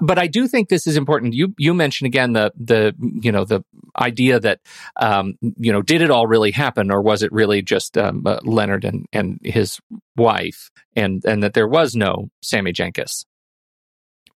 But 0.00 0.18
I 0.18 0.26
do 0.26 0.48
think 0.48 0.68
this 0.68 0.86
is 0.86 0.96
important. 0.96 1.34
You 1.34 1.54
you 1.58 1.74
mentioned 1.74 2.06
again 2.06 2.32
the 2.32 2.52
the 2.56 2.94
you 2.98 3.32
know 3.32 3.44
the 3.44 3.62
idea 3.98 4.40
that 4.40 4.60
um, 4.96 5.34
you 5.40 5.72
know 5.72 5.82
did 5.82 6.02
it 6.02 6.10
all 6.10 6.26
really 6.26 6.50
happen 6.50 6.90
or 6.90 7.02
was 7.02 7.22
it 7.22 7.32
really 7.32 7.62
just 7.62 7.98
um, 7.98 8.22
uh, 8.26 8.38
Leonard 8.44 8.84
and 8.84 9.06
and 9.12 9.38
his 9.42 9.78
wife 10.16 10.70
and 10.96 11.24
and 11.24 11.42
that 11.42 11.54
there 11.54 11.68
was 11.68 11.94
no 11.94 12.30
Sammy 12.42 12.72
Jenkins. 12.72 13.26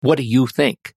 What 0.03 0.19
do 0.19 0.25
you 0.25 0.47
think? 0.47 0.95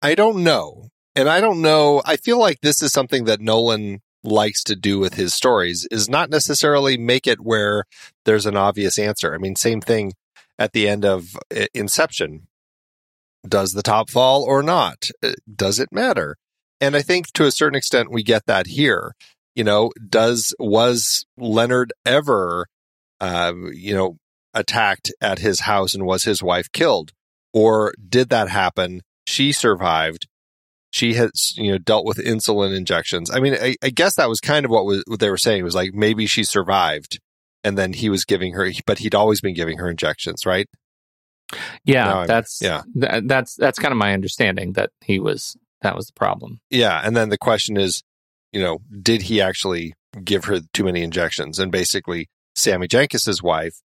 I 0.00 0.14
don't 0.14 0.44
know. 0.44 0.88
And 1.14 1.28
I 1.28 1.40
don't 1.40 1.60
know. 1.60 2.02
I 2.04 2.16
feel 2.16 2.38
like 2.38 2.60
this 2.60 2.82
is 2.82 2.92
something 2.92 3.24
that 3.24 3.40
Nolan 3.40 4.00
likes 4.24 4.62
to 4.64 4.76
do 4.76 4.98
with 4.98 5.14
his 5.14 5.34
stories 5.34 5.86
is 5.90 6.08
not 6.08 6.30
necessarily 6.30 6.96
make 6.96 7.26
it 7.26 7.40
where 7.40 7.84
there's 8.24 8.46
an 8.46 8.56
obvious 8.56 8.98
answer. 8.98 9.34
I 9.34 9.38
mean, 9.38 9.56
same 9.56 9.80
thing 9.80 10.12
at 10.58 10.72
the 10.72 10.88
end 10.88 11.04
of 11.04 11.36
uh, 11.54 11.66
Inception. 11.74 12.46
Does 13.46 13.72
the 13.72 13.82
top 13.82 14.08
fall 14.08 14.44
or 14.44 14.62
not? 14.62 15.08
Uh, 15.22 15.32
does 15.52 15.80
it 15.80 15.92
matter? 15.92 16.36
And 16.80 16.94
I 16.94 17.02
think 17.02 17.32
to 17.32 17.44
a 17.44 17.50
certain 17.50 17.76
extent 17.76 18.12
we 18.12 18.22
get 18.22 18.46
that 18.46 18.68
here. 18.68 19.14
You 19.54 19.64
know, 19.64 19.90
does 20.08 20.54
was 20.58 21.26
Leonard 21.36 21.92
ever 22.06 22.68
uh, 23.22 23.52
you 23.72 23.94
know, 23.94 24.18
attacked 24.52 25.12
at 25.20 25.38
his 25.38 25.60
house 25.60 25.94
and 25.94 26.04
was 26.04 26.24
his 26.24 26.42
wife 26.42 26.70
killed? 26.72 27.12
Or 27.52 27.92
did 28.08 28.30
that 28.30 28.48
happen? 28.48 29.02
She 29.26 29.52
survived. 29.52 30.26
She 30.90 31.14
has, 31.14 31.54
you 31.56 31.72
know, 31.72 31.78
dealt 31.78 32.04
with 32.04 32.18
insulin 32.18 32.76
injections. 32.76 33.30
I 33.30 33.40
mean, 33.40 33.54
I, 33.54 33.76
I 33.82 33.90
guess 33.90 34.16
that 34.16 34.28
was 34.28 34.40
kind 34.40 34.64
of 34.64 34.70
what, 34.70 34.84
was, 34.84 35.02
what 35.06 35.20
they 35.20 35.30
were 35.30 35.38
saying. 35.38 35.60
It 35.60 35.64
was 35.64 35.74
like 35.74 35.94
maybe 35.94 36.26
she 36.26 36.44
survived, 36.44 37.18
and 37.64 37.78
then 37.78 37.94
he 37.94 38.10
was 38.10 38.24
giving 38.24 38.52
her, 38.52 38.70
but 38.86 38.98
he'd 38.98 39.14
always 39.14 39.40
been 39.40 39.54
giving 39.54 39.78
her 39.78 39.88
injections, 39.88 40.44
right? 40.44 40.68
Yeah, 41.84 42.24
that's 42.26 42.60
yeah. 42.62 42.82
Th- 42.98 43.24
that's 43.26 43.54
that's 43.56 43.78
kind 43.78 43.92
of 43.92 43.98
my 43.98 44.12
understanding 44.12 44.72
that 44.74 44.90
he 45.00 45.18
was 45.18 45.56
that 45.82 45.96
was 45.96 46.06
the 46.06 46.12
problem. 46.14 46.60
Yeah, 46.70 47.00
and 47.02 47.16
then 47.16 47.28
the 47.28 47.38
question 47.38 47.76
is, 47.76 48.02
you 48.52 48.62
know, 48.62 48.78
did 49.02 49.22
he 49.22 49.40
actually 49.40 49.94
give 50.24 50.44
her 50.46 50.60
too 50.72 50.84
many 50.84 51.02
injections? 51.02 51.58
And 51.58 51.72
basically, 51.72 52.28
Sammy 52.54 52.88
Jankis's 52.88 53.42
wife 53.42 53.80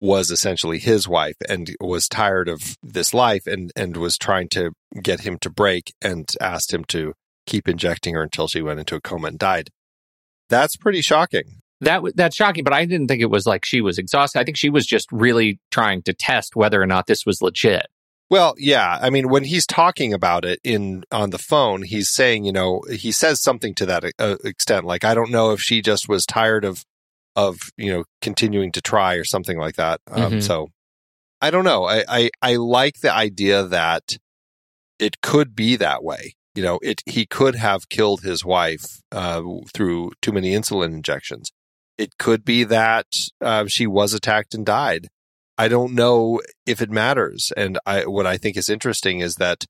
was 0.00 0.30
essentially 0.30 0.78
his 0.78 1.08
wife 1.08 1.36
and 1.48 1.74
was 1.80 2.08
tired 2.08 2.48
of 2.48 2.76
this 2.82 3.12
life 3.12 3.46
and, 3.46 3.72
and 3.74 3.96
was 3.96 4.16
trying 4.16 4.48
to 4.48 4.72
get 5.02 5.20
him 5.20 5.38
to 5.38 5.50
break 5.50 5.92
and 6.00 6.30
asked 6.40 6.72
him 6.72 6.84
to 6.84 7.14
keep 7.46 7.68
injecting 7.68 8.14
her 8.14 8.22
until 8.22 8.46
she 8.46 8.62
went 8.62 8.78
into 8.78 8.94
a 8.94 9.00
coma 9.00 9.28
and 9.28 9.38
died. 9.38 9.70
That's 10.48 10.76
pretty 10.76 11.02
shocking. 11.02 11.60
That 11.80 12.02
that's 12.16 12.34
shocking, 12.34 12.64
but 12.64 12.72
I 12.72 12.84
didn't 12.84 13.06
think 13.06 13.22
it 13.22 13.30
was 13.30 13.46
like 13.46 13.64
she 13.64 13.80
was 13.80 13.98
exhausted. 13.98 14.40
I 14.40 14.44
think 14.44 14.56
she 14.56 14.70
was 14.70 14.84
just 14.84 15.06
really 15.12 15.60
trying 15.70 16.02
to 16.02 16.12
test 16.12 16.56
whether 16.56 16.82
or 16.82 16.86
not 16.86 17.06
this 17.06 17.24
was 17.24 17.40
legit. 17.40 17.86
Well, 18.30 18.54
yeah. 18.58 18.98
I 19.00 19.10
mean, 19.10 19.28
when 19.28 19.44
he's 19.44 19.66
talking 19.66 20.12
about 20.12 20.44
it 20.44 20.60
in 20.64 21.04
on 21.12 21.30
the 21.30 21.38
phone, 21.38 21.82
he's 21.82 22.10
saying, 22.10 22.44
you 22.44 22.52
know, 22.52 22.82
he 22.90 23.12
says 23.12 23.40
something 23.40 23.74
to 23.76 23.86
that 23.86 24.04
uh, 24.18 24.36
extent, 24.44 24.84
like, 24.84 25.04
"I 25.04 25.14
don't 25.14 25.30
know 25.30 25.52
if 25.52 25.60
she 25.60 25.80
just 25.80 26.08
was 26.08 26.26
tired 26.26 26.64
of 26.64 26.84
of 27.38 27.56
you 27.76 27.92
know 27.92 28.04
continuing 28.20 28.72
to 28.72 28.80
try 28.82 29.14
or 29.14 29.24
something 29.24 29.56
like 29.56 29.76
that. 29.76 30.00
Um, 30.10 30.22
mm-hmm. 30.22 30.40
So 30.40 30.68
I 31.40 31.50
don't 31.50 31.64
know. 31.64 31.84
I, 31.84 32.04
I 32.08 32.30
I 32.42 32.56
like 32.56 33.00
the 33.00 33.14
idea 33.14 33.62
that 33.62 34.18
it 34.98 35.20
could 35.22 35.54
be 35.54 35.76
that 35.76 36.02
way. 36.02 36.34
You 36.56 36.64
know, 36.64 36.80
it 36.82 37.02
he 37.06 37.24
could 37.24 37.54
have 37.54 37.88
killed 37.88 38.22
his 38.22 38.44
wife 38.44 38.84
uh, 39.12 39.42
through 39.72 40.10
too 40.20 40.32
many 40.32 40.52
insulin 40.52 40.92
injections. 40.92 41.52
It 41.96 42.18
could 42.18 42.44
be 42.44 42.64
that 42.64 43.06
uh, 43.40 43.66
she 43.68 43.86
was 43.86 44.12
attacked 44.12 44.54
and 44.54 44.66
died. 44.66 45.08
I 45.56 45.68
don't 45.68 45.94
know 45.94 46.40
if 46.66 46.80
it 46.80 46.90
matters. 46.90 47.52
And 47.56 47.78
I, 47.84 48.06
what 48.06 48.26
I 48.26 48.36
think 48.36 48.56
is 48.56 48.68
interesting 48.68 49.18
is 49.20 49.34
that 49.36 49.64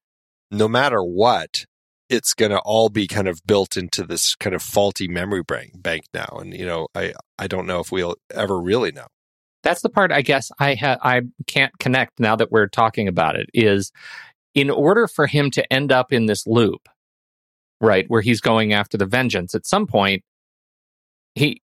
no 0.51 0.69
matter 0.69 1.03
what, 1.03 1.65
it's 2.09 2.35
going 2.35 2.51
to 2.51 2.59
all 2.61 2.89
be 2.89 3.07
kind 3.07 3.29
of 3.29 3.41
built 3.47 3.77
into 3.77 4.05
this 4.05 4.35
kind 4.35 4.55
of 4.55 4.63
faulty 4.63 5.09
memory 5.09 5.43
bank 5.43 6.05
now. 6.15 6.39
And, 6.41 6.55
you 6.55 6.67
know, 6.67 6.89
I, 6.95 7.13
I 7.39 7.47
don't 7.47 7.67
know 7.67 7.81
if 7.81 7.93
we'll 7.93 8.17
ever 8.35 8.59
really 8.61 8.93
know. 8.93 9.07
That's 9.63 9.83
the 9.83 9.89
part 9.89 10.13
I 10.13 10.23
guess 10.23 10.51
I 10.59 10.75
ha- 10.75 10.99
I 11.03 11.23
can't 11.47 11.77
connect 11.79 12.21
now 12.21 12.37
that 12.37 12.51
we're 12.51 12.69
talking 12.69 13.09
about 13.09 13.37
it 13.37 13.51
is 13.53 13.93
in 14.55 14.71
order 14.71 15.07
for 15.07 15.27
him 15.27 15.51
to 15.53 15.73
end 15.73 15.93
up 15.93 16.13
in 16.13 16.27
this 16.27 16.47
loop, 16.47 16.89
right, 17.81 18.07
where 18.09 18.23
he's 18.23 18.41
going 18.41 18.73
after 18.73 18.97
the 18.97 19.07
vengeance 19.07 19.55
at 19.55 19.67
some 19.67 19.87
point, 19.87 20.23
he, 21.35 21.61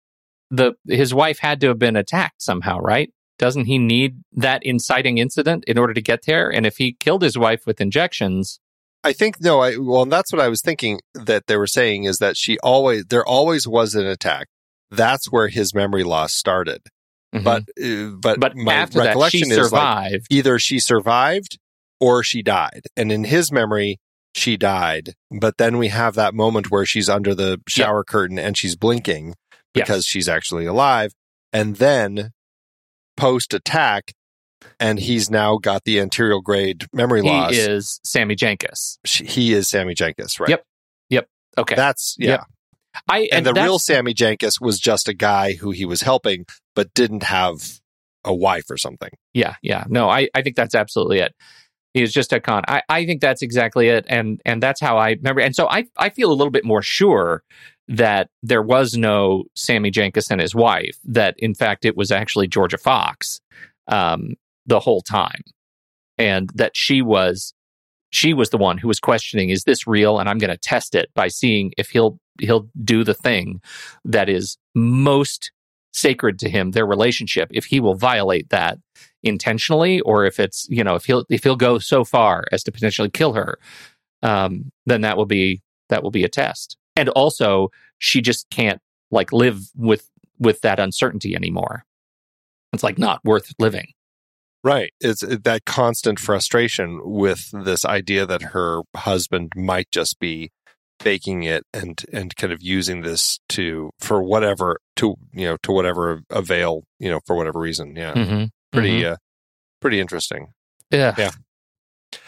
the, 0.49 0.73
his 0.87 1.13
wife 1.13 1.39
had 1.39 1.59
to 1.61 1.67
have 1.67 1.79
been 1.79 1.95
attacked 1.95 2.41
somehow, 2.41 2.79
right? 2.79 3.11
Doesn't 3.37 3.65
he 3.65 3.77
need 3.77 4.21
that 4.33 4.63
inciting 4.63 5.17
incident 5.17 5.63
in 5.65 5.77
order 5.77 5.93
to 5.93 6.01
get 6.01 6.25
there? 6.25 6.49
And 6.51 6.65
if 6.65 6.77
he 6.77 6.93
killed 6.93 7.21
his 7.21 7.37
wife 7.37 7.65
with 7.65 7.81
injections, 7.81 8.59
I 9.03 9.13
think 9.13 9.39
no, 9.39 9.61
I 9.61 9.77
well, 9.77 10.05
that's 10.05 10.31
what 10.33 10.41
I 10.41 10.49
was 10.49 10.61
thinking 10.61 10.99
that 11.13 11.47
they 11.47 11.55
were 11.55 11.67
saying 11.67 12.03
is 12.03 12.17
that 12.17 12.35
she 12.37 12.57
always 12.59 13.05
there 13.05 13.25
always 13.25 13.67
was 13.67 13.95
an 13.95 14.05
attack. 14.05 14.47
That's 14.91 15.31
where 15.31 15.47
his 15.47 15.73
memory 15.73 16.03
loss 16.03 16.33
started. 16.33 16.81
Mm-hmm. 17.33 17.43
But 17.43 17.63
uh, 17.81 18.17
but 18.19 18.39
but 18.39 18.55
my 18.55 18.73
after 18.73 18.99
recollection 18.99 19.49
that, 19.49 19.55
she 19.55 19.61
survived. 19.61 20.13
Like 20.13 20.21
either 20.29 20.59
she 20.59 20.79
survived 20.79 21.59
or 21.99 22.23
she 22.23 22.41
died. 22.41 22.83
And 22.95 23.11
in 23.11 23.25
his 23.25 23.51
memory, 23.51 23.99
she 24.33 24.57
died. 24.57 25.13
But 25.31 25.57
then 25.57 25.77
we 25.77 25.89
have 25.89 26.15
that 26.15 26.33
moment 26.33 26.71
where 26.71 26.85
she's 26.85 27.09
under 27.09 27.35
the 27.35 27.61
shower 27.67 27.99
yep. 27.99 28.07
curtain 28.07 28.39
and 28.39 28.57
she's 28.57 28.75
blinking 28.75 29.35
because 29.73 29.97
yes. 29.97 30.05
she's 30.05 30.29
actually 30.29 30.65
alive. 30.65 31.11
And 31.51 31.75
then 31.75 32.31
post 33.17 33.53
attack, 33.53 34.13
and 34.79 34.99
he's 34.99 35.29
now 35.29 35.57
got 35.57 35.83
the 35.83 35.99
anterior 35.99 36.39
grade 36.41 36.85
memory 36.93 37.21
he 37.21 37.29
loss. 37.29 37.51
He 37.51 37.59
is 37.59 37.99
Sammy 38.03 38.35
Jankis. 38.35 38.97
He 39.05 39.53
is 39.53 39.69
Sammy 39.69 39.95
Jankis, 39.95 40.39
right? 40.39 40.49
Yep. 40.49 40.63
Yep. 41.09 41.27
Okay. 41.57 41.75
That's 41.75 42.15
yeah. 42.19 42.29
Yep. 42.29 42.43
I 43.07 43.19
and, 43.19 43.29
and 43.33 43.45
the 43.45 43.61
real 43.61 43.79
Sammy 43.79 44.13
Jankis 44.13 44.59
was 44.59 44.79
just 44.79 45.07
a 45.07 45.13
guy 45.13 45.53
who 45.53 45.71
he 45.71 45.85
was 45.85 46.01
helping, 46.01 46.45
but 46.75 46.93
didn't 46.93 47.23
have 47.23 47.79
a 48.25 48.33
wife 48.33 48.65
or 48.69 48.77
something. 48.77 49.11
Yeah, 49.33 49.55
yeah. 49.61 49.85
No, 49.87 50.09
I, 50.09 50.27
I 50.33 50.41
think 50.41 50.55
that's 50.55 50.75
absolutely 50.75 51.19
it. 51.19 51.33
He 51.93 52.01
was 52.01 52.13
just 52.13 52.33
a 52.33 52.39
con. 52.39 52.63
I, 52.67 52.81
I 52.89 53.05
think 53.05 53.21
that's 53.21 53.41
exactly 53.41 53.87
it. 53.87 54.05
And 54.07 54.41
and 54.45 54.61
that's 54.61 54.81
how 54.81 54.97
I 54.97 55.11
remember. 55.11 55.41
And 55.41 55.55
so 55.55 55.67
I, 55.67 55.85
I 55.97 56.09
feel 56.09 56.31
a 56.31 56.33
little 56.33 56.51
bit 56.51 56.65
more 56.65 56.81
sure 56.81 57.43
that 57.87 58.29
there 58.43 58.61
was 58.61 58.93
no 58.95 59.45
Sammy 59.55 59.89
Jankis 59.89 60.29
and 60.29 60.39
his 60.39 60.53
wife, 60.53 60.97
that 61.05 61.35
in 61.39 61.55
fact 61.55 61.85
it 61.85 61.97
was 61.97 62.11
actually 62.11 62.47
Jorja 62.47 62.79
Fox. 62.79 63.39
Um, 63.87 64.35
the 64.69 64.79
whole 64.79 65.01
time. 65.01 65.41
And 66.17 66.49
that 66.55 66.71
she 66.75 67.01
was 67.01 67.53
she 68.11 68.33
was 68.33 68.49
the 68.49 68.57
one 68.57 68.77
who 68.77 68.87
was 68.87 68.99
questioning 68.99 69.49
is 69.49 69.63
this 69.63 69.85
real? 69.87 70.19
And 70.19 70.29
i'm 70.29 70.37
going 70.37 70.49
to 70.49 70.57
test 70.57 70.95
it 70.95 71.09
by 71.13 71.27
seeing 71.27 71.71
if 71.77 71.89
he'll 71.89 72.17
he'll 72.39 72.67
do 72.83 73.03
the 73.03 73.13
thing 73.13 73.61
that 74.05 74.29
is 74.29 74.57
most 74.75 75.51
sacred 75.91 76.39
to 76.39 76.49
him 76.49 76.71
their 76.71 76.85
relationship 76.85 77.49
if 77.51 77.65
he 77.65 77.79
will 77.79 77.95
violate 77.95 78.49
that 78.49 78.77
intentionally 79.23 79.99
or 80.01 80.23
if 80.23 80.39
it's 80.39 80.67
you 80.69 80.83
know 80.83 80.95
if 80.95 81.05
he'll 81.05 81.25
if 81.29 81.43
he'll 81.43 81.55
go 81.55 81.79
so 81.79 82.03
far 82.03 82.45
as 82.51 82.63
to 82.63 82.71
potentially 82.71 83.09
kill 83.09 83.33
her 83.33 83.57
um 84.21 84.71
then 84.85 85.01
that 85.01 85.17
will 85.17 85.25
be 85.25 85.61
that 85.89 86.03
will 86.03 86.11
be 86.11 86.23
a 86.23 86.29
test. 86.29 86.77
And 86.95 87.09
also 87.09 87.69
she 87.97 88.21
just 88.21 88.49
can't 88.49 88.79
like 89.11 89.33
live 89.33 89.59
with 89.75 90.09
with 90.39 90.61
that 90.61 90.79
uncertainty 90.79 91.35
anymore. 91.35 91.83
It's 92.71 92.83
like 92.83 92.97
not 92.97 93.19
worth 93.25 93.51
living 93.59 93.87
Right. 94.63 94.91
It's 94.99 95.21
that 95.21 95.65
constant 95.65 96.19
frustration 96.19 96.99
with 97.03 97.49
this 97.53 97.85
idea 97.85 98.25
that 98.25 98.41
her 98.41 98.81
husband 98.95 99.53
might 99.55 99.89
just 99.91 100.19
be 100.19 100.51
faking 100.99 101.43
it 101.43 101.63
and 101.73 102.03
and 102.11 102.35
kind 102.35 102.51
of 102.51 102.61
using 102.61 103.01
this 103.03 103.39
to 103.47 103.89
for 103.99 104.21
whatever 104.21 104.77
to 104.97 105.15
you 105.31 105.45
know 105.45 105.57
to 105.63 105.71
whatever 105.71 106.21
avail 106.29 106.83
you 106.99 107.09
know 107.09 107.21
for 107.25 107.37
whatever 107.37 107.57
reason 107.57 107.95
yeah 107.95 108.13
mm-hmm. 108.13 108.43
pretty 108.73 109.01
mm-hmm. 109.01 109.13
uh 109.13 109.15
pretty 109.79 109.97
interesting 109.97 110.47
yeah 110.91 111.15
yeah 111.17 111.31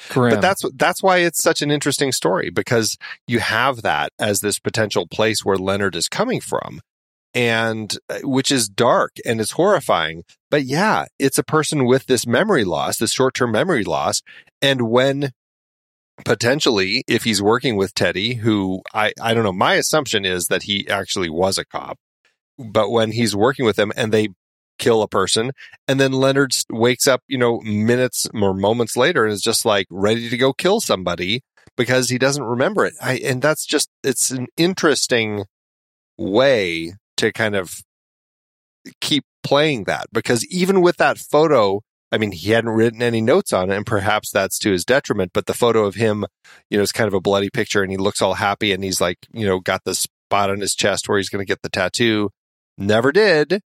Grim. 0.09 0.36
But 0.36 0.41
that's 0.41 0.61
that's 0.75 1.01
why 1.01 1.17
it's 1.19 1.41
such 1.41 1.61
an 1.61 1.71
interesting 1.71 2.11
story 2.11 2.49
because 2.49 2.97
you 3.27 3.39
have 3.39 3.82
that 3.82 4.11
as 4.19 4.39
this 4.39 4.59
potential 4.59 5.07
place 5.07 5.43
where 5.43 5.57
Leonard 5.57 5.95
is 5.95 6.07
coming 6.07 6.39
from, 6.39 6.82
and 7.34 7.97
uh, 8.09 8.19
which 8.23 8.51
is 8.51 8.67
dark 8.67 9.13
and 9.25 9.39
it's 9.39 9.51
horrifying. 9.51 10.23
But 10.49 10.63
yeah, 10.63 11.05
it's 11.17 11.38
a 11.38 11.43
person 11.43 11.86
with 11.86 12.05
this 12.05 12.27
memory 12.27 12.63
loss, 12.63 12.97
this 12.97 13.13
short 13.13 13.34
term 13.34 13.51
memory 13.51 13.84
loss. 13.84 14.21
And 14.61 14.89
when 14.89 15.32
potentially, 16.25 17.03
if 17.07 17.23
he's 17.23 17.41
working 17.41 17.75
with 17.75 17.93
Teddy, 17.93 18.36
who 18.36 18.82
I, 18.93 19.13
I 19.21 19.34
don't 19.34 19.43
know, 19.43 19.53
my 19.53 19.75
assumption 19.75 20.25
is 20.25 20.47
that 20.47 20.63
he 20.63 20.88
actually 20.88 21.29
was 21.29 21.57
a 21.57 21.65
cop. 21.65 21.97
But 22.57 22.91
when 22.91 23.11
he's 23.11 23.36
working 23.36 23.65
with 23.65 23.79
him 23.79 23.91
and 23.95 24.11
they 24.11 24.29
kill 24.77 25.01
a 25.01 25.07
person, 25.07 25.51
and 25.88 25.99
then 25.99 26.11
Leonard 26.11 26.53
wakes 26.69 27.07
up, 27.07 27.21
you 27.27 27.38
know, 27.38 27.59
minutes 27.61 28.27
or 28.34 28.53
moments 28.53 28.97
later 28.97 29.23
and 29.23 29.34
is 29.34 29.41
just 29.41 29.65
like 29.65 29.88
ready 29.89 30.29
to 30.29 30.38
go 30.38 30.53
kill 30.53 30.82
somebody 30.82 31.41
because 31.77 32.09
he 32.09 32.17
doesn't 32.17 32.43
remember 32.43 32.86
it. 32.86 32.93
I, 33.01 33.13
and 33.17 33.41
that's 33.41 33.65
just, 33.65 33.89
it's 34.03 34.32
an 34.32 34.47
interesting 34.57 35.45
way 36.17 36.93
to 37.22 37.32
kind 37.32 37.55
of 37.55 37.74
keep 38.99 39.24
playing 39.43 39.86
that 39.86 40.07
because 40.11 40.45
even 40.47 40.82
with 40.82 40.97
that 40.97 41.17
photo, 41.17 41.82
I 42.11 42.17
mean, 42.17 42.32
he 42.32 42.51
hadn't 42.51 42.72
written 42.72 43.01
any 43.01 43.22
notes 43.22 43.53
on 43.53 43.72
it, 43.72 43.78
and 43.78 43.86
perhaps 43.86 44.32
that's 44.32 44.59
to 44.59 44.72
his 44.72 44.84
detriment. 44.84 45.32
But 45.34 45.45
the 45.45 45.53
photo 45.53 45.86
of 45.86 45.95
him, 45.95 46.26
you 46.69 46.78
know, 46.78 46.84
is 46.84 46.91
kind 46.91 47.07
of 47.07 47.13
a 47.13 47.22
bloody 47.22 47.49
picture, 47.49 47.84
and 47.84 47.91
he 47.91 47.97
looks 47.97 48.22
all 48.22 48.36
happy, 48.36 48.74
and 48.74 48.84
he's 48.84 48.99
like, 48.99 49.17
you 49.32 49.45
know, 49.45 49.59
got 49.59 49.84
the 49.86 49.95
spot 49.95 50.49
on 50.49 50.59
his 50.59 50.76
chest 50.76 51.07
where 51.07 51.17
he's 51.17 51.30
going 51.30 51.45
to 51.45 51.49
get 51.49 51.61
the 51.61 51.69
tattoo. 51.69 52.30
Never 52.78 53.11
did, 53.11 53.61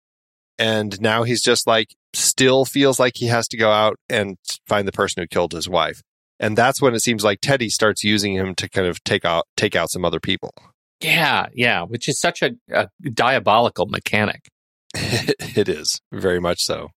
and 0.60 1.00
now 1.02 1.24
he's 1.24 1.42
just 1.42 1.66
like, 1.66 1.96
still 2.14 2.66
feels 2.66 3.00
like 3.00 3.14
he 3.16 3.28
has 3.28 3.48
to 3.48 3.58
go 3.58 3.72
out 3.72 3.98
and 4.10 4.38
find 4.68 4.88
the 4.88 4.92
person 4.92 5.24
who 5.24 5.28
killed 5.28 5.54
his 5.54 5.68
wife, 5.68 6.02
and 6.40 6.56
that's 6.56 6.82
when 6.82 6.94
it 6.94 7.02
seems 7.02 7.24
like 7.24 7.40
Teddy 7.42 7.70
starts 7.70 8.04
using 8.04 8.36
him 8.36 8.54
to 8.56 8.70
kind 8.70 8.88
of 8.88 9.04
take 9.04 9.26
out 9.26 9.46
take 9.58 9.76
out 9.76 9.90
some 9.90 10.06
other 10.06 10.20
people. 10.20 10.54
Yeah, 11.02 11.48
yeah, 11.54 11.84
which 11.84 12.08
is 12.08 12.20
such 12.20 12.42
a, 12.42 12.52
a 12.72 12.90
diabolical 13.14 13.86
mechanic. 13.86 14.48
it 14.94 15.68
is 15.68 16.00
very 16.12 16.40
much 16.40 16.62
so 16.62 16.90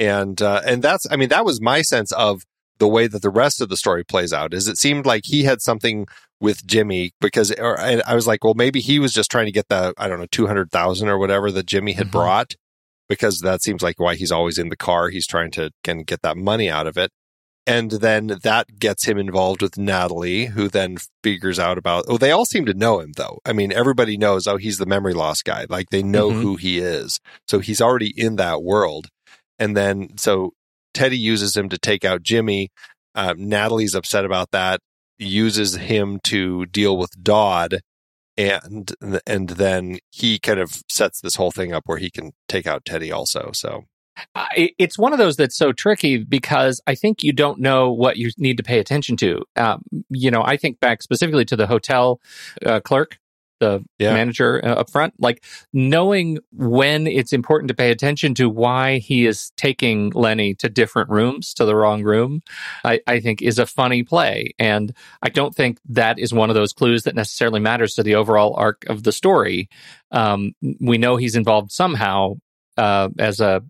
and 0.00 0.40
uh, 0.40 0.62
and 0.66 0.82
that's 0.82 1.06
I 1.10 1.16
mean 1.16 1.28
that 1.28 1.44
was 1.44 1.60
my 1.60 1.82
sense 1.82 2.10
of 2.12 2.42
the 2.78 2.88
way 2.88 3.06
that 3.06 3.20
the 3.20 3.30
rest 3.30 3.60
of 3.60 3.68
the 3.68 3.76
story 3.76 4.02
plays 4.02 4.32
out 4.32 4.54
is 4.54 4.66
it 4.66 4.78
seemed 4.78 5.04
like 5.04 5.24
he 5.26 5.44
had 5.44 5.60
something 5.60 6.08
with 6.40 6.66
Jimmy 6.66 7.12
because 7.20 7.52
or, 7.52 7.78
I 7.78 8.14
was 8.14 8.26
like 8.26 8.42
well 8.42 8.54
maybe 8.54 8.80
he 8.80 8.98
was 8.98 9.12
just 9.12 9.30
trying 9.30 9.46
to 9.46 9.52
get 9.52 9.68
the 9.68 9.92
I 9.98 10.08
don't 10.08 10.18
know 10.18 10.26
200,000 10.26 11.08
or 11.08 11.18
whatever 11.18 11.50
that 11.52 11.66
Jimmy 11.66 11.92
had 11.92 12.06
mm-hmm. 12.06 12.18
brought 12.18 12.54
because 13.08 13.40
that 13.40 13.62
seems 13.62 13.82
like 13.82 14.00
why 14.00 14.14
he's 14.14 14.32
always 14.32 14.56
in 14.56 14.70
the 14.70 14.76
car 14.76 15.10
he's 15.10 15.26
trying 15.26 15.50
to 15.52 15.70
can 15.84 16.02
get 16.02 16.22
that 16.22 16.38
money 16.38 16.70
out 16.70 16.86
of 16.86 16.96
it 16.96 17.10
and 17.66 17.90
then 17.90 18.38
that 18.42 18.78
gets 18.78 19.06
him 19.06 19.18
involved 19.18 19.62
with 19.62 19.78
Natalie 19.78 20.46
who 20.46 20.68
then 20.68 20.96
figures 21.22 21.58
out 21.58 21.78
about 21.78 22.04
oh 22.08 22.18
they 22.18 22.30
all 22.30 22.44
seem 22.44 22.66
to 22.66 22.74
know 22.74 23.00
him 23.00 23.12
though 23.16 23.38
I 23.44 23.52
mean 23.52 23.72
everybody 23.72 24.16
knows 24.16 24.46
oh 24.46 24.56
he's 24.56 24.78
the 24.78 24.86
memory 24.86 25.14
loss 25.14 25.42
guy 25.42 25.66
like 25.68 25.90
they 25.90 26.02
know 26.02 26.30
mm-hmm. 26.30 26.40
who 26.40 26.56
he 26.56 26.78
is 26.78 27.20
so 27.46 27.58
he's 27.58 27.80
already 27.80 28.12
in 28.16 28.36
that 28.36 28.62
world 28.62 29.08
and 29.58 29.76
then 29.76 30.16
so 30.16 30.52
Teddy 30.94 31.18
uses 31.18 31.56
him 31.56 31.68
to 31.68 31.78
take 31.78 32.04
out 32.04 32.22
Jimmy. 32.22 32.70
Uh, 33.14 33.34
Natalie's 33.36 33.94
upset 33.94 34.24
about 34.24 34.50
that. 34.50 34.80
Uses 35.18 35.76
him 35.76 36.18
to 36.24 36.66
deal 36.66 36.96
with 36.96 37.10
Dodd, 37.22 37.80
and 38.36 38.92
and 39.26 39.50
then 39.50 39.98
he 40.10 40.38
kind 40.38 40.58
of 40.58 40.82
sets 40.88 41.20
this 41.20 41.36
whole 41.36 41.50
thing 41.50 41.72
up 41.72 41.82
where 41.86 41.98
he 41.98 42.10
can 42.10 42.32
take 42.48 42.66
out 42.66 42.84
Teddy 42.84 43.12
also. 43.12 43.50
So 43.52 43.84
it's 44.56 44.98
one 44.98 45.12
of 45.12 45.18
those 45.18 45.36
that's 45.36 45.56
so 45.56 45.72
tricky 45.72 46.18
because 46.18 46.80
I 46.86 46.94
think 46.94 47.22
you 47.22 47.32
don't 47.32 47.60
know 47.60 47.92
what 47.92 48.16
you 48.16 48.30
need 48.36 48.56
to 48.58 48.62
pay 48.62 48.78
attention 48.78 49.16
to. 49.18 49.42
Um, 49.56 49.82
you 50.10 50.30
know, 50.30 50.42
I 50.44 50.56
think 50.56 50.80
back 50.80 51.02
specifically 51.02 51.44
to 51.46 51.56
the 51.56 51.66
hotel 51.66 52.20
uh, 52.64 52.80
clerk 52.80 53.18
the 53.60 53.84
yeah. 53.98 54.14
manager 54.14 54.60
uh, 54.64 54.74
up 54.76 54.90
front, 54.90 55.14
like 55.18 55.44
knowing 55.72 56.38
when 56.50 57.06
it's 57.06 57.32
important 57.32 57.68
to 57.68 57.74
pay 57.74 57.90
attention 57.90 58.34
to 58.34 58.48
why 58.48 58.98
he 58.98 59.26
is 59.26 59.52
taking 59.56 60.10
Lenny 60.10 60.54
to 60.54 60.68
different 60.68 61.10
rooms, 61.10 61.54
to 61.54 61.64
the 61.64 61.76
wrong 61.76 62.02
room, 62.02 62.40
I, 62.84 63.00
I 63.06 63.20
think 63.20 63.42
is 63.42 63.58
a 63.58 63.66
funny 63.66 64.02
play. 64.02 64.54
And 64.58 64.92
I 65.22 65.28
don't 65.28 65.54
think 65.54 65.78
that 65.90 66.18
is 66.18 66.34
one 66.34 66.50
of 66.50 66.54
those 66.54 66.72
clues 66.72 67.04
that 67.04 67.14
necessarily 67.14 67.60
matters 67.60 67.94
to 67.94 68.02
the 68.02 68.16
overall 68.16 68.54
arc 68.56 68.84
of 68.88 69.04
the 69.04 69.12
story. 69.12 69.68
Um, 70.10 70.54
we 70.80 70.98
know 70.98 71.16
he's 71.16 71.36
involved 71.36 71.70
somehow 71.70 72.36
uh, 72.76 73.10
as 73.18 73.40
a 73.40 73.62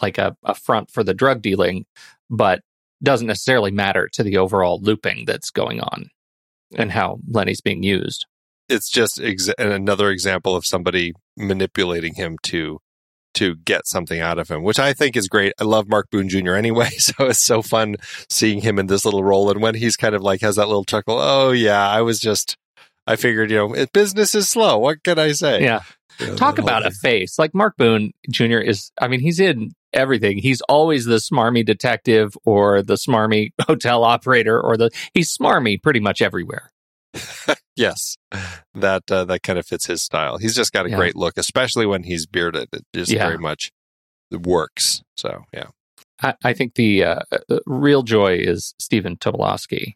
like 0.00 0.18
a, 0.18 0.36
a 0.44 0.54
front 0.54 0.90
for 0.90 1.02
the 1.02 1.14
drug 1.14 1.42
dealing, 1.42 1.86
but 2.30 2.62
doesn't 3.02 3.26
necessarily 3.26 3.70
matter 3.70 4.08
to 4.12 4.22
the 4.22 4.36
overall 4.38 4.80
looping 4.80 5.24
that's 5.24 5.50
going 5.50 5.80
on 5.80 6.10
and 6.76 6.90
how 6.90 7.18
Lenny's 7.28 7.60
being 7.60 7.82
used 7.82 8.26
it's 8.68 8.90
just 8.90 9.20
ex- 9.20 9.48
another 9.58 10.10
example 10.10 10.54
of 10.54 10.66
somebody 10.66 11.14
manipulating 11.36 12.14
him 12.14 12.36
to 12.44 12.78
to 13.34 13.54
get 13.56 13.86
something 13.86 14.20
out 14.20 14.38
of 14.38 14.48
him, 14.48 14.62
which 14.62 14.78
I 14.78 14.92
think 14.92 15.16
is 15.16 15.28
great. 15.28 15.52
I 15.60 15.64
love 15.64 15.88
Mark 15.88 16.10
Boone 16.10 16.28
Jr. 16.28 16.54
anyway, 16.54 16.88
so 16.98 17.26
it's 17.26 17.44
so 17.44 17.62
fun 17.62 17.96
seeing 18.28 18.62
him 18.62 18.78
in 18.78 18.86
this 18.86 19.04
little 19.04 19.22
role. 19.22 19.50
And 19.50 19.62
when 19.62 19.74
he's 19.74 19.96
kind 19.96 20.14
of 20.14 20.22
like 20.22 20.40
has 20.40 20.56
that 20.56 20.66
little 20.66 20.84
chuckle, 20.84 21.18
oh 21.20 21.52
yeah, 21.52 21.88
I 21.88 22.02
was 22.02 22.18
just, 22.18 22.56
I 23.06 23.16
figured, 23.16 23.50
you 23.50 23.58
know, 23.58 23.86
business 23.92 24.34
is 24.34 24.48
slow. 24.48 24.78
What 24.78 25.02
can 25.04 25.18
I 25.18 25.32
say? 25.32 25.62
Yeah. 25.62 25.82
You 26.18 26.28
know, 26.28 26.36
Talk 26.36 26.58
about 26.58 26.84
a 26.84 26.90
face 26.90 27.38
like 27.38 27.54
Mark 27.54 27.76
Boone 27.76 28.12
Jr. 28.28 28.58
is. 28.58 28.90
I 29.00 29.06
mean, 29.06 29.20
he's 29.20 29.38
in 29.38 29.70
everything. 29.92 30.38
He's 30.38 30.60
always 30.62 31.04
the 31.04 31.16
smarmy 31.16 31.64
detective 31.64 32.36
or 32.44 32.82
the 32.82 32.94
smarmy 32.94 33.50
hotel 33.66 34.04
operator 34.04 34.60
or 34.60 34.76
the 34.76 34.90
he's 35.14 35.36
smarmy 35.36 35.82
pretty 35.82 36.00
much 36.00 36.22
everywhere. 36.22 36.72
yes, 37.76 38.16
that 38.74 39.10
uh, 39.10 39.24
that 39.24 39.42
kind 39.42 39.58
of 39.58 39.66
fits 39.66 39.86
his 39.86 40.02
style. 40.02 40.38
He's 40.38 40.54
just 40.54 40.72
got 40.72 40.86
a 40.86 40.90
yeah. 40.90 40.96
great 40.96 41.16
look, 41.16 41.34
especially 41.36 41.86
when 41.86 42.02
he's 42.02 42.26
bearded. 42.26 42.68
It 42.72 42.84
just 42.94 43.10
yeah. 43.10 43.26
very 43.26 43.38
much 43.38 43.72
works. 44.30 45.02
So 45.16 45.44
yeah, 45.52 45.68
I, 46.22 46.34
I 46.44 46.52
think 46.52 46.74
the 46.74 47.04
uh, 47.04 47.20
uh 47.32 47.58
real 47.66 48.02
joy 48.02 48.34
is 48.34 48.74
Stephen 48.78 49.16
Tobolowsky. 49.16 49.94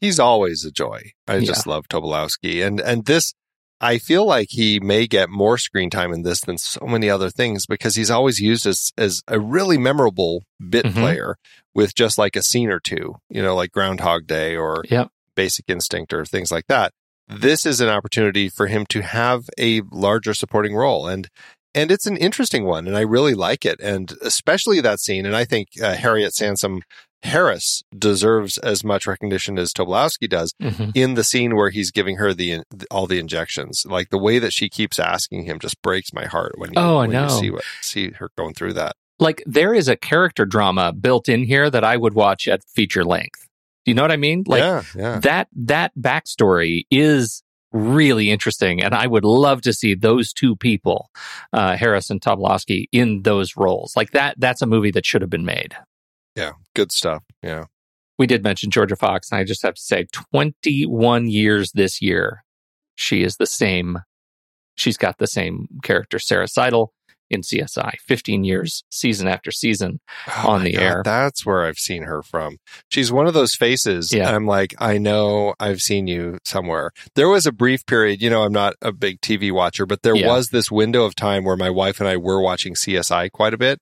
He's 0.00 0.18
always 0.18 0.64
a 0.64 0.70
joy. 0.70 1.12
I 1.26 1.36
yeah. 1.36 1.46
just 1.46 1.66
love 1.66 1.88
Tobolowsky, 1.88 2.66
and 2.66 2.80
and 2.80 3.04
this. 3.04 3.34
I 3.80 3.98
feel 3.98 4.24
like 4.24 4.48
he 4.50 4.80
may 4.80 5.06
get 5.06 5.28
more 5.28 5.58
screen 5.58 5.90
time 5.90 6.12
in 6.12 6.22
this 6.22 6.40
than 6.40 6.56
so 6.58 6.86
many 6.86 7.10
other 7.10 7.30
things 7.30 7.66
because 7.66 7.94
he's 7.94 8.10
always 8.10 8.40
used 8.40 8.66
as 8.66 8.92
as 8.96 9.22
a 9.28 9.38
really 9.38 9.76
memorable 9.76 10.42
bit 10.68 10.86
mm-hmm. 10.86 10.98
player 10.98 11.36
with 11.74 11.94
just 11.94 12.16
like 12.16 12.36
a 12.36 12.42
scene 12.42 12.70
or 12.70 12.80
two, 12.80 13.16
you 13.28 13.42
know, 13.42 13.54
like 13.54 13.72
Groundhog 13.72 14.26
Day 14.26 14.56
or 14.56 14.82
yep. 14.88 15.10
Basic 15.34 15.66
Instinct 15.68 16.14
or 16.14 16.24
things 16.24 16.50
like 16.50 16.66
that. 16.68 16.92
This 17.28 17.66
is 17.66 17.80
an 17.80 17.88
opportunity 17.88 18.48
for 18.48 18.66
him 18.66 18.86
to 18.86 19.02
have 19.02 19.44
a 19.58 19.82
larger 19.92 20.32
supporting 20.32 20.74
role 20.74 21.06
and 21.06 21.28
and 21.74 21.90
it's 21.90 22.06
an 22.06 22.16
interesting 22.16 22.64
one 22.64 22.86
and 22.86 22.96
I 22.96 23.02
really 23.02 23.34
like 23.34 23.66
it 23.66 23.78
and 23.80 24.14
especially 24.22 24.80
that 24.80 25.00
scene 25.00 25.26
and 25.26 25.36
I 25.36 25.44
think 25.44 25.68
uh, 25.82 25.94
Harriet 25.94 26.34
Sansom 26.34 26.80
Harris 27.22 27.82
deserves 27.96 28.58
as 28.58 28.84
much 28.84 29.06
recognition 29.06 29.58
as 29.58 29.72
Tobolowsky 29.72 30.28
does 30.28 30.52
mm-hmm. 30.62 30.90
in 30.94 31.14
the 31.14 31.24
scene 31.24 31.56
where 31.56 31.70
he's 31.70 31.90
giving 31.90 32.16
her 32.16 32.32
the 32.32 32.62
all 32.90 33.06
the 33.06 33.18
injections. 33.18 33.84
Like 33.86 34.10
the 34.10 34.18
way 34.18 34.38
that 34.38 34.52
she 34.52 34.68
keeps 34.68 34.98
asking 34.98 35.44
him 35.44 35.58
just 35.58 35.80
breaks 35.82 36.12
my 36.12 36.26
heart 36.26 36.54
when 36.58 36.70
you, 36.72 36.78
oh, 36.78 36.98
when 36.98 37.10
I 37.10 37.12
know. 37.12 37.22
you 37.24 37.40
see 37.40 37.50
what, 37.50 37.64
see 37.80 38.10
her 38.12 38.30
going 38.36 38.54
through 38.54 38.74
that. 38.74 38.94
Like 39.18 39.42
there 39.46 39.74
is 39.74 39.88
a 39.88 39.96
character 39.96 40.44
drama 40.44 40.92
built 40.92 41.28
in 41.28 41.44
here 41.44 41.70
that 41.70 41.84
I 41.84 41.96
would 41.96 42.14
watch 42.14 42.46
at 42.48 42.62
feature 42.64 43.04
length. 43.04 43.48
Do 43.84 43.90
you 43.90 43.94
know 43.94 44.02
what 44.02 44.12
I 44.12 44.16
mean? 44.16 44.44
Like 44.46 44.60
yeah, 44.60 44.82
yeah. 44.94 45.18
that 45.20 45.48
that 45.54 45.92
backstory 45.98 46.84
is 46.90 47.42
really 47.72 48.30
interesting, 48.30 48.82
and 48.82 48.94
I 48.94 49.06
would 49.06 49.24
love 49.24 49.62
to 49.62 49.72
see 49.72 49.94
those 49.94 50.32
two 50.32 50.54
people, 50.56 51.10
uh, 51.52 51.76
Harris 51.76 52.10
and 52.10 52.20
Tobolowsky, 52.20 52.86
in 52.92 53.22
those 53.22 53.56
roles. 53.56 53.96
Like 53.96 54.10
that. 54.10 54.38
That's 54.38 54.62
a 54.62 54.66
movie 54.66 54.90
that 54.92 55.06
should 55.06 55.22
have 55.22 55.30
been 55.30 55.44
made. 55.44 55.74
Yeah, 56.36 56.52
good 56.74 56.92
stuff. 56.92 57.24
Yeah. 57.42 57.64
We 58.18 58.26
did 58.26 58.42
mention 58.42 58.70
Jorja 58.70 58.96
Fox, 58.98 59.30
and 59.30 59.38
I 59.38 59.44
just 59.44 59.62
have 59.62 59.74
to 59.74 59.80
say, 59.80 60.06
21 60.32 61.28
years 61.28 61.70
this 61.72 62.00
year, 62.00 62.44
she 62.94 63.22
is 63.22 63.36
the 63.36 63.46
same. 63.46 63.98
She's 64.74 64.96
got 64.96 65.18
the 65.18 65.26
same 65.26 65.68
character, 65.82 66.18
Sara 66.18 66.48
Sidle 66.48 66.92
in 67.28 67.42
CSI, 67.42 67.94
15 68.06 68.44
years, 68.44 68.84
season 68.90 69.26
after 69.26 69.50
season 69.50 70.00
oh 70.28 70.48
on 70.48 70.64
the 70.64 70.72
God, 70.72 70.82
air. 70.82 71.02
That's 71.04 71.44
where 71.44 71.64
I've 71.64 71.78
seen 71.78 72.04
her 72.04 72.22
from. 72.22 72.58
She's 72.90 73.10
one 73.10 73.26
of 73.26 73.34
those 73.34 73.54
faces. 73.54 74.12
Yeah. 74.12 74.34
I'm 74.34 74.46
like, 74.46 74.74
I 74.78 74.98
know 74.98 75.54
I've 75.58 75.80
seen 75.80 76.06
you 76.06 76.38
somewhere. 76.44 76.92
There 77.14 77.28
was 77.28 77.46
a 77.46 77.52
brief 77.52 77.84
period, 77.86 78.22
you 78.22 78.30
know, 78.30 78.42
I'm 78.42 78.52
not 78.52 78.74
a 78.80 78.92
big 78.92 79.20
TV 79.20 79.52
watcher, 79.52 79.86
but 79.86 80.02
there 80.02 80.16
yeah. 80.16 80.28
was 80.28 80.48
this 80.48 80.70
window 80.70 81.04
of 81.04 81.14
time 81.14 81.44
where 81.44 81.56
my 81.56 81.70
wife 81.70 82.00
and 82.00 82.08
I 82.08 82.16
were 82.16 82.40
watching 82.40 82.74
CSI 82.74 83.30
quite 83.32 83.54
a 83.54 83.58
bit. 83.58 83.80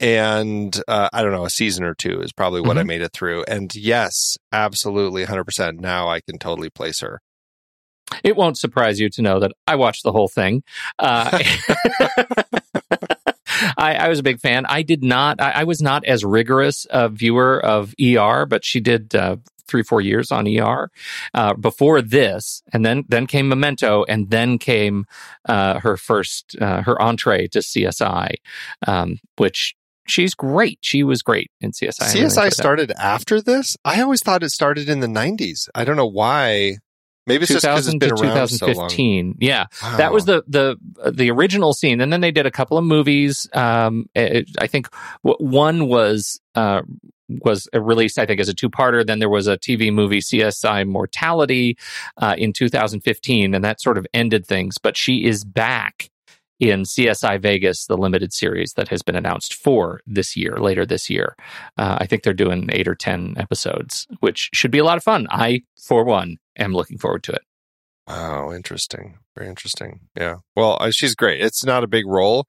And 0.00 0.80
uh, 0.88 1.10
I 1.12 1.22
don't 1.22 1.32
know, 1.32 1.44
a 1.44 1.50
season 1.50 1.84
or 1.84 1.94
two 1.94 2.22
is 2.22 2.32
probably 2.32 2.62
what 2.62 2.70
mm-hmm. 2.70 2.78
I 2.78 2.84
made 2.84 3.02
it 3.02 3.12
through. 3.12 3.44
And 3.46 3.74
yes, 3.74 4.38
absolutely 4.50 5.26
100%. 5.26 5.78
Now 5.78 6.08
I 6.08 6.20
can 6.20 6.38
totally 6.38 6.70
place 6.70 7.00
her. 7.00 7.20
It 8.24 8.34
won't 8.34 8.58
surprise 8.58 8.98
you 8.98 9.08
to 9.10 9.22
know 9.22 9.38
that 9.40 9.52
I 9.66 9.76
watched 9.76 10.02
the 10.02 10.12
whole 10.12 10.26
thing. 10.26 10.64
Uh, 10.98 11.38
I, 13.76 13.94
I 13.94 14.08
was 14.08 14.18
a 14.18 14.22
big 14.22 14.40
fan. 14.40 14.66
I 14.66 14.82
did 14.82 15.02
not. 15.02 15.40
I, 15.40 15.50
I 15.50 15.64
was 15.64 15.82
not 15.82 16.04
as 16.04 16.24
rigorous 16.24 16.86
a 16.90 17.08
viewer 17.08 17.64
of 17.64 17.94
ER, 18.00 18.46
but 18.46 18.64
she 18.64 18.80
did 18.80 19.14
uh, 19.14 19.36
three 19.66 19.82
four 19.82 20.00
years 20.00 20.32
on 20.32 20.48
ER 20.48 20.90
uh, 21.34 21.54
before 21.54 22.02
this, 22.02 22.62
and 22.72 22.84
then 22.84 23.04
then 23.08 23.26
came 23.26 23.48
Memento, 23.48 24.04
and 24.08 24.30
then 24.30 24.58
came 24.58 25.06
uh, 25.48 25.80
her 25.80 25.96
first 25.96 26.56
uh, 26.60 26.82
her 26.82 27.00
entree 27.00 27.46
to 27.48 27.60
CSI, 27.60 28.34
um, 28.86 29.18
which 29.36 29.74
she's 30.06 30.34
great. 30.34 30.78
She 30.80 31.02
was 31.02 31.22
great 31.22 31.50
in 31.60 31.72
CSI. 31.72 32.14
CSI 32.14 32.52
started 32.52 32.92
after 32.92 33.40
this. 33.40 33.76
I 33.84 34.00
always 34.02 34.22
thought 34.22 34.42
it 34.42 34.50
started 34.50 34.88
in 34.88 35.00
the 35.00 35.06
'90s. 35.06 35.68
I 35.74 35.84
don't 35.84 35.96
know 35.96 36.06
why. 36.06 36.78
Maybe 37.26 37.42
it's 37.42 37.52
just 37.52 37.64
because 37.64 37.86
it's 37.86 37.96
been 37.96 38.10
around 38.10 38.48
so 38.48 38.66
long. 38.66 38.88
2015. 38.88 39.36
Yeah, 39.40 39.66
that 39.96 40.12
was 40.12 40.24
the 40.24 40.42
the 40.48 40.76
the 41.12 41.30
original 41.30 41.72
scene, 41.72 42.00
and 42.00 42.12
then 42.12 42.20
they 42.20 42.30
did 42.32 42.46
a 42.46 42.50
couple 42.50 42.76
of 42.76 42.84
movies. 42.84 43.48
Um, 43.52 44.06
it, 44.14 44.48
I 44.58 44.66
think 44.66 44.88
one 45.22 45.86
was 45.86 46.40
uh 46.54 46.82
was 47.42 47.68
released, 47.72 48.18
I 48.18 48.26
think, 48.26 48.40
as 48.40 48.48
a 48.48 48.54
two 48.54 48.68
parter. 48.68 49.06
Then 49.06 49.20
there 49.20 49.28
was 49.28 49.46
a 49.46 49.56
TV 49.56 49.92
movie, 49.92 50.18
CSI 50.18 50.86
Mortality, 50.88 51.78
uh, 52.16 52.34
in 52.36 52.52
2015, 52.52 53.54
and 53.54 53.64
that 53.64 53.80
sort 53.80 53.98
of 53.98 54.06
ended 54.12 54.46
things. 54.46 54.78
But 54.78 54.96
she 54.96 55.24
is 55.24 55.44
back 55.44 56.10
in 56.60 56.82
CSI 56.82 57.40
Vegas, 57.40 57.86
the 57.86 57.96
limited 57.96 58.32
series 58.32 58.74
that 58.74 58.88
has 58.88 59.02
been 59.02 59.16
announced 59.16 59.54
for 59.54 60.00
this 60.06 60.36
year, 60.36 60.58
later 60.58 60.84
this 60.84 61.08
year. 61.08 61.34
Uh, 61.78 61.96
I 61.98 62.06
think 62.06 62.22
they're 62.22 62.34
doing 62.34 62.68
eight 62.70 62.86
or 62.86 62.94
10 62.94 63.34
episodes, 63.38 64.06
which 64.20 64.50
should 64.52 64.70
be 64.70 64.78
a 64.78 64.84
lot 64.84 64.98
of 64.98 65.02
fun. 65.02 65.26
I, 65.30 65.62
for 65.82 66.04
one, 66.04 66.36
am 66.58 66.74
looking 66.74 66.98
forward 66.98 67.22
to 67.24 67.32
it. 67.32 67.42
Wow, 68.06 68.52
interesting. 68.52 69.18
Very 69.36 69.48
interesting. 69.48 70.00
Yeah. 70.16 70.36
Well, 70.54 70.76
uh, 70.80 70.90
she's 70.90 71.14
great. 71.14 71.40
It's 71.40 71.64
not 71.64 71.84
a 71.84 71.88
big 71.88 72.06
role, 72.06 72.46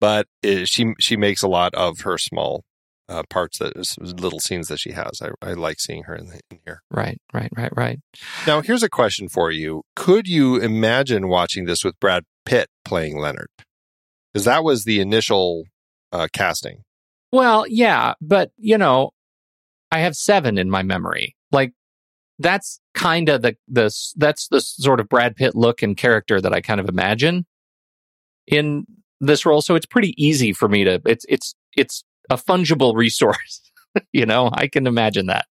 but 0.00 0.26
it, 0.42 0.68
she 0.68 0.94
she 1.00 1.16
makes 1.16 1.42
a 1.42 1.48
lot 1.48 1.74
of 1.74 2.00
her 2.00 2.18
small 2.18 2.64
uh, 3.08 3.22
parts 3.28 3.58
that 3.58 3.76
little 4.00 4.40
scenes 4.40 4.68
that 4.68 4.78
she 4.78 4.92
has. 4.92 5.20
I, 5.20 5.30
I 5.46 5.52
like 5.54 5.80
seeing 5.80 6.04
her 6.04 6.14
in, 6.14 6.28
the, 6.28 6.40
in 6.50 6.60
here. 6.64 6.82
Right, 6.90 7.20
right, 7.32 7.50
right, 7.56 7.72
right. 7.76 8.00
Now, 8.46 8.60
here's 8.60 8.82
a 8.82 8.88
question 8.88 9.28
for 9.28 9.50
you: 9.50 9.82
Could 9.96 10.28
you 10.28 10.56
imagine 10.56 11.28
watching 11.28 11.64
this 11.64 11.84
with 11.84 11.98
Brad 12.00 12.24
Pitt 12.44 12.68
playing 12.84 13.18
Leonard? 13.18 13.48
Because 14.32 14.44
that 14.44 14.64
was 14.64 14.84
the 14.84 15.00
initial 15.00 15.64
uh, 16.12 16.28
casting. 16.32 16.82
Well, 17.30 17.66
yeah, 17.68 18.14
but 18.20 18.50
you 18.58 18.78
know, 18.78 19.10
I 19.90 19.98
have 20.00 20.14
seven 20.16 20.58
in 20.58 20.70
my 20.70 20.82
memory. 20.82 21.34
Like 21.50 21.72
that's 22.38 22.80
kind 22.94 23.28
of 23.28 23.42
the 23.42 23.56
the 23.68 23.94
that's 24.16 24.48
the 24.48 24.60
sort 24.60 25.00
of 25.00 25.08
Brad 25.08 25.36
Pitt 25.36 25.54
look 25.54 25.82
and 25.82 25.96
character 25.96 26.40
that 26.40 26.52
I 26.52 26.60
kind 26.60 26.80
of 26.80 26.88
imagine 26.88 27.46
in 28.46 28.86
this 29.20 29.46
role. 29.46 29.62
So 29.62 29.74
it's 29.74 29.86
pretty 29.86 30.14
easy 30.22 30.52
for 30.52 30.68
me 30.68 30.84
to 30.84 31.00
it's 31.06 31.24
it's 31.28 31.54
it's 31.76 32.04
a 32.30 32.36
fungible 32.36 32.94
resource. 32.96 33.70
you 34.12 34.26
know, 34.26 34.50
I 34.52 34.68
can 34.68 34.86
imagine 34.86 35.26
that. 35.26 35.46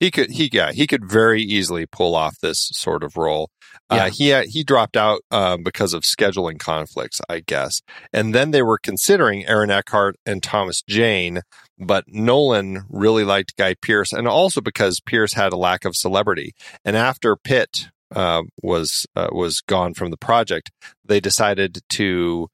He 0.00 0.10
could, 0.10 0.30
he 0.30 0.50
yeah, 0.52 0.72
he 0.72 0.86
could 0.86 1.08
very 1.08 1.42
easily 1.42 1.86
pull 1.86 2.14
off 2.14 2.38
this 2.40 2.68
sort 2.72 3.04
of 3.04 3.16
role. 3.16 3.50
Yeah. 3.90 4.04
Uh, 4.04 4.10
he 4.10 4.32
uh, 4.32 4.44
he 4.46 4.64
dropped 4.64 4.96
out 4.96 5.20
um, 5.30 5.62
because 5.62 5.94
of 5.94 6.02
scheduling 6.02 6.58
conflicts, 6.58 7.20
I 7.28 7.40
guess. 7.40 7.80
And 8.12 8.34
then 8.34 8.50
they 8.50 8.62
were 8.62 8.78
considering 8.78 9.46
Aaron 9.46 9.70
Eckhart 9.70 10.16
and 10.26 10.42
Thomas 10.42 10.82
Jane, 10.82 11.40
but 11.78 12.04
Nolan 12.08 12.84
really 12.88 13.24
liked 13.24 13.56
Guy 13.56 13.74
Pearce, 13.80 14.12
and 14.12 14.26
also 14.26 14.60
because 14.60 15.00
Pearce 15.00 15.34
had 15.34 15.52
a 15.52 15.56
lack 15.56 15.84
of 15.84 15.96
celebrity. 15.96 16.52
And 16.84 16.96
after 16.96 17.36
Pitt 17.36 17.88
uh, 18.14 18.42
was 18.62 19.06
uh, 19.16 19.28
was 19.32 19.60
gone 19.60 19.94
from 19.94 20.10
the 20.10 20.16
project, 20.16 20.70
they 21.04 21.20
decided 21.20 21.80
to 21.90 22.48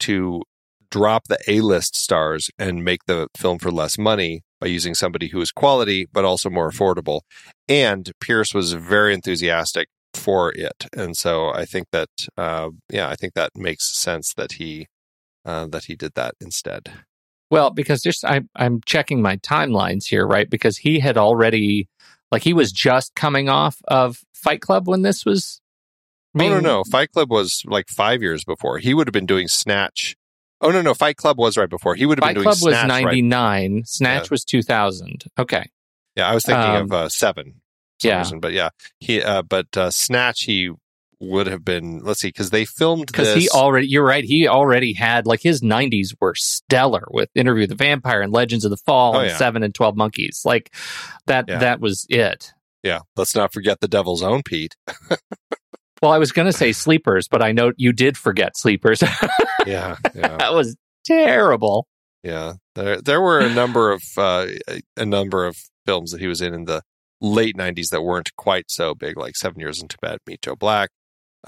to 0.00 0.42
drop 0.90 1.24
the 1.28 1.38
A 1.48 1.60
list 1.60 1.96
stars 1.96 2.50
and 2.58 2.84
make 2.84 3.04
the 3.06 3.28
film 3.36 3.58
for 3.58 3.70
less 3.70 3.98
money 3.98 4.42
by 4.60 4.66
using 4.68 4.94
somebody 4.94 5.28
who 5.28 5.40
is 5.40 5.52
quality 5.52 6.06
but 6.12 6.24
also 6.24 6.48
more 6.50 6.70
affordable. 6.70 7.20
And 7.68 8.10
Pearce 8.20 8.54
was 8.54 8.72
very 8.72 9.12
enthusiastic 9.14 9.88
for 10.14 10.52
it, 10.54 10.86
and 10.96 11.16
so 11.16 11.50
I 11.52 11.66
think 11.66 11.88
that 11.92 12.08
uh, 12.38 12.70
yeah, 12.90 13.08
I 13.08 13.16
think 13.16 13.34
that 13.34 13.50
makes 13.54 13.96
sense 13.98 14.32
that 14.34 14.52
he 14.52 14.86
uh, 15.44 15.66
that 15.66 15.84
he 15.84 15.94
did 15.94 16.12
that 16.14 16.34
instead. 16.40 16.90
Well, 17.50 17.70
because 17.70 18.02
just 18.02 18.24
I, 18.24 18.40
I'm 18.56 18.80
checking 18.86 19.22
my 19.22 19.36
timelines 19.36 20.06
here, 20.06 20.26
right? 20.26 20.50
Because 20.50 20.78
he 20.78 20.98
had 20.98 21.16
already, 21.16 21.88
like, 22.32 22.42
he 22.42 22.52
was 22.52 22.72
just 22.72 23.14
coming 23.14 23.48
off 23.48 23.76
of 23.86 24.18
Fight 24.34 24.60
Club 24.60 24.88
when 24.88 25.02
this 25.02 25.24
was. 25.24 25.60
Oh 26.34 26.40
no, 26.40 26.48
being- 26.50 26.62
no, 26.62 26.82
Fight 26.90 27.12
Club 27.12 27.30
was 27.30 27.62
like 27.64 27.88
five 27.88 28.20
years 28.20 28.44
before. 28.44 28.78
He 28.78 28.94
would 28.94 29.06
have 29.06 29.12
been 29.12 29.26
doing 29.26 29.48
Snatch. 29.48 30.16
Oh 30.60 30.70
no, 30.70 30.80
no, 30.82 30.94
Fight 30.94 31.16
Club 31.16 31.38
was 31.38 31.56
right 31.56 31.68
before. 31.68 31.94
He 31.94 32.06
would 32.06 32.18
have 32.18 32.22
Fight 32.24 32.34
been 32.34 32.44
doing 32.44 32.54
Club 32.54 32.62
was 32.62 32.74
Snatch 32.74 32.88
right- 32.90 33.04
99, 33.04 33.82
Snatch 33.84 34.22
Yeah. 34.24 34.28
was 34.30 34.44
2000. 34.44 35.24
Okay. 35.38 35.70
Yeah, 36.16 36.28
I 36.30 36.34
was 36.34 36.44
thinking 36.44 36.64
Um, 36.64 36.82
of 36.84 36.92
uh, 36.92 37.08
Seven. 37.10 37.60
yeah. 38.02 38.18
reason. 38.18 38.40
but 38.40 38.52
yeah, 38.52 38.70
he. 38.98 39.22
Uh, 39.22 39.42
but 39.42 39.76
uh, 39.76 39.90
Snatch, 39.90 40.44
he 40.44 40.70
would 41.20 41.46
have 41.46 41.64
been. 41.64 41.98
Let's 42.00 42.20
see, 42.20 42.28
because 42.28 42.50
they 42.50 42.64
filmed 42.64 43.06
Because 43.08 43.34
he 43.34 43.48
already, 43.50 43.86
you're 43.88 44.04
right, 44.04 44.24
he 44.24 44.46
already 44.48 44.92
had, 44.94 45.26
like, 45.26 45.40
his 45.42 45.60
90s 45.62 46.14
were 46.20 46.34
stellar 46.34 47.06
with 47.10 47.28
Interview 47.34 47.66
the 47.66 47.74
Vampire 47.74 48.20
and 48.22 48.32
Legends 48.32 48.64
of 48.64 48.70
the 48.70 48.76
Fall 48.78 49.16
Oh, 49.16 49.20
and 49.20 49.30
yeah. 49.30 49.36
Seven 49.36 49.62
and 49.62 49.74
12 49.74 49.96
Monkeys. 49.96 50.42
Like, 50.44 50.74
that, 51.26 51.46
Yeah. 51.48 51.58
that 51.58 51.80
was 51.80 52.06
it. 52.10 52.52
yeah, 52.82 53.00
let's 53.16 53.34
not 53.34 53.52
forget 53.52 53.80
the 53.80 53.88
Devil's 53.88 54.22
Own 54.22 54.42
Pete. 54.42 54.76
Well, 56.02 56.12
I 56.12 56.18
was 56.18 56.32
going 56.32 56.46
to 56.46 56.52
say 56.52 56.72
Sleepers, 56.72 57.26
but 57.28 57.42
I 57.42 57.52
know 57.52 57.72
you 57.76 57.92
did 57.92 58.16
forget 58.16 58.56
Sleepers. 58.56 59.02
Yeah, 59.66 59.96
yeah, 60.14 60.36
that 60.36 60.54
was 60.54 60.76
terrible. 61.04 61.88
yeah. 62.22 62.52
There, 62.76 63.00
there 63.00 63.20
were 63.20 63.40
a 63.40 63.52
number 63.52 63.90
of 63.90 64.00
uh, 64.16 64.46
a 64.96 65.04
number 65.04 65.44
of 65.44 65.56
films 65.86 66.12
that 66.12 66.20
he 66.20 66.28
was 66.28 66.40
in 66.40 66.54
in 66.54 66.66
the 66.66 66.82
late 67.20 67.56
'90s 67.56 67.88
that 67.88 68.02
weren't 68.02 68.30
quite 68.36 68.66
so 68.70 68.94
big, 68.94 69.16
like 69.16 69.34
Seven 69.34 69.58
Years 69.58 69.82
in 69.82 69.88
Tibet, 69.88 70.20
Meet 70.24 70.42
Joe 70.42 70.54
Black. 70.54 70.90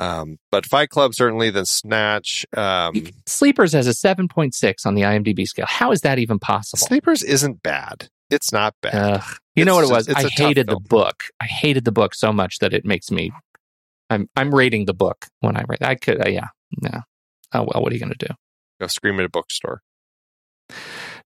Um, 0.00 0.38
but 0.50 0.66
Fight 0.66 0.88
Club 0.88 1.14
certainly, 1.14 1.50
then 1.50 1.64
Snatch. 1.64 2.44
Um, 2.56 3.06
Sleepers 3.26 3.72
has 3.72 3.86
a 3.86 3.90
7.6 3.90 4.86
on 4.86 4.94
the 4.96 5.02
IMDb 5.02 5.46
scale. 5.46 5.66
How 5.68 5.92
is 5.92 6.00
that 6.00 6.18
even 6.18 6.38
possible? 6.40 6.84
Sleepers 6.84 7.22
isn't 7.22 7.62
bad. 7.62 8.08
It's 8.30 8.52
not 8.52 8.74
bad. 8.82 9.22
You 9.54 9.64
know 9.64 9.74
what 9.76 9.82
It's 9.82 9.90
it 9.90 9.94
was? 9.94 10.06
just- 10.06 10.24
it's 10.26 10.40
I 10.40 10.44
hated 10.44 10.66
the 10.68 10.78
book. 10.88 11.24
I 11.40 11.46
hated 11.46 11.84
the 11.84 11.92
book 11.92 12.14
so 12.14 12.32
much 12.32 12.58
that 12.58 12.74
it 12.74 12.84
makes 12.84 13.10
me. 13.12 13.32
I'm 14.10 14.28
I'm 14.36 14.54
rating 14.54 14.84
the 14.86 14.94
book 14.94 15.26
when 15.40 15.56
I 15.56 15.64
rate. 15.68 15.82
I 15.82 15.94
could, 15.94 16.24
uh, 16.24 16.28
yeah, 16.28 16.48
yeah. 16.82 17.02
Oh 17.52 17.62
well, 17.62 17.82
what 17.82 17.92
are 17.92 17.94
you 17.94 18.00
going 18.00 18.14
to 18.16 18.26
do? 18.26 18.34
Go 18.80 18.86
scream 18.86 19.18
at 19.18 19.26
a 19.26 19.28
bookstore. 19.28 19.82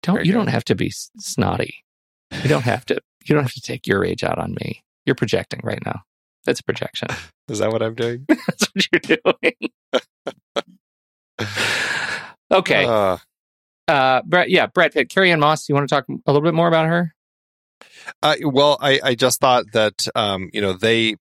Don't 0.04 0.16
Very 0.16 0.28
you 0.28 0.34
don't 0.34 0.48
have 0.48 0.64
to 0.66 0.76
be 0.76 0.92
snotty. 0.92 1.84
You 2.44 2.50
don't 2.50 2.64
have 2.64 2.86
to. 2.88 3.00
You 3.26 3.36
don't 3.36 3.44
have 3.44 3.54
to 3.54 3.62
take 3.62 3.88
your 3.88 4.06
age 4.06 4.24
out 4.24 4.38
on 4.40 4.56
me. 4.62 4.84
You're 5.06 5.16
projecting 5.16 5.62
right 5.64 5.84
now. 5.86 6.02
That's 6.46 6.60
a 6.60 6.64
projection. 6.64 7.10
Is 7.50 7.60
that 7.60 7.72
what 7.72 7.82
I'm 7.82 7.96
doing? 7.96 8.26
That's 8.30 8.68
what 8.74 8.88
you're 8.92 9.18
doing. 9.18 9.54
okay. 12.52 12.86
Uh, 12.86 13.18
Uh, 13.88 14.22
Brett, 14.26 14.50
yeah, 14.50 14.66
Brett 14.68 14.94
Pitt, 14.94 15.08
Carrie-Anne 15.10 15.40
Moss. 15.40 15.70
You 15.70 15.76
want 15.76 15.88
to 15.88 15.96
talk 15.96 16.06
a 16.10 16.32
little 16.32 16.42
bit 16.42 16.54
more 16.54 16.68
about 16.68 16.88
her? 16.88 17.14
Uh, 18.22 18.36
well, 18.42 18.78
I, 18.82 19.00
I 19.04 19.16
just 19.16 19.40
thought 19.40 19.66
that 19.74 20.08
um, 20.16 20.50
you 20.52 20.60
know 20.62 20.74
they, 20.74 21.14
uh, 21.14 21.16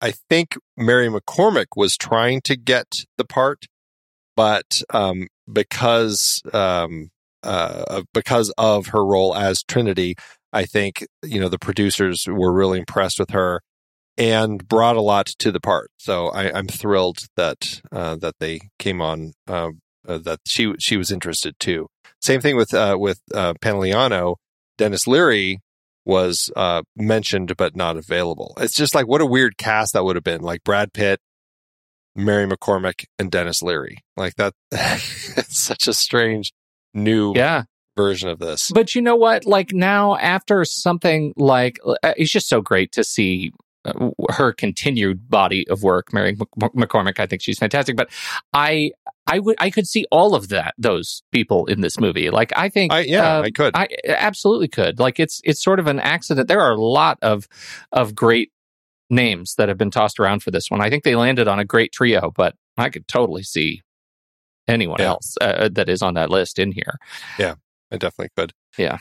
I 0.00 0.12
think 0.28 0.56
Mary 0.76 1.08
McCormack 1.08 1.76
was 1.76 1.96
trying 1.96 2.40
to 2.42 2.56
get 2.56 3.04
the 3.18 3.24
part, 3.24 3.66
but 4.36 4.82
um, 4.92 5.28
because 5.50 6.42
um, 6.52 7.10
uh, 7.42 8.02
because 8.14 8.52
of 8.56 8.88
her 8.88 9.04
role 9.04 9.34
as 9.34 9.62
Trinity, 9.62 10.14
I 10.52 10.64
think 10.64 11.06
you 11.22 11.40
know 11.40 11.48
the 11.48 11.58
producers 11.58 12.26
were 12.26 12.52
really 12.52 12.78
impressed 12.78 13.18
with 13.18 13.30
her 13.30 13.60
and 14.16 14.66
brought 14.66 14.96
a 14.96 15.02
lot 15.02 15.26
to 15.38 15.52
the 15.52 15.60
part. 15.60 15.90
So 15.98 16.28
I, 16.28 16.56
I'm 16.56 16.68
thrilled 16.68 17.26
that 17.36 17.80
uh, 17.92 18.16
that 18.16 18.34
they 18.40 18.60
came 18.78 19.00
on. 19.00 19.32
Uh, 19.46 19.70
uh, 20.08 20.18
that 20.18 20.40
she 20.46 20.72
she 20.78 20.96
was 20.96 21.10
interested 21.10 21.54
too. 21.60 21.86
Same 22.20 22.40
thing 22.40 22.56
with 22.56 22.72
uh, 22.74 22.96
with 22.98 23.20
uh, 23.34 23.54
Pantoliano. 23.54 24.36
Denis 24.78 25.06
Leary 25.06 25.60
was 26.04 26.50
uh, 26.56 26.82
mentioned 26.96 27.56
but 27.56 27.76
not 27.76 27.96
available. 27.96 28.54
It's 28.60 28.74
just 28.74 28.94
like 28.94 29.06
what 29.06 29.20
a 29.20 29.26
weird 29.26 29.56
cast 29.58 29.92
that 29.92 30.04
would 30.04 30.16
have 30.16 30.24
been. 30.24 30.40
Like 30.40 30.64
Brad 30.64 30.92
Pitt, 30.92 31.20
Mary 32.16 32.46
McCormack, 32.46 33.04
and 33.18 33.30
Denis 33.30 33.62
Leary. 33.62 33.98
Like 34.16 34.34
that. 34.36 34.54
it's 34.72 35.58
such 35.58 35.86
a 35.88 35.92
strange 35.94 36.52
new 36.94 37.32
Yeah. 37.36 37.64
version 37.96 38.28
of 38.28 38.38
this. 38.38 38.70
But 38.72 38.94
you 38.94 39.02
know 39.02 39.16
what? 39.16 39.44
Like 39.46 39.72
now, 39.72 40.16
after 40.16 40.64
something 40.64 41.32
like 41.36 41.78
uh, 41.84 41.94
it's 42.16 42.30
just 42.32 42.48
so 42.48 42.60
great 42.60 42.92
to 42.92 43.04
see 43.04 43.52
her 44.30 44.52
continued 44.52 45.28
body 45.28 45.66
of 45.68 45.82
work. 45.82 46.12
Mary 46.12 46.32
Mc- 46.32 46.72
McCormack, 46.74 47.18
I 47.18 47.26
think 47.26 47.42
she's 47.42 47.58
fantastic. 47.58 47.96
But 47.96 48.10
I, 48.52 48.92
I 49.26 49.38
would, 49.38 49.56
I 49.58 49.70
could 49.70 49.86
see 49.86 50.06
all 50.10 50.34
of 50.34 50.48
that 50.48 50.74
those 50.76 51.22
people 51.32 51.66
in 51.66 51.80
this 51.80 51.98
movie. 51.98 52.30
Like 52.30 52.52
I 52.56 52.68
think, 52.68 52.92
I, 52.92 53.00
yeah, 53.00 53.38
uh, 53.38 53.42
I 53.42 53.50
could. 53.50 53.74
I 53.76 53.88
absolutely 54.06 54.68
could. 54.68 54.98
Like 54.98 55.18
it's 55.20 55.40
it's 55.44 55.62
sort 55.62 55.78
of 55.78 55.86
an 55.86 56.00
accident. 56.00 56.48
There 56.48 56.60
are 56.60 56.72
a 56.72 56.80
lot 56.82 57.18
of 57.22 57.48
of 57.92 58.14
great 58.14 58.52
names 59.08 59.54
that 59.56 59.68
have 59.68 59.78
been 59.78 59.90
tossed 59.90 60.20
around 60.20 60.42
for 60.42 60.50
this 60.50 60.70
one. 60.70 60.80
I 60.80 60.90
think 60.90 61.04
they 61.04 61.16
landed 61.16 61.48
on 61.48 61.58
a 61.58 61.64
great 61.64 61.92
trio, 61.92 62.30
but 62.36 62.54
I 62.76 62.90
could 62.90 63.08
totally 63.08 63.42
see 63.42 63.82
anyone 64.68 64.98
Yeah. 65.00 65.08
else 65.08 65.36
uh, 65.40 65.68
that 65.72 65.88
is 65.88 66.02
on 66.02 66.14
that 66.14 66.30
list 66.30 66.58
in 66.58 66.72
here. 66.72 66.98
Yeah, 67.38 67.54
I 67.90 67.96
definitely 67.96 68.30
could. 68.36 68.52
Yeah. 68.78 68.98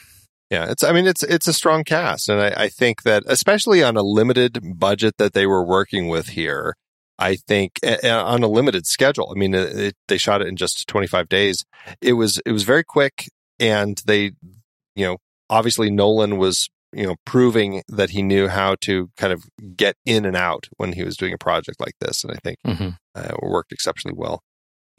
Yeah. 0.49 0.69
It's, 0.71 0.83
I 0.83 0.91
mean, 0.91 1.05
it's, 1.07 1.21
it's 1.23 1.47
a 1.47 1.53
strong 1.53 1.83
cast. 1.83 2.27
And 2.29 2.41
I, 2.41 2.63
I 2.63 2.69
think 2.69 3.03
that, 3.03 3.23
especially 3.27 3.83
on 3.83 3.95
a 3.97 4.01
limited 4.01 4.59
budget 4.79 5.15
that 5.17 5.33
they 5.33 5.45
were 5.45 5.63
working 5.63 6.07
with 6.07 6.29
here, 6.29 6.75
I 7.19 7.35
think 7.35 7.73
a- 7.83 7.99
a- 8.07 8.09
on 8.23 8.41
a 8.43 8.47
limited 8.47 8.87
schedule. 8.87 9.31
I 9.35 9.37
mean, 9.37 9.53
it, 9.53 9.77
it- 9.77 9.95
they 10.07 10.17
shot 10.17 10.41
it 10.41 10.47
in 10.47 10.55
just 10.55 10.87
25 10.87 11.29
days. 11.29 11.65
It 12.01 12.13
was, 12.13 12.41
it 12.45 12.51
was 12.51 12.63
very 12.63 12.83
quick. 12.83 13.29
And 13.59 14.01
they, 14.05 14.31
you 14.95 15.05
know, 15.05 15.17
obviously 15.49 15.91
Nolan 15.91 16.37
was, 16.37 16.69
you 16.93 17.05
know, 17.05 17.15
proving 17.25 17.83
that 17.89 18.09
he 18.11 18.23
knew 18.23 18.47
how 18.47 18.75
to 18.81 19.09
kind 19.17 19.31
of 19.33 19.43
get 19.75 19.95
in 20.05 20.25
and 20.25 20.35
out 20.35 20.67
when 20.77 20.93
he 20.93 21.03
was 21.03 21.17
doing 21.17 21.33
a 21.33 21.37
project 21.37 21.79
like 21.79 21.93
this. 21.99 22.23
And 22.23 22.31
I 22.33 22.37
think 22.43 22.57
hmm 22.65 22.89
uh, 23.15 23.35
worked 23.41 23.71
exceptionally 23.71 24.15
well. 24.17 24.41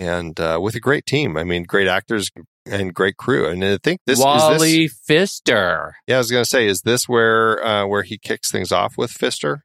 And 0.01 0.41
uh, 0.41 0.59
with 0.63 0.75
a 0.75 0.81
great 0.81 1.05
team. 1.05 1.37
I 1.37 1.45
mean, 1.45 1.65
great 1.65 1.87
actors 1.87 2.31
and 2.65 2.95
great 2.95 3.19
crew. 3.19 3.47
And 3.47 3.63
I 3.63 3.79
think 3.83 4.01
this 4.07 4.19
is 4.19 4.25
this. 4.25 4.25
Wally 4.25 4.89
Pfister. 4.89 5.95
Yeah, 6.07 6.15
I 6.17 6.19
was 6.19 6.31
going 6.31 6.43
to 6.43 6.49
say, 6.49 6.67
is 6.67 6.81
this 6.81 7.07
where 7.07 7.63
uh, 7.65 7.87
where 7.87 8.03
he 8.03 8.17
kicks 8.17 8.51
things 8.51 8.73
off 8.73 8.97
with 8.97 9.11
Pfister? 9.11 9.63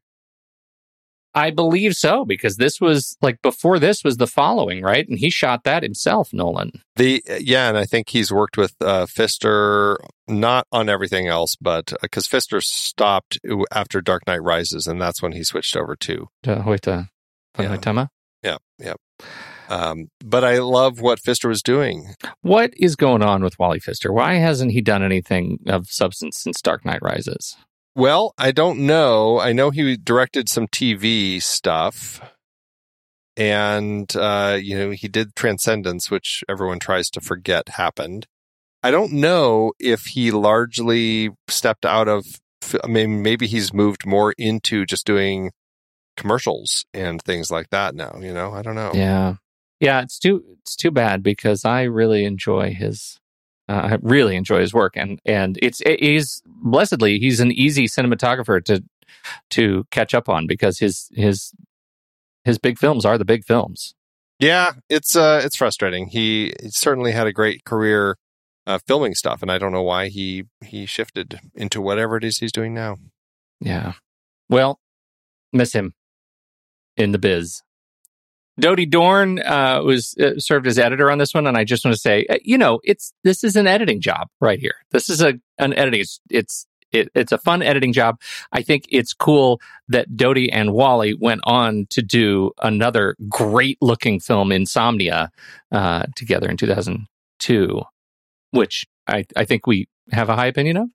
I 1.34 1.52
believe 1.52 1.96
so 1.96 2.24
because 2.24 2.56
this 2.56 2.80
was 2.80 3.18
like 3.22 3.42
before 3.42 3.78
this 3.78 4.06
was 4.06 4.18
the 4.18 4.28
following, 4.28 4.82
right? 4.82 5.08
And 5.08 5.20
he 5.20 5.30
shot 5.30 5.66
that 5.66 5.84
himself, 5.84 6.34
Nolan. 6.34 6.82
The 6.96 7.22
yeah, 7.40 7.68
and 7.68 7.78
I 7.78 7.86
think 7.86 8.10
he's 8.10 8.32
worked 8.32 8.58
with 8.58 8.74
uh, 8.82 9.06
Pfister 9.06 10.00
not 10.28 10.66
on 10.72 10.90
everything 10.90 11.28
else, 11.28 11.56
but 11.60 11.94
because 12.02 12.26
Pfister 12.26 12.62
stopped 12.62 13.38
after 13.72 14.02
Dark 14.02 14.26
Knight 14.28 14.44
Rises, 14.44 14.88
and 14.88 15.00
that's 15.00 15.22
when 15.22 15.34
he 15.34 15.44
switched 15.44 15.76
over 15.76 15.96
to 15.98 16.28
Uh, 16.48 16.64
uh, 17.58 17.64
Yeah. 17.64 17.72
Yeah, 18.42 18.58
yeah. 18.80 18.94
Um, 19.70 20.10
but 20.24 20.44
I 20.44 20.60
love 20.60 21.02
what 21.02 21.20
Pfister 21.20 21.48
was 21.48 21.62
doing. 21.62 22.14
What 22.42 22.74
is 22.78 22.96
going 22.96 23.22
on 23.22 23.44
with 23.44 23.58
Wally 23.60 23.80
Pfister? 23.80 24.12
Why 24.12 24.36
hasn't 24.36 24.72
he 24.72 24.82
done 24.82 25.04
anything 25.04 25.60
of 25.68 25.88
substance 25.90 26.40
since 26.40 26.62
Dark 26.62 26.86
Knight 26.86 27.02
Rises? 27.02 27.56
Well, 27.96 28.34
I 28.38 28.52
don't 28.52 28.80
know. 28.80 29.40
I 29.40 29.54
know 29.54 29.70
he 29.70 29.96
directed 29.96 30.50
some 30.50 30.68
TV 30.68 31.42
stuff. 31.42 32.22
And, 33.38 34.14
uh, 34.16 34.58
you 34.62 34.78
know, 34.78 34.92
he 34.92 35.08
did 35.08 35.36
Transcendence, 35.36 36.10
which 36.10 36.44
everyone 36.48 36.80
tries 36.80 37.10
to 37.12 37.22
forget 37.22 37.70
happened. 37.70 38.28
I 38.84 38.92
don't 38.92 39.14
know 39.14 39.74
if 39.80 40.06
he 40.06 40.32
largely 40.32 41.32
stepped 41.48 41.86
out 41.86 42.08
of, 42.08 42.26
I 42.84 42.88
mean, 42.88 43.22
maybe 43.22 43.48
he's 43.48 43.74
moved 43.74 44.06
more 44.06 44.34
into 44.38 44.86
just 44.86 45.06
doing 45.06 45.52
commercials 46.16 46.86
and 46.94 47.22
things 47.22 47.52
like 47.52 47.70
that 47.72 47.96
now, 47.96 48.18
you 48.22 48.34
know? 48.34 48.54
I 48.54 48.62
don't 48.62 48.76
know. 48.76 48.92
Yeah, 48.94 49.36
yeah. 49.80 50.02
It's 50.02 50.20
too 50.20 50.44
it's 50.62 50.76
too 50.76 50.92
bad 50.92 51.24
because 51.24 51.66
I 51.66 51.84
really 51.84 52.26
enjoy 52.26 52.74
his. 52.74 53.20
Uh, 53.68 53.90
I 53.92 53.98
really 54.02 54.36
enjoy 54.36 54.60
his 54.62 54.74
work, 54.74 54.96
and 54.96 55.20
and 55.26 55.58
it's 55.62 55.80
he's 55.80 56.42
blessedly 56.46 57.18
he's 57.20 57.40
an 57.40 57.52
easy 57.52 57.88
cinematographer 57.88 58.64
to 58.66 58.84
to 59.52 59.86
catch 59.92 60.14
up 60.14 60.30
on 60.30 60.46
because 60.48 60.80
his 60.80 61.10
his 61.14 61.52
his 62.44 62.60
big 62.60 62.78
films 62.78 63.06
are 63.06 63.18
the 63.18 63.26
big 63.26 63.44
films. 63.44 63.96
Yeah, 64.40 64.74
it's 64.90 65.16
uh, 65.16 65.42
it's 65.44 65.56
frustrating. 65.56 66.08
He 66.08 66.54
certainly 66.70 67.12
had 67.12 67.28
a 67.28 67.34
great 67.34 67.64
career 67.64 68.18
uh, 68.68 68.80
filming 68.86 69.16
stuff, 69.16 69.42
and 69.42 69.52
I 69.52 69.58
don't 69.58 69.72
know 69.72 69.84
why 69.84 70.10
he 70.10 70.46
he 70.64 70.86
shifted 70.86 71.40
into 71.56 71.82
whatever 71.82 72.18
it 72.18 72.24
is 72.24 72.40
he's 72.40 72.52
doing 72.52 72.74
now. 72.74 72.98
Yeah. 73.60 73.94
Well, 74.50 74.80
miss 75.54 75.74
him 75.74 75.94
in 76.98 77.12
the 77.12 77.20
biz. 77.20 77.62
Dodie 78.60 78.86
Dorn 78.86 79.40
uh, 79.40 79.82
was 79.84 80.16
uh, 80.18 80.38
served 80.38 80.68
as 80.68 80.80
editor 80.80 81.12
on 81.12 81.18
this 81.18 81.34
one, 81.34 81.46
and 81.48 81.58
I 81.58 81.64
just 81.64 81.84
want 81.84 81.94
to 81.96 82.00
say, 82.00 82.26
uh, 82.30 82.38
you 82.42 82.58
know, 82.58 82.80
it's 82.84 83.14
this 83.24 83.44
is 83.44 83.56
an 83.56 83.68
editing 83.68 84.00
job 84.02 84.30
right 84.40 84.60
here. 84.60 84.76
This 84.92 85.10
is 85.10 85.22
a 85.22 85.34
an 85.58 85.74
editing. 85.74 86.02
It's 86.02 86.20
it's 86.30 86.66
it, 86.92 87.10
it's 87.14 87.32
a 87.32 87.38
fun 87.38 87.62
editing 87.62 87.92
job. 87.92 88.20
I 88.54 88.62
think 88.62 88.86
it's 88.90 89.14
cool 89.14 89.60
that 89.90 90.16
Dodie 90.16 90.52
and 90.52 90.72
Wally 90.74 91.14
went 91.14 91.42
on 91.44 91.88
to 91.90 92.02
do 92.02 92.52
another 92.62 93.16
great 93.28 93.78
looking 93.82 94.20
film, 94.20 94.52
Insomnia, 94.52 95.32
uh, 95.72 96.06
together 96.16 96.50
in 96.50 96.56
two 96.56 96.68
thousand 96.68 97.08
two, 97.40 97.82
which 98.52 98.86
I 99.08 99.26
I 99.36 99.44
think 99.46 99.68
we 99.68 99.88
have 100.12 100.30
a 100.30 100.36
high 100.36 100.48
opinion 100.48 100.78
of. 100.78 100.90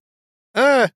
Uh, 0.54 0.88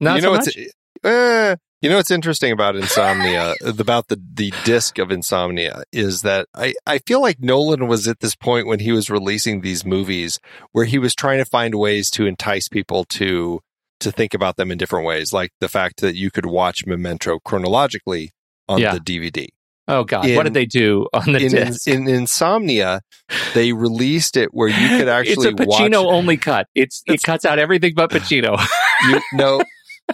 Not 0.00 0.16
you 0.16 0.22
so 0.22 0.32
much. 0.32 0.46
what's 0.56 0.74
uh, 1.04 1.56
you 1.84 1.90
know 1.90 1.96
what's 1.96 2.10
interesting 2.10 2.50
about 2.50 2.74
Insomnia 2.76 3.54
about 3.64 4.08
the 4.08 4.20
the 4.34 4.52
disc 4.64 4.98
of 4.98 5.10
Insomnia 5.10 5.82
is 5.92 6.22
that 6.22 6.48
I 6.54 6.74
I 6.86 6.98
feel 6.98 7.20
like 7.20 7.40
Nolan 7.40 7.86
was 7.86 8.08
at 8.08 8.20
this 8.20 8.34
point 8.34 8.66
when 8.66 8.80
he 8.80 8.90
was 8.90 9.10
releasing 9.10 9.60
these 9.60 9.84
movies 9.84 10.40
where 10.72 10.86
he 10.86 10.98
was 10.98 11.14
trying 11.14 11.38
to 11.38 11.44
find 11.44 11.74
ways 11.74 12.10
to 12.12 12.26
entice 12.26 12.68
people 12.68 13.04
to 13.10 13.60
to 14.00 14.10
think 14.10 14.34
about 14.34 14.56
them 14.56 14.70
in 14.70 14.78
different 14.78 15.06
ways, 15.06 15.32
like 15.32 15.52
the 15.60 15.68
fact 15.68 16.00
that 16.00 16.16
you 16.16 16.30
could 16.30 16.46
watch 16.46 16.84
Memento 16.86 17.38
chronologically 17.44 18.32
on 18.68 18.78
Yeah. 18.80 18.94
the 18.94 19.00
DVD. 19.00 19.48
Oh 19.86 20.02
God, 20.04 20.24
in- 20.26 20.36
what 20.36 20.44
did 20.44 20.54
they 20.54 20.64
do 20.66 21.06
on 21.12 21.32
the 21.32 21.38
In, 21.38 21.44
in, 21.56 21.66
disc? 21.66 21.86
in 21.86 22.08
Insomnia, 22.08 23.02
they 23.52 23.72
released 23.74 24.36
it 24.38 24.48
where 24.52 24.68
you 24.68 24.88
could 24.98 25.08
actually 25.08 25.48
it's 25.50 25.60
a 25.60 25.64
Pacino 25.64 26.06
only 26.10 26.38
cut. 26.38 26.66
It's, 26.74 27.02
it 27.06 27.22
cuts 27.22 27.44
out 27.44 27.58
everything 27.58 27.92
but 27.94 28.10
Pacino. 28.10 28.58
you 29.08 29.20
no 29.34 29.62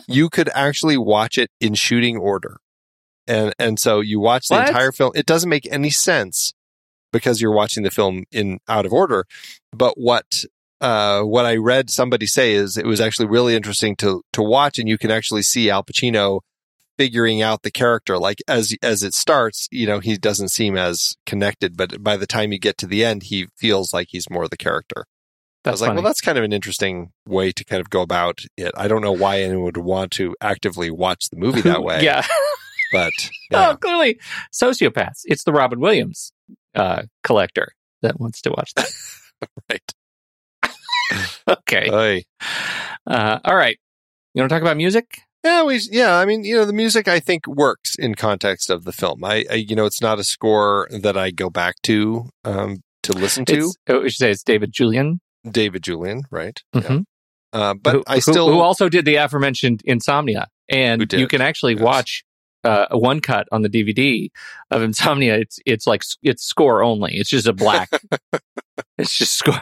you 0.09 0.28
could 0.28 0.49
actually 0.55 0.97
watch 0.97 1.38
it 1.38 1.51
in 1.61 1.74
shooting 1.74 2.16
order. 2.16 2.59
And 3.26 3.55
and 3.59 3.78
so 3.78 4.01
you 4.01 4.18
watch 4.20 4.49
the 4.49 4.57
What? 4.57 4.68
entire 4.68 4.93
film. 4.93 5.12
It 5.14 5.26
doesn't 5.26 5.49
make 5.51 5.66
any 5.70 5.91
sense 5.91 6.53
because 7.12 7.41
you're 7.41 7.53
watching 7.55 7.82
the 7.82 7.91
film 7.91 8.24
in 8.32 8.59
out 8.68 8.86
of 8.86 8.93
order. 8.93 9.24
But 9.72 9.95
what 9.99 10.45
uh 10.80 11.20
what 11.22 11.45
i 11.45 11.55
read 11.55 11.91
somebody 11.91 12.24
say 12.24 12.55
is 12.55 12.78
it 12.78 12.86
was 12.86 13.03
actually 13.03 13.26
really 13.26 13.55
interesting 13.55 13.95
to 13.95 14.22
to 14.32 14.41
watch 14.43 14.78
and 14.78 14.88
you 14.88 14.97
can 14.97 15.11
actually 15.11 15.43
see 15.43 15.68
al 15.68 15.84
pacino 15.84 16.41
figuring 16.97 17.43
out 17.43 17.62
the 17.62 17.70
character. 17.70 18.18
Like 18.18 18.38
as 18.49 18.74
as 18.82 19.03
it 19.03 19.12
starts 19.12 19.68
you 19.70 19.86
know 19.86 20.01
he 20.01 20.16
doesn't 20.16 20.49
seem 20.49 20.76
as 20.78 21.16
connected 21.26 21.76
but 21.76 22.03
by 22.03 22.16
the 22.16 22.26
time 22.26 22.51
you 22.53 22.59
get 22.59 22.78
to 22.78 22.86
the 22.86 23.05
end 23.05 23.24
he 23.24 23.47
feels 23.59 23.93
like 23.93 24.09
he's 24.11 24.30
more 24.30 24.49
the 24.49 24.57
character 24.57 25.05
I 25.65 25.71
was 25.71 25.81
like, 25.81 25.89
funny. 25.89 25.97
well, 25.99 26.09
that's 26.09 26.21
kind 26.23 26.39
of 26.39 26.45
an 26.45 26.53
interesting 26.53 27.13
way 27.27 27.53
to 27.53 27.65
kind 27.65 27.81
of 27.81 27.91
go 27.91 28.01
about 28.01 28.41
it. 28.57 28.73
I 28.77 28.89
don't 28.89 29.03
know 29.03 29.13
why 29.13 29.41
anyone 29.41 29.65
would 29.65 29.77
want 29.77 30.11
to 30.13 30.35
actively 30.41 30.91
watch 30.91 31.29
the 31.31 31.37
movie 31.37 31.61
that 31.63 31.83
way. 31.85 32.03
yeah. 32.03 32.27
But 32.93 33.13
yeah. 33.51 33.71
Oh, 33.71 33.77
clearly 33.77 34.19
sociopaths. 34.53 35.21
It's 35.25 35.45
the 35.45 35.53
Robin 35.53 35.81
Williams 35.81 36.33
uh, 36.75 37.03
collector 37.23 37.73
that 38.03 38.19
wants 38.19 38.41
to 38.43 38.51
watch 38.51 38.73
that. 38.75 38.91
right. 39.71 39.93
Okay. 41.49 42.25
Uh, 43.07 43.39
all 43.45 43.57
right. 43.57 43.79
You 44.35 44.43
want 44.43 44.51
to 44.51 44.55
talk 44.55 44.63
about 44.63 44.77
music? 44.77 45.23
Yeah, 45.45 45.65
we, 45.65 45.81
yeah. 45.91 46.17
I 46.17 46.25
mean, 46.25 46.45
you 46.45 46.57
know, 46.57 46.65
the 46.65 46.73
music 46.73 47.09
I 47.09 47.19
think 47.19 47.47
works 47.47 47.97
in 47.99 48.15
context 48.15 48.71
of 48.71 48.85
the 48.85 48.93
film. 48.93 49.25
I, 49.25 49.45
I 49.51 49.55
you 49.55 49.75
know, 49.75 49.87
it's 49.87 50.01
not 50.01 50.19
a 50.19 50.25
score 50.25 50.87
that 50.91 51.17
I 51.17 51.31
go 51.31 51.51
back 51.51 51.77
to 51.85 52.29
um, 52.45 52.83
to 53.03 53.13
listen 53.13 53.45
to. 53.47 53.59
It's, 53.59 53.77
oh, 53.89 54.01
we 54.03 54.11
should 54.11 54.19
say 54.19 54.31
it's 54.31 54.43
David 54.43 54.73
Julyan. 54.73 55.19
David 55.49 55.82
Julyan, 55.82 56.22
right? 56.30 56.61
Mhm. 56.74 57.05
Uh, 57.53 57.74
but 57.74 57.95
who, 57.95 58.05
I 58.07 58.20
still, 58.20 58.53
who, 58.53 58.61
also 58.61 58.88
did 58.88 59.05
the 59.05 59.16
aforementioned 59.16 59.82
Insomnia, 59.84 60.49
and 60.68 61.12
you 61.12 61.26
can 61.26 61.41
actually 61.41 61.74
yes. 61.74 61.82
watch 61.82 62.24
uh, 62.62 62.86
one 62.93 63.20
cut 63.20 63.49
on 63.51 63.62
the 63.62 63.68
DVD 63.68 64.28
of 64.70 64.82
Insomnia. 64.82 65.36
It's 65.36 65.59
it's 65.66 65.86
like 65.86 66.03
it's 66.22 66.45
score 66.45 66.82
only. 66.82 67.16
It's 67.16 67.30
just 67.30 67.47
a 67.47 67.53
black. 67.53 67.91
it's 68.99 69.16
just 69.16 69.34
score. 69.34 69.61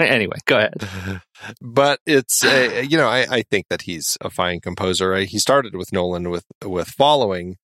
Anyway, 0.00 0.36
go 0.46 0.58
ahead. 0.58 1.20
but 1.60 2.00
it's 2.06 2.44
uh, 2.44 2.84
you 2.88 2.96
know 2.96 3.08
I, 3.08 3.26
I 3.30 3.42
think 3.42 3.66
that 3.68 3.82
he's 3.82 4.16
a 4.20 4.30
fine 4.30 4.60
composer. 4.60 5.16
He 5.18 5.38
started 5.38 5.76
with 5.76 5.92
Nolan 5.92 6.30
with 6.30 6.44
with 6.64 6.88
Following 6.88 7.56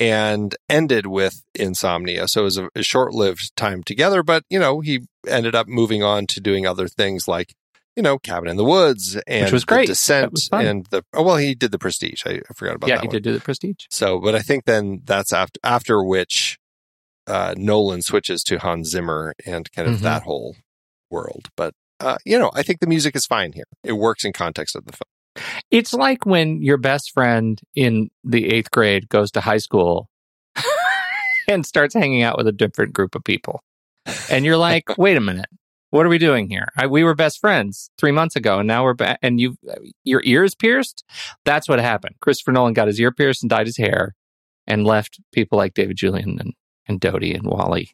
and 0.00 0.56
ended 0.68 1.06
with 1.06 1.44
Insomnia, 1.54 2.26
so 2.26 2.40
it 2.40 2.44
was 2.44 2.56
a, 2.56 2.68
a 2.74 2.82
short 2.82 3.12
lived 3.14 3.54
time 3.54 3.82
together. 3.84 4.22
But 4.22 4.44
you 4.50 4.58
know 4.58 4.80
he 4.80 5.06
ended 5.28 5.54
up 5.54 5.68
moving 5.68 6.02
on 6.02 6.26
to 6.28 6.40
doing 6.40 6.66
other 6.66 6.88
things 6.88 7.28
like 7.28 7.52
you 7.94 8.02
know 8.02 8.18
Cabin 8.18 8.48
in 8.48 8.56
the 8.56 8.64
Woods 8.64 9.16
and 9.26 9.44
Which 9.44 9.52
was 9.52 9.64
great. 9.64 9.86
Descent 9.86 10.40
and 10.52 10.86
the 10.86 11.04
oh 11.12 11.22
well 11.22 11.36
he 11.36 11.54
did 11.54 11.70
the 11.70 11.78
Prestige. 11.78 12.22
I, 12.26 12.40
I 12.48 12.54
forgot 12.56 12.76
about 12.76 12.88
yeah, 12.88 12.96
that 12.96 12.98
Yeah, 12.98 13.02
he 13.02 13.06
one. 13.08 13.12
did 13.12 13.22
do 13.24 13.32
the 13.34 13.40
Prestige. 13.40 13.84
So, 13.90 14.18
but 14.18 14.34
I 14.34 14.40
think 14.40 14.64
then 14.64 15.02
that's 15.04 15.32
after 15.32 15.60
after 15.62 16.02
which 16.02 16.58
uh, 17.26 17.54
Nolan 17.56 18.02
switches 18.02 18.42
to 18.44 18.58
Hans 18.58 18.88
Zimmer 18.90 19.34
and 19.46 19.70
kind 19.72 19.86
of 19.88 19.96
Mhm. 20.00 20.02
that 20.02 20.22
whole 20.22 20.56
world. 21.10 21.48
But 21.56 21.74
uh, 22.00 22.16
you 22.24 22.38
know, 22.38 22.50
I 22.54 22.62
think 22.62 22.80
the 22.80 22.86
music 22.86 23.14
is 23.14 23.26
fine 23.26 23.52
here. 23.52 23.64
It 23.84 23.92
works 23.92 24.24
in 24.24 24.32
context 24.32 24.74
of 24.74 24.86
the 24.86 24.92
film. 24.92 25.02
It's 25.70 25.92
like 25.92 26.26
when 26.26 26.60
your 26.62 26.76
best 26.76 27.12
friend 27.12 27.60
in 27.74 28.10
the 28.24 28.50
eighth 28.52 28.70
grade 28.70 29.08
goes 29.08 29.30
to 29.32 29.40
high 29.40 29.58
school 29.58 30.08
and 31.48 31.64
starts 31.64 31.94
hanging 31.94 32.22
out 32.22 32.36
with 32.36 32.46
a 32.46 32.52
different 32.52 32.92
group 32.92 33.14
of 33.14 33.24
people. 33.24 33.62
And 34.30 34.44
you're 34.44 34.56
like, 34.56 34.84
wait 34.98 35.16
a 35.16 35.20
minute. 35.20 35.46
What 35.90 36.06
are 36.06 36.08
we 36.08 36.18
doing 36.18 36.48
here? 36.48 36.68
I, 36.76 36.86
we 36.86 37.02
were 37.02 37.14
best 37.16 37.40
friends 37.40 37.90
three 37.98 38.12
months 38.12 38.36
ago, 38.36 38.60
and 38.60 38.68
now 38.68 38.84
we're 38.84 38.94
back. 38.94 39.18
And 39.22 39.40
you, 39.40 39.56
your 40.04 40.22
ears 40.24 40.54
pierced. 40.54 41.04
That's 41.44 41.68
what 41.68 41.80
happened. 41.80 42.14
Christopher 42.20 42.52
Nolan 42.52 42.74
got 42.74 42.86
his 42.86 43.00
ear 43.00 43.10
pierced 43.10 43.42
and 43.42 43.50
dyed 43.50 43.66
his 43.66 43.76
hair, 43.76 44.14
and 44.68 44.86
left 44.86 45.18
people 45.32 45.58
like 45.58 45.74
David 45.74 45.96
Julyan 45.96 46.40
and 46.40 46.52
and 46.86 47.00
Dodie 47.00 47.34
and 47.34 47.44
Wally 47.44 47.90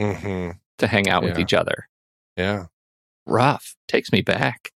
Mm-hmm. 0.00 0.50
to 0.78 0.86
hang 0.86 1.08
out 1.08 1.22
with 1.22 1.38
each 1.38 1.52
other. 1.52 1.88
Yeah. 2.36 2.66
Rough. 3.26 3.76
Takes 3.88 4.10
me 4.12 4.22
back. 4.22 4.70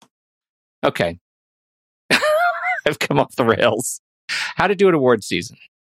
Okay. 0.84 1.18
I've 2.86 2.98
come 2.98 3.18
off 3.18 3.36
the 3.36 3.44
rails. 3.44 4.00
How 4.28 4.66
to 4.66 4.74
do 4.74 4.88
it 4.88 4.94
awards 4.94 5.26
season. 5.26 5.56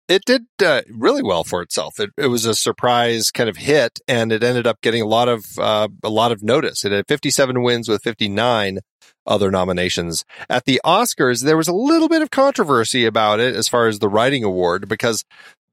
It 0.07 0.23
did 0.25 0.45
uh, 0.63 0.83
really 0.89 1.21
well 1.21 1.43
for 1.43 1.61
itself. 1.61 1.99
It, 1.99 2.11
it 2.17 2.27
was 2.27 2.45
a 2.45 2.55
surprise 2.55 3.29
kind 3.29 3.49
of 3.49 3.57
hit, 3.57 3.99
and 4.07 4.31
it 4.31 4.41
ended 4.41 4.65
up 4.65 4.79
getting 4.81 5.01
a 5.01 5.07
lot 5.07 5.27
of 5.27 5.45
uh, 5.59 5.89
a 6.01 6.09
lot 6.09 6.31
of 6.31 6.41
notice. 6.41 6.85
It 6.85 6.93
had 6.93 7.07
57 7.07 7.61
wins 7.61 7.89
with 7.89 8.03
59 8.03 8.79
other 9.25 9.51
nominations. 9.51 10.23
At 10.49 10.63
the 10.63 10.79
Oscars, 10.85 11.43
there 11.43 11.57
was 11.57 11.67
a 11.67 11.73
little 11.73 12.07
bit 12.07 12.21
of 12.21 12.31
controversy 12.31 13.05
about 13.05 13.41
it 13.41 13.53
as 13.55 13.67
far 13.67 13.88
as 13.88 13.99
the 13.99 14.07
writing 14.07 14.45
award 14.45 14.88
because 14.88 15.25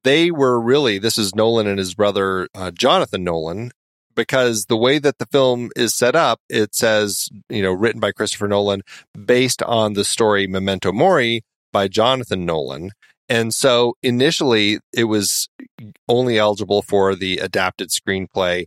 they 0.03 0.33
were 0.33 0.61
really 0.61 0.99
this 0.99 1.17
is 1.17 1.35
Nolan 1.35 1.69
and 1.69 1.79
his 1.79 1.95
brother 1.95 2.49
uh, 2.55 2.73
Jonathan 2.73 3.23
Nolan 3.23 3.71
because 4.15 4.67
the 4.67 4.77
way 4.77 4.99
that 4.99 5.19
the 5.19 5.27
film 5.27 5.71
is 5.77 5.95
set 5.95 6.15
up, 6.15 6.41
it 6.49 6.75
says 6.75 7.29
you 7.49 7.63
know 7.63 7.73
written 7.73 8.01
by 8.01 8.13
Christopher 8.13 8.49
Nolan 8.49 8.83
based 9.25 9.63
on 9.63 9.95
the 9.95 10.05
story 10.05 10.47
Memento 10.47 10.93
Mori 10.93 11.43
by 11.73 11.89
Jonathan 11.89 12.47
Nolan. 12.47 12.91
And 13.29 13.55
so 13.55 13.95
initially 14.03 14.79
it 14.93 15.05
was 15.05 15.49
only 16.09 16.39
eligible 16.39 16.83
for 16.83 17.15
the 17.15 17.39
adapted 17.39 17.89
screenplay, 17.91 18.67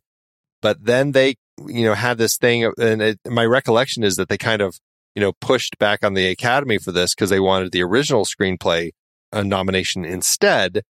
but 0.62 0.84
then 0.84 1.12
they, 1.12 1.36
you 1.66 1.86
know, 1.86 1.94
had 1.94 2.18
this 2.18 2.38
thing. 2.38 2.72
And 2.80 3.02
it, 3.02 3.20
my 3.26 3.46
recollection 3.46 4.04
is 4.04 4.16
that 4.16 4.30
they 4.30 4.38
kind 4.38 4.62
of, 4.62 4.80
you 5.16 5.22
know, 5.22 5.34
pushed 5.40 5.78
back 5.78 6.04
on 6.04 6.14
the 6.14 6.28
Academy 6.28 6.78
for 6.78 6.92
this 6.92 7.14
because 7.14 7.30
they 7.30 7.40
wanted 7.40 7.72
the 7.72 7.84
original 7.84 8.26
screenplay 8.26 8.92
uh, 9.32 9.44
nomination 9.44 10.06
instead, 10.06 10.82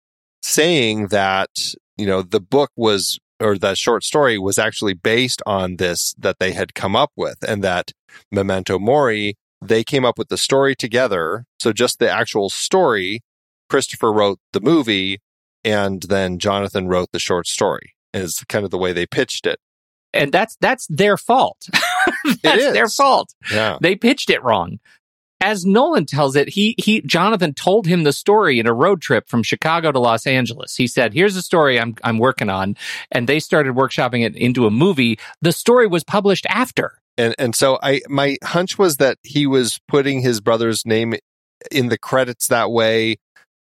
saying 0.42 1.08
that, 1.08 1.50
you 1.98 2.06
know, 2.06 2.22
the 2.22 2.42
book 2.42 2.72
was, 2.76 3.20
or 3.40 3.58
the 3.58 3.76
short 3.76 4.04
story 4.04 4.38
was 4.38 4.58
actually 4.58 4.94
based 4.94 5.42
on 5.46 5.78
this 5.78 6.14
that 6.18 6.40
they 6.40 6.54
had 6.54 6.74
come 6.74 6.96
up 6.96 7.12
with 7.16 7.38
and 7.48 7.64
that 7.64 7.92
Memento 8.32 8.80
Mori, 8.80 9.36
they 9.62 9.84
came 9.84 10.06
up 10.06 10.18
with 10.18 10.30
the 10.30 10.38
story 10.38 10.76
together. 10.76 11.46
So 11.60 11.74
just 11.74 12.00
the 12.00 12.10
actual 12.10 12.50
story 12.50 13.22
Christopher 13.70 14.14
wrote 14.14 14.40
the 14.54 14.62
movie 14.62 15.20
and 15.64 16.02
then 16.04 16.40
Jonathan 16.40 16.88
wrote 16.88 17.10
the 17.12 17.20
short 17.20 17.48
story 17.48 17.94
is 18.14 18.44
kind 18.48 18.66
of 18.66 18.72
the 18.72 18.78
way 18.78 18.94
they 18.94 19.06
pitched 19.06 19.46
it. 19.46 19.60
And 20.14 20.32
that's 20.32 20.56
that's 20.62 20.88
their 20.88 21.18
fault. 21.18 21.68
that's 22.44 22.64
is. 22.64 22.74
their 22.74 22.88
fault. 22.88 23.34
Yeah. 23.52 23.78
They 23.82 23.96
pitched 23.96 24.30
it 24.30 24.44
wrong. 24.44 24.80
As 25.40 25.66
Nolan 25.66 26.06
tells 26.06 26.36
it, 26.36 26.50
he 26.50 26.74
he 26.78 27.02
Jonathan 27.02 27.54
told 27.54 27.86
him 27.86 28.04
the 28.04 28.14
story 28.14 28.60
in 28.60 28.66
a 28.66 28.74
road 28.74 29.02
trip 29.02 29.30
from 29.30 29.44
Chicago 29.44 29.92
to 29.92 30.00
Los 30.00 30.26
Angeles. 30.26 30.76
He 30.76 30.88
said, 30.88 31.14
"Here's 31.14 31.36
a 31.36 31.42
story 31.42 31.80
I'm 31.80 31.96
I'm 32.04 32.18
working 32.18 32.50
on," 32.50 32.76
and 33.12 33.28
they 33.28 33.40
started 33.40 33.76
workshopping 33.76 34.26
it 34.26 34.36
into 34.36 34.66
a 34.66 34.72
movie. 34.72 35.20
The 35.42 35.52
story 35.52 35.88
was 35.88 36.04
published 36.04 36.48
after. 36.50 37.00
And 37.18 37.36
and 37.38 37.56
so 37.56 37.78
I 37.84 38.02
my 38.10 38.38
hunch 38.44 38.78
was 38.80 38.98
that 38.98 39.20
he 39.24 39.46
was 39.46 39.80
putting 39.88 40.22
his 40.22 40.42
brother's 40.42 40.86
name 40.86 41.16
in 41.72 41.90
the 41.90 41.98
credits 41.98 42.48
that 42.48 42.72
way 42.72 43.18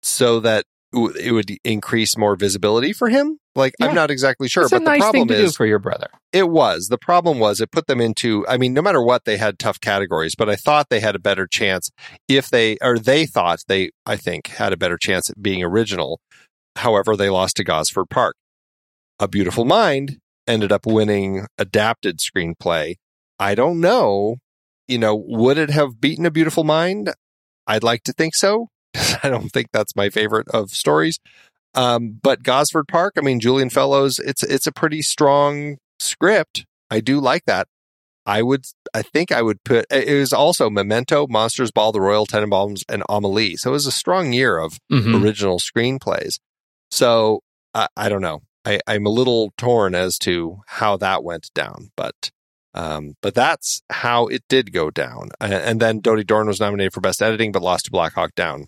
so 0.02 0.40
that 0.40 0.64
it 0.96 1.32
would 1.32 1.50
increase 1.64 2.16
more 2.16 2.36
visibility 2.36 2.92
for 2.92 3.08
him. 3.08 3.38
Like 3.54 3.74
Yeah. 3.78 3.86
I'm 3.86 3.94
not 3.94 4.10
exactly 4.10 4.48
sure, 4.48 4.64
it's 4.64 4.70
but 4.70 4.82
a 4.82 4.84
nice 4.84 4.98
the 4.98 5.02
problem 5.02 5.28
thing 5.28 5.36
to 5.36 5.44
is 5.44 5.52
do 5.52 5.56
for 5.56 5.66
your 5.66 5.78
brother. 5.78 6.08
It 6.32 6.48
was. 6.50 6.88
The 6.88 6.98
problem 6.98 7.38
was 7.38 7.60
it 7.60 7.70
put 7.70 7.86
them 7.86 8.00
into, 8.00 8.46
I 8.48 8.58
mean, 8.58 8.74
no 8.74 8.82
matter 8.82 9.02
what, 9.02 9.24
they 9.24 9.36
had 9.38 9.58
tough 9.58 9.80
categories, 9.80 10.34
but 10.34 10.48
I 10.48 10.56
thought 10.56 10.88
they 10.90 11.00
had 11.00 11.16
a 11.16 11.18
better 11.20 11.46
chance 11.46 11.90
if 12.28 12.50
they, 12.50 12.76
or 12.82 12.98
they 12.98 13.24
thought 13.26 13.60
they, 13.68 13.90
I 14.04 14.16
think, 14.16 14.48
had 14.48 14.72
a 14.72 14.76
better 14.76 14.98
chance 14.98 15.30
at 15.30 15.42
being 15.42 15.62
original. 15.62 16.20
However, 16.76 17.16
they 17.16 17.30
lost 17.30 17.56
to 17.56 17.64
Gosford 17.64 18.10
Park. 18.10 18.36
A 19.18 19.28
Beautiful 19.28 19.64
Mind 19.64 20.18
ended 20.46 20.70
up 20.70 20.84
winning 20.84 21.46
adapted 21.56 22.18
screenplay. 22.18 22.96
I 23.38 23.54
don't 23.54 23.80
know, 23.80 24.36
you 24.86 24.98
know, 24.98 25.14
would 25.14 25.58
it 25.58 25.70
have 25.70 26.00
beaten 26.00 26.26
A 26.26 26.30
Beautiful 26.30 26.64
Mind? 26.64 27.12
I'd 27.66 27.82
like 27.82 28.02
to 28.04 28.12
think 28.12 28.34
so. 28.34 28.68
I 29.22 29.28
don't 29.28 29.50
think 29.50 29.68
that's 29.72 29.94
my 29.96 30.10
favorite 30.10 30.48
of 30.48 30.70
stories. 30.70 31.18
Um, 31.74 32.18
but 32.22 32.42
Gosford 32.42 32.88
Park, 32.88 33.14
I 33.18 33.20
mean, 33.20 33.40
Julian 33.40 33.70
Fellowes, 33.70 34.18
it's 34.18 34.42
it's 34.42 34.66
a 34.66 34.72
pretty 34.72 35.02
strong 35.02 35.76
script. 35.98 36.64
I 36.90 37.00
do 37.00 37.20
like 37.20 37.44
that. 37.46 37.68
I 38.24 38.42
would, 38.42 38.64
I 38.92 39.02
think 39.02 39.30
I 39.30 39.40
would 39.42 39.62
put. 39.62 39.86
It 39.90 40.18
was 40.18 40.32
also 40.32 40.68
Memento, 40.70 41.26
Monsters 41.28 41.70
Ball, 41.70 41.92
The 41.92 42.00
Royal 42.00 42.26
Tenenbaums, 42.26 42.82
and 42.88 43.02
Amelie. 43.08 43.56
So 43.56 43.70
it 43.70 43.72
was 43.74 43.86
a 43.86 43.92
strong 43.92 44.32
year 44.32 44.58
of 44.58 44.78
Mhm. 44.90 45.22
original 45.22 45.58
screenplays. 45.60 46.38
So 46.90 47.40
I, 47.74 47.88
I 47.96 48.08
don't 48.08 48.22
know. 48.22 48.40
I, 48.64 48.80
I'm 48.86 49.06
a 49.06 49.10
little 49.10 49.52
torn 49.56 49.94
as 49.94 50.18
to 50.20 50.60
how 50.66 50.96
that 50.96 51.22
went 51.22 51.50
down, 51.54 51.90
but 51.96 52.30
um, 52.74 53.14
but 53.22 53.34
that's 53.34 53.82
how 53.90 54.26
it 54.26 54.42
did 54.48 54.72
go 54.72 54.90
down. 54.90 55.30
And, 55.40 55.52
and 55.54 55.80
then 55.80 56.00
Dodie 56.00 56.24
Dorn 56.24 56.46
was 56.48 56.58
nominated 56.60 56.92
for 56.92 57.00
Best 57.00 57.22
Editing, 57.22 57.52
but 57.52 57.62
lost 57.62 57.84
to 57.86 57.90
Black 57.90 58.14
Hawk 58.14 58.34
Down. 58.34 58.66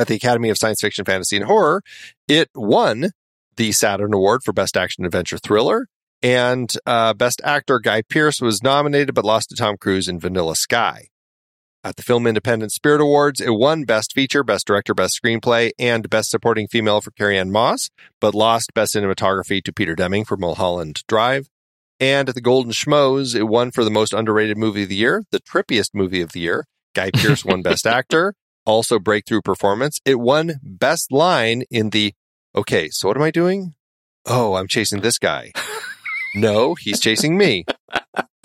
At 0.00 0.06
the 0.06 0.14
Academy 0.14 0.48
of 0.48 0.56
Science 0.56 0.80
Fiction, 0.80 1.04
Fantasy, 1.04 1.36
and 1.36 1.44
Horror, 1.44 1.82
it 2.26 2.48
won 2.54 3.10
the 3.56 3.70
Saturn 3.70 4.14
Award 4.14 4.42
for 4.42 4.54
Best 4.54 4.74
Action 4.74 5.04
Adventure 5.04 5.36
Thriller. 5.36 5.88
And 6.22 6.72
uh, 6.86 7.12
Best 7.12 7.42
Actor 7.44 7.80
Guy 7.80 8.00
Pearce 8.00 8.40
was 8.40 8.62
nominated, 8.62 9.14
but 9.14 9.26
lost 9.26 9.50
to 9.50 9.56
Tom 9.56 9.76
Cruise 9.76 10.08
in 10.08 10.18
Vanilla 10.18 10.56
Sky. 10.56 11.08
At 11.84 11.96
the 11.96 12.02
Film 12.02 12.26
Independent 12.26 12.72
Spirit 12.72 13.02
Awards, 13.02 13.42
it 13.42 13.50
won 13.50 13.84
Best 13.84 14.14
Feature, 14.14 14.42
Best 14.42 14.66
Director, 14.66 14.94
Best 14.94 15.20
Screenplay, 15.22 15.72
and 15.78 16.08
Best 16.08 16.30
Supporting 16.30 16.66
Female 16.66 17.02
for 17.02 17.10
Carrie-Anne 17.10 17.50
Moss, 17.50 17.90
but 18.22 18.34
lost 18.34 18.72
Best 18.72 18.94
Cinematography 18.94 19.62
to 19.64 19.72
Peter 19.72 19.94
Deming 19.94 20.24
for 20.24 20.38
Mulholland 20.38 21.02
Drive. 21.08 21.50
And 21.98 22.30
at 22.30 22.34
the 22.34 22.40
Golden 22.40 22.72
Schmoes, 22.72 23.34
it 23.34 23.42
won 23.42 23.70
for 23.70 23.84
the 23.84 23.90
most 23.90 24.14
underrated 24.14 24.56
movie 24.56 24.84
of 24.84 24.88
the 24.88 24.96
year, 24.96 25.24
the 25.30 25.40
trippiest 25.40 25.90
movie 25.92 26.22
of 26.22 26.32
the 26.32 26.40
year. 26.40 26.66
Guy 26.94 27.10
Pearce 27.12 27.44
won 27.44 27.60
Best 27.60 27.86
Actor, 27.86 28.34
also 28.70 28.98
Breakthrough 28.98 29.42
Performance. 29.42 30.00
It 30.04 30.20
won 30.20 30.60
Best 30.62 31.10
Line 31.12 31.64
in 31.70 31.90
the, 31.90 32.14
okay, 32.54 32.88
so 32.90 33.08
what 33.08 33.16
am 33.16 33.22
I 33.22 33.30
doing? 33.30 33.74
Oh, 34.26 34.54
I'm 34.54 34.68
chasing 34.68 35.00
this 35.00 35.18
guy. 35.18 35.52
No, 36.32 36.76
he's 36.76 37.00
chasing 37.00 37.36
me. 37.36 37.64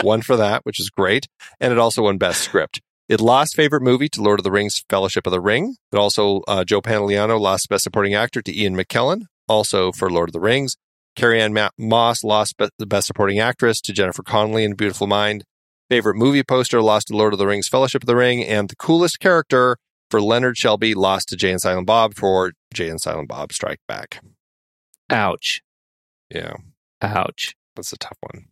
One 0.01 0.23
for 0.23 0.36
that, 0.36 0.65
which 0.65 0.80
is 0.80 0.89
great. 0.89 1.28
And 1.59 1.71
it 1.71 1.78
also 1.78 2.01
won 2.01 2.17
Best 2.17 2.41
Script. 2.41 2.82
It 3.07 3.21
lost 3.21 3.55
favorite 3.55 3.84
movie 3.84 4.09
to 4.09 4.23
Lord 4.23 4.39
of 4.39 4.43
the 4.43 4.51
Rings 4.51 4.84
Fellowship 4.89 5.28
of 5.28 5.32
the 5.32 5.39
Ring. 5.39 5.76
It 5.91 5.97
also, 5.97 6.41
uh, 6.47 6.63
Joe 6.63 6.82
Pantoliano 6.82 7.39
lost 7.39 7.69
Best 7.69 7.84
Supporting 7.84 8.15
Actor 8.15 8.41
to 8.41 8.59
Ian 8.59 8.76
McKellen, 8.76 9.26
also 9.47 9.91
for 9.91 10.09
Lord 10.09 10.30
of 10.30 10.34
the 10.34 10.39
Rings. 10.39 10.78
Carrie-Anne 11.15 11.53
Ma- 11.53 11.69
Moss 11.78 12.23
lost 12.23 12.57
be- 12.57 12.69
the 12.80 12.88
Best 12.88 13.05
Supporting 13.05 13.38
Actress 13.38 13.80
to 13.82 13.93
Jennifer 13.93 14.23
Connelly 14.23 14.63
in 14.63 14.73
Beautiful 14.73 15.05
Mind. 15.05 15.43
Favorite 15.88 16.15
movie 16.15 16.41
poster 16.41 16.82
lost 16.82 17.09
to 17.09 17.15
Lord 17.15 17.34
of 17.34 17.38
the 17.38 17.45
Rings 17.45 17.67
Fellowship 17.67 18.01
of 18.01 18.07
the 18.07 18.15
Ring. 18.15 18.43
And 18.43 18.67
the 18.67 18.76
coolest 18.76 19.19
character 19.19 19.78
for 20.10 20.22
Leonard 20.22 20.58
Shelby 20.58 20.93
lost 20.93 21.30
to 21.30 21.36
Jay 21.36 21.51
and 21.51 21.62
Silent 21.62 21.88
Bob 21.88 22.14
for 22.16 22.53
Jay 22.74 22.89
and 22.89 23.01
Silent 23.01 23.28
Bob 23.28 23.51
Strike 23.51 23.80
Back. 23.88 24.22
Ouch. 25.10 25.62
Yeah, 26.30 26.53
Ouch. 27.01 27.56
that's 27.76 27.93
a 27.93 27.97
tough 27.97 28.18
one. 28.22 28.45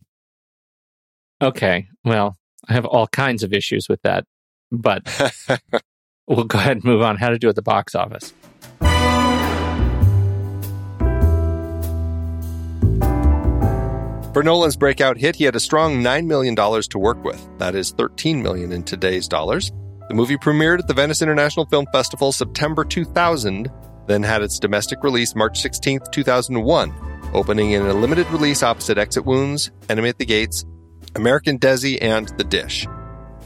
Okay. 1.42 1.88
Well, 2.06 2.38
I 2.70 2.74
have 2.74 2.86
all 2.86 3.08
kinds 3.08 3.44
of 3.44 3.54
issues 3.54 3.90
with 3.90 4.02
that, 4.04 4.26
but 4.72 5.04
we'll 6.28 6.46
go 6.46 6.58
ahead 6.58 6.78
and 6.78 6.86
move 6.86 7.02
on. 7.02 7.18
How 7.18 7.30
to 7.30 7.40
do 7.40 7.50
at 7.50 7.56
the 7.56 7.62
box 7.62 7.96
office. 7.96 8.34
For 14.34 14.42
Nolan's 14.42 14.76
breakout 14.76 15.18
hit, 15.18 15.36
he 15.36 15.44
had 15.44 15.56
a 15.56 15.60
strong 15.60 16.02
$9 16.02 16.26
million 16.26 16.56
to 16.56 16.98
work 16.98 17.24
with. 17.24 17.48
That 17.60 17.76
is 17.76 17.92
13 17.92 18.42
million 18.42 18.72
in 18.72 18.82
today's 18.82 19.28
dollars. 19.28 19.72
The 20.10 20.16
movie 20.16 20.38
premiered 20.38 20.80
at 20.80 20.88
the 20.88 20.94
Venice 20.94 21.22
International 21.22 21.66
Film 21.66 21.86
Festival 21.92 22.32
September 22.32 22.84
2000, 22.84 23.72
then 24.08 24.22
had 24.22 24.42
its 24.42 24.60
domestic 24.60 25.02
release 25.04 25.34
March 25.36 25.62
16, 25.62 26.02
2001, 26.12 26.94
opening 27.34 27.72
in 27.72 27.84
a 27.86 27.94
limited 27.94 28.30
release 28.30 28.64
opposite 28.64 28.98
Exit 28.98 29.26
Wounds, 29.26 29.72
Enemy 29.90 30.10
at 30.10 30.18
the 30.18 30.26
Gates, 30.26 30.66
American 31.16 31.58
Desi, 31.58 31.98
and 32.02 32.28
The 32.38 32.44
Dish. 32.44 32.86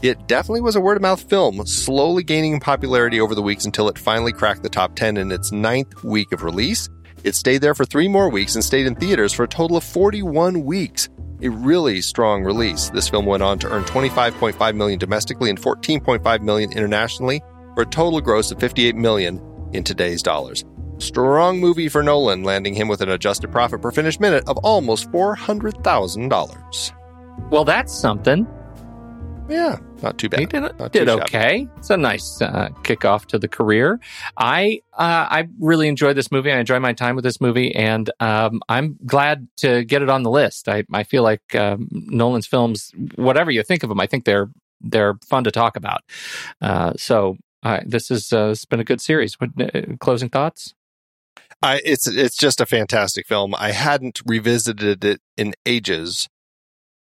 It 0.02 0.26
definitely 0.26 0.60
was 0.60 0.76
a 0.76 0.80
word 0.80 0.96
of 0.96 1.02
mouth 1.02 1.22
film, 1.22 1.64
slowly 1.66 2.22
gaining 2.22 2.60
popularity 2.60 3.20
over 3.20 3.34
the 3.34 3.42
weeks 3.42 3.64
until 3.64 3.88
it 3.88 3.98
finally 3.98 4.32
cracked 4.32 4.62
the 4.62 4.68
top 4.68 4.94
10 4.96 5.16
in 5.16 5.32
its 5.32 5.52
ninth 5.52 6.04
week 6.04 6.32
of 6.32 6.42
release. 6.42 6.88
It 7.24 7.34
stayed 7.34 7.62
there 7.62 7.74
for 7.74 7.84
three 7.84 8.08
more 8.08 8.30
weeks 8.30 8.54
and 8.54 8.64
stayed 8.64 8.86
in 8.86 8.94
theaters 8.94 9.32
for 9.32 9.44
a 9.44 9.48
total 9.48 9.76
of 9.76 9.84
41 9.84 10.64
weeks. 10.64 11.08
A 11.40 11.48
really 11.48 12.00
strong 12.00 12.42
release. 12.42 12.90
This 12.90 13.08
film 13.08 13.24
went 13.24 13.44
on 13.44 13.58
to 13.60 13.70
earn 13.70 13.84
25.5 13.84 14.74
million 14.74 14.98
domestically 14.98 15.50
and 15.50 15.60
14.5 15.60 16.40
million 16.40 16.72
internationally, 16.72 17.40
for 17.74 17.82
a 17.82 17.86
total 17.86 18.20
gross 18.20 18.50
of 18.50 18.58
58 18.58 18.96
million 18.96 19.40
in 19.72 19.84
today's 19.84 20.20
dollars. 20.22 20.64
Strong 20.98 21.60
movie 21.60 21.88
for 21.88 22.02
Nolan, 22.02 22.42
landing 22.42 22.74
him 22.74 22.88
with 22.88 23.00
an 23.02 23.08
adjusted 23.08 23.52
profit 23.52 23.80
per 23.80 23.92
finished 23.92 24.18
minute 24.18 24.42
of 24.48 24.56
almost 24.58 25.08
$400,000. 25.12 26.92
Well, 27.50 27.64
that's 27.64 27.94
something. 27.94 28.44
Yeah, 29.48 29.78
not 30.02 30.18
too 30.18 30.28
bad. 30.28 30.40
He 30.40 30.46
did, 30.46 30.60
Not 30.60 30.92
did 30.92 31.08
shabby. 31.08 31.22
okay. 31.22 31.68
It's 31.76 31.90
a 31.90 31.96
nice 31.96 32.40
uh, 32.40 32.68
kickoff 32.82 33.26
to 33.26 33.38
the 33.38 33.48
career. 33.48 34.00
I 34.36 34.82
uh, 34.92 35.26
I 35.30 35.48
really 35.58 35.88
enjoyed 35.88 36.16
this 36.16 36.30
movie. 36.30 36.52
I 36.52 36.58
enjoy 36.58 36.78
my 36.80 36.92
time 36.92 37.14
with 37.14 37.24
this 37.24 37.40
movie, 37.40 37.74
and 37.74 38.10
um, 38.20 38.60
I'm 38.68 38.98
glad 39.06 39.48
to 39.58 39.84
get 39.84 40.02
it 40.02 40.08
on 40.08 40.22
the 40.22 40.30
list. 40.30 40.68
I, 40.68 40.84
I 40.92 41.02
feel 41.04 41.22
like 41.22 41.54
um, 41.54 41.88
Nolan's 41.90 42.46
films, 42.46 42.92
whatever 43.16 43.50
you 43.50 43.62
think 43.62 43.82
of 43.82 43.88
them, 43.88 44.00
I 44.00 44.06
think 44.06 44.24
they're 44.24 44.50
they're 44.80 45.14
fun 45.26 45.44
to 45.44 45.50
talk 45.50 45.76
about. 45.76 46.02
Uh, 46.60 46.92
so 46.96 47.36
uh, 47.62 47.80
this 47.84 48.08
has 48.08 48.32
uh, 48.32 48.50
it's 48.52 48.64
been 48.64 48.80
a 48.80 48.84
good 48.84 49.00
series. 49.00 49.36
Uh, 49.40 49.96
closing 50.00 50.28
thoughts? 50.28 50.74
I, 51.60 51.80
it's 51.84 52.06
it's 52.06 52.36
just 52.36 52.60
a 52.60 52.66
fantastic 52.66 53.26
film. 53.26 53.54
I 53.56 53.72
hadn't 53.72 54.20
revisited 54.24 55.04
it 55.04 55.20
in 55.36 55.54
ages. 55.66 56.28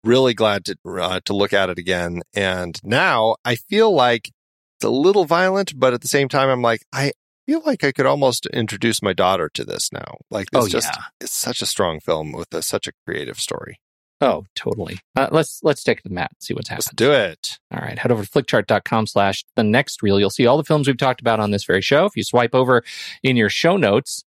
Really 0.05 0.33
glad 0.35 0.65
to 0.65 0.77
uh, 0.87 1.19
to 1.25 1.33
look 1.35 1.51
at 1.51 1.69
it 1.69 1.77
again, 1.79 2.21
and 2.35 2.79
now 2.83 3.35
I 3.43 3.55
feel 3.55 3.91
like 3.91 4.29
it's 4.77 4.85
a 4.85 4.89
little 4.89 5.25
violent, 5.25 5.79
but 5.79 5.93
at 5.93 6.01
the 6.01 6.07
same 6.07 6.29
time, 6.29 6.47
I'm 6.49 6.61
like 6.61 6.81
I 6.93 7.13
feel 7.47 7.61
like 7.65 7.83
I 7.83 7.91
could 7.91 8.05
almost 8.05 8.45
introduce 8.47 9.01
my 9.01 9.13
daughter 9.13 9.49
to 9.53 9.63
this 9.63 9.91
now. 9.91 10.17
Like, 10.31 10.47
it's 10.53 10.65
Oh, 10.65 10.67
just 10.67 10.89
yeah. 10.95 11.03
it's 11.21 11.31
such 11.33 11.61
a 11.61 11.65
strong 11.67 11.99
film 11.99 12.31
with 12.33 12.53
a, 12.53 12.61
such 12.61 12.87
a 12.87 12.91
creative 13.05 13.37
story. 13.39 13.79
Oh, 14.21 14.45
totally. 14.55 14.99
Uh, 15.15 15.27
let's 15.31 15.59
let's 15.63 15.83
take 15.83 15.99
it 15.99 16.03
to 16.03 16.13
Matt 16.13 16.31
and 16.31 16.41
see 16.41 16.53
what's 16.53 16.69
Let's 16.71 16.85
happening. 16.87 16.95
do 17.09 17.11
it. 17.13 17.59
All 17.71 17.79
right, 17.81 17.97
head 17.97 18.11
over 18.11 18.23
to 18.25 18.29
flickchart.com 18.29 19.07
slash 19.07 19.43
the 19.55 19.63
next 19.63 20.03
reel. 20.03 20.19
You'll 20.19 20.29
see 20.29 20.45
all 20.45 20.57
the 20.57 20.63
films 20.63 20.87
we've 20.87 20.97
talked 20.97 21.21
about 21.21 21.39
on 21.39 21.51
this 21.51 21.63
very 21.65 21.81
show. 21.81 22.05
If 22.05 22.15
you 22.15 22.23
swipe 22.23 22.53
over 22.53 22.83
in 23.23 23.37
your 23.37 23.49
show 23.49 23.75
notes 23.77 24.23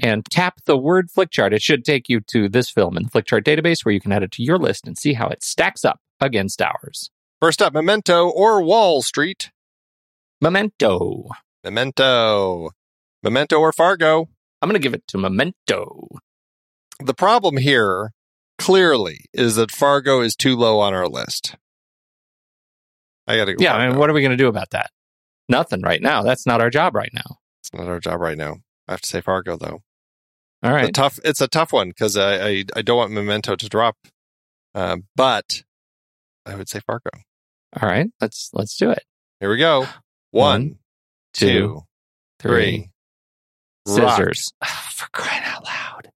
and 0.00 0.24
tap 0.30 0.60
the 0.64 0.76
word 0.76 1.08
flickchart, 1.10 1.52
it 1.52 1.62
should 1.62 1.84
take 1.84 2.08
you 2.08 2.20
to 2.28 2.48
this 2.48 2.70
film 2.70 2.96
in 2.96 3.04
the 3.04 3.10
flickchart 3.10 3.44
database 3.44 3.84
where 3.84 3.92
you 3.92 4.00
can 4.00 4.12
add 4.12 4.22
it 4.22 4.32
to 4.32 4.42
your 4.42 4.58
list 4.58 4.86
and 4.86 4.98
see 4.98 5.12
how 5.12 5.28
it 5.28 5.44
stacks 5.44 5.84
up 5.84 6.00
against 6.20 6.60
ours. 6.60 7.10
First 7.40 7.62
up, 7.62 7.72
Memento 7.72 8.28
or 8.28 8.62
Wall 8.62 9.02
Street. 9.02 9.50
Memento. 10.40 11.28
Memento, 11.62 12.70
Memento 13.22 13.58
or 13.58 13.72
Fargo. 13.72 14.28
I'm 14.62 14.68
going 14.68 14.80
to 14.80 14.82
give 14.82 14.94
it 14.94 15.06
to 15.08 15.18
Memento. 15.18 16.08
The 16.98 17.14
problem 17.14 17.58
here 17.58 18.12
clearly 18.58 19.26
is 19.32 19.56
that 19.56 19.70
Fargo 19.70 20.20
is 20.20 20.34
too 20.34 20.56
low 20.56 20.80
on 20.80 20.94
our 20.94 21.08
list. 21.08 21.56
I 23.26 23.36
got 23.36 23.46
to 23.46 23.54
go. 23.54 23.62
Yeah, 23.62 23.74
I 23.74 23.88
mean, 23.88 23.98
what 23.98 24.08
are 24.10 24.12
we 24.12 24.22
going 24.22 24.30
to 24.30 24.36
do 24.36 24.48
about 24.48 24.70
that? 24.70 24.90
Nothing 25.48 25.82
right 25.82 26.00
now. 26.00 26.22
That's 26.22 26.46
not 26.46 26.60
our 26.60 26.70
job 26.70 26.94
right 26.94 27.12
now. 27.12 27.38
It's 27.60 27.72
not 27.74 27.88
our 27.88 28.00
job 28.00 28.20
right 28.20 28.38
now. 28.38 28.56
I 28.88 28.92
have 28.92 29.00
to 29.02 29.08
say 29.08 29.20
Fargo 29.20 29.56
though. 29.56 29.82
All 30.62 30.74
It's 30.76 30.88
a 30.88 30.92
tough. 30.92 31.18
It's 31.24 31.40
a 31.40 31.48
tough 31.48 31.72
one 31.72 31.88
because 31.88 32.16
I, 32.16 32.48
I 32.48 32.64
I 32.76 32.82
don't 32.82 32.98
want 32.98 33.12
Memento 33.12 33.56
to 33.56 33.68
drop, 33.68 33.96
uh, 34.74 34.98
but 35.16 35.62
I 36.44 36.54
would 36.54 36.68
say 36.68 36.80
Fargo. 36.80 37.10
All 37.80 37.88
right. 37.88 38.08
Let's 38.20 38.50
let's 38.52 38.76
do 38.76 38.90
it. 38.90 39.04
Here 39.40 39.50
we 39.50 39.56
go. 39.56 39.86
One, 40.32 40.78
two, 41.32 41.82
three. 42.38 42.90
Rock. 43.88 44.18
Scissors. 44.18 44.52
For 44.92 45.08
crying 45.12 45.42
out 45.44 45.64
loud. 45.64 46.10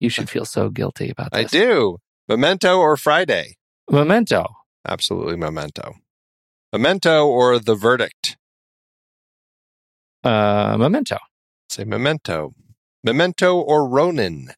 You 0.00 0.08
should 0.08 0.30
feel 0.30 0.44
so 0.44 0.70
guilty 0.70 1.10
about 1.10 1.32
this. 1.32 1.40
I 1.40 1.44
do. 1.44 1.98
Memento 2.28 2.78
or 2.78 2.96
Friday. 2.96 3.56
Memento. 3.90 4.46
Absolutely 4.86 5.36
Memento. 5.36 5.94
Memento 6.72 7.26
or 7.26 7.58
The 7.58 7.74
Verdict. 7.74 8.36
Uh, 10.22 10.76
Memento. 10.78 11.18
Say 11.68 11.84
Memento. 11.84 12.54
Memento 13.04 13.56
or 13.58 13.88
Ronin. 13.88 14.50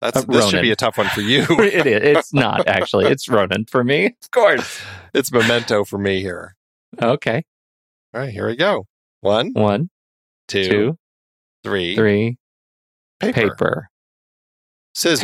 That's 0.00 0.16
Uh, 0.16 0.22
this 0.28 0.48
should 0.48 0.62
be 0.62 0.72
a 0.72 0.76
tough 0.76 0.98
one 0.98 1.08
for 1.08 1.20
you. 1.20 1.46
it 1.48 1.86
is. 1.86 2.16
It's 2.18 2.32
not 2.34 2.66
actually. 2.66 3.06
It's 3.06 3.28
Ronin 3.28 3.66
for 3.66 3.84
me. 3.84 4.06
Of 4.06 4.30
course. 4.32 4.80
it's 5.14 5.30
Memento 5.30 5.84
for 5.84 5.98
me 5.98 6.20
here. 6.20 6.56
Okay. 7.00 7.44
All 8.14 8.20
right, 8.20 8.30
here 8.32 8.46
we 8.46 8.56
go. 8.56 8.86
One, 9.20 9.52
One, 9.52 9.88
two, 10.48 10.64
two, 10.68 10.98
three. 11.62 11.94
three. 11.94 12.36
Paper. 13.20 13.32
Paper. 13.50 13.88
Scissors. 14.94 15.20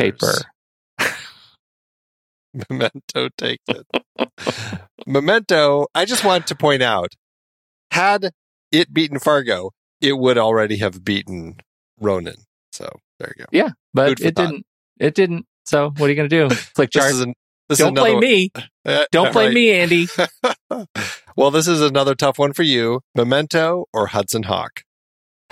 Paper. 0.97 1.13
Memento 2.69 3.29
takes 3.37 3.63
it. 3.67 3.85
Memento, 5.05 5.87
I 5.93 6.05
just 6.05 6.23
want 6.23 6.47
to 6.47 6.55
point 6.55 6.81
out, 6.81 7.13
had 7.91 8.31
it 8.71 8.93
beaten 8.93 9.19
Fargo, 9.19 9.71
it 10.01 10.17
would 10.17 10.37
already 10.37 10.77
have 10.77 11.03
beaten 11.03 11.57
Ronin. 11.99 12.35
So 12.71 12.89
there 13.19 13.33
you 13.37 13.43
go. 13.43 13.49
Yeah, 13.51 13.69
but 13.93 14.19
it 14.19 14.35
thought. 14.35 14.47
didn't. 14.47 14.65
It 14.99 15.15
didn't. 15.15 15.45
So 15.65 15.91
what 15.97 16.07
are 16.07 16.09
you 16.09 16.15
going 16.15 16.29
to 16.29 16.49
do? 16.49 16.55
Click 16.75 16.91
This 16.91 17.03
chart. 17.03 17.27
an, 17.27 17.33
Don't 17.69 17.95
play 17.95 18.11
another, 18.11 18.25
me. 18.25 18.51
Uh, 18.85 19.05
Don't 19.11 19.31
play 19.31 19.45
right. 19.47 19.53
me, 19.53 19.71
Andy. 19.71 20.07
well, 21.35 21.51
this 21.51 21.67
is 21.67 21.79
another 21.79 22.15
tough 22.15 22.39
one 22.39 22.53
for 22.53 22.63
you. 22.63 23.01
Memento 23.13 23.85
or 23.93 24.07
Hudson 24.07 24.43
Hawk? 24.43 24.81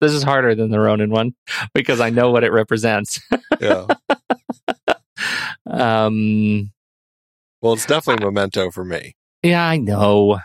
this 0.00 0.12
is 0.12 0.22
harder 0.22 0.54
than 0.54 0.70
the 0.70 0.78
Ronin 0.78 1.10
one 1.10 1.34
because 1.74 2.00
I 2.00 2.10
know 2.10 2.30
what 2.30 2.44
it 2.44 2.52
represents. 2.52 3.20
Yeah. 3.60 3.86
Um. 5.66 6.70
well, 7.60 7.72
it's 7.72 7.86
definitely 7.86 8.24
Memento 8.24 8.70
for 8.70 8.84
me. 8.84 9.16
Yeah, 9.42 9.66
I 9.66 9.78
know. 9.78 10.38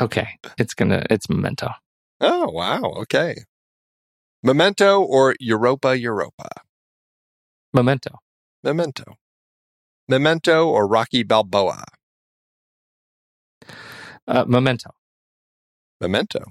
Okay, 0.00 0.38
it's 0.58 0.74
gonna. 0.74 1.04
It's 1.10 1.28
Memento. 1.28 1.70
Oh, 2.20 2.50
wow. 2.50 2.82
Okay. 3.02 3.34
Memento 4.42 5.00
or 5.02 5.34
Europa 5.40 5.98
Europa? 5.98 6.48
Memento. 7.74 8.18
Memento. 8.62 9.16
Memento 10.08 10.68
or 10.68 10.86
Rocky 10.86 11.22
Balboa? 11.22 11.84
Uh, 14.26 14.44
Memento. 14.46 14.90
Memento. 16.00 16.44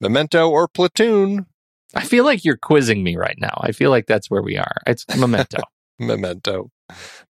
Memento 0.00 0.48
or 0.48 0.68
Platoon? 0.68 1.46
I 1.94 2.04
feel 2.04 2.24
like 2.24 2.44
you're 2.44 2.56
quizzing 2.56 3.02
me 3.02 3.16
right 3.16 3.36
now. 3.38 3.58
I 3.62 3.72
feel 3.72 3.90
like 3.90 4.06
that's 4.06 4.30
where 4.30 4.42
we 4.42 4.58
are. 4.58 4.76
It's 4.86 5.04
Memento. 5.16 5.62
Memento. 5.98 6.70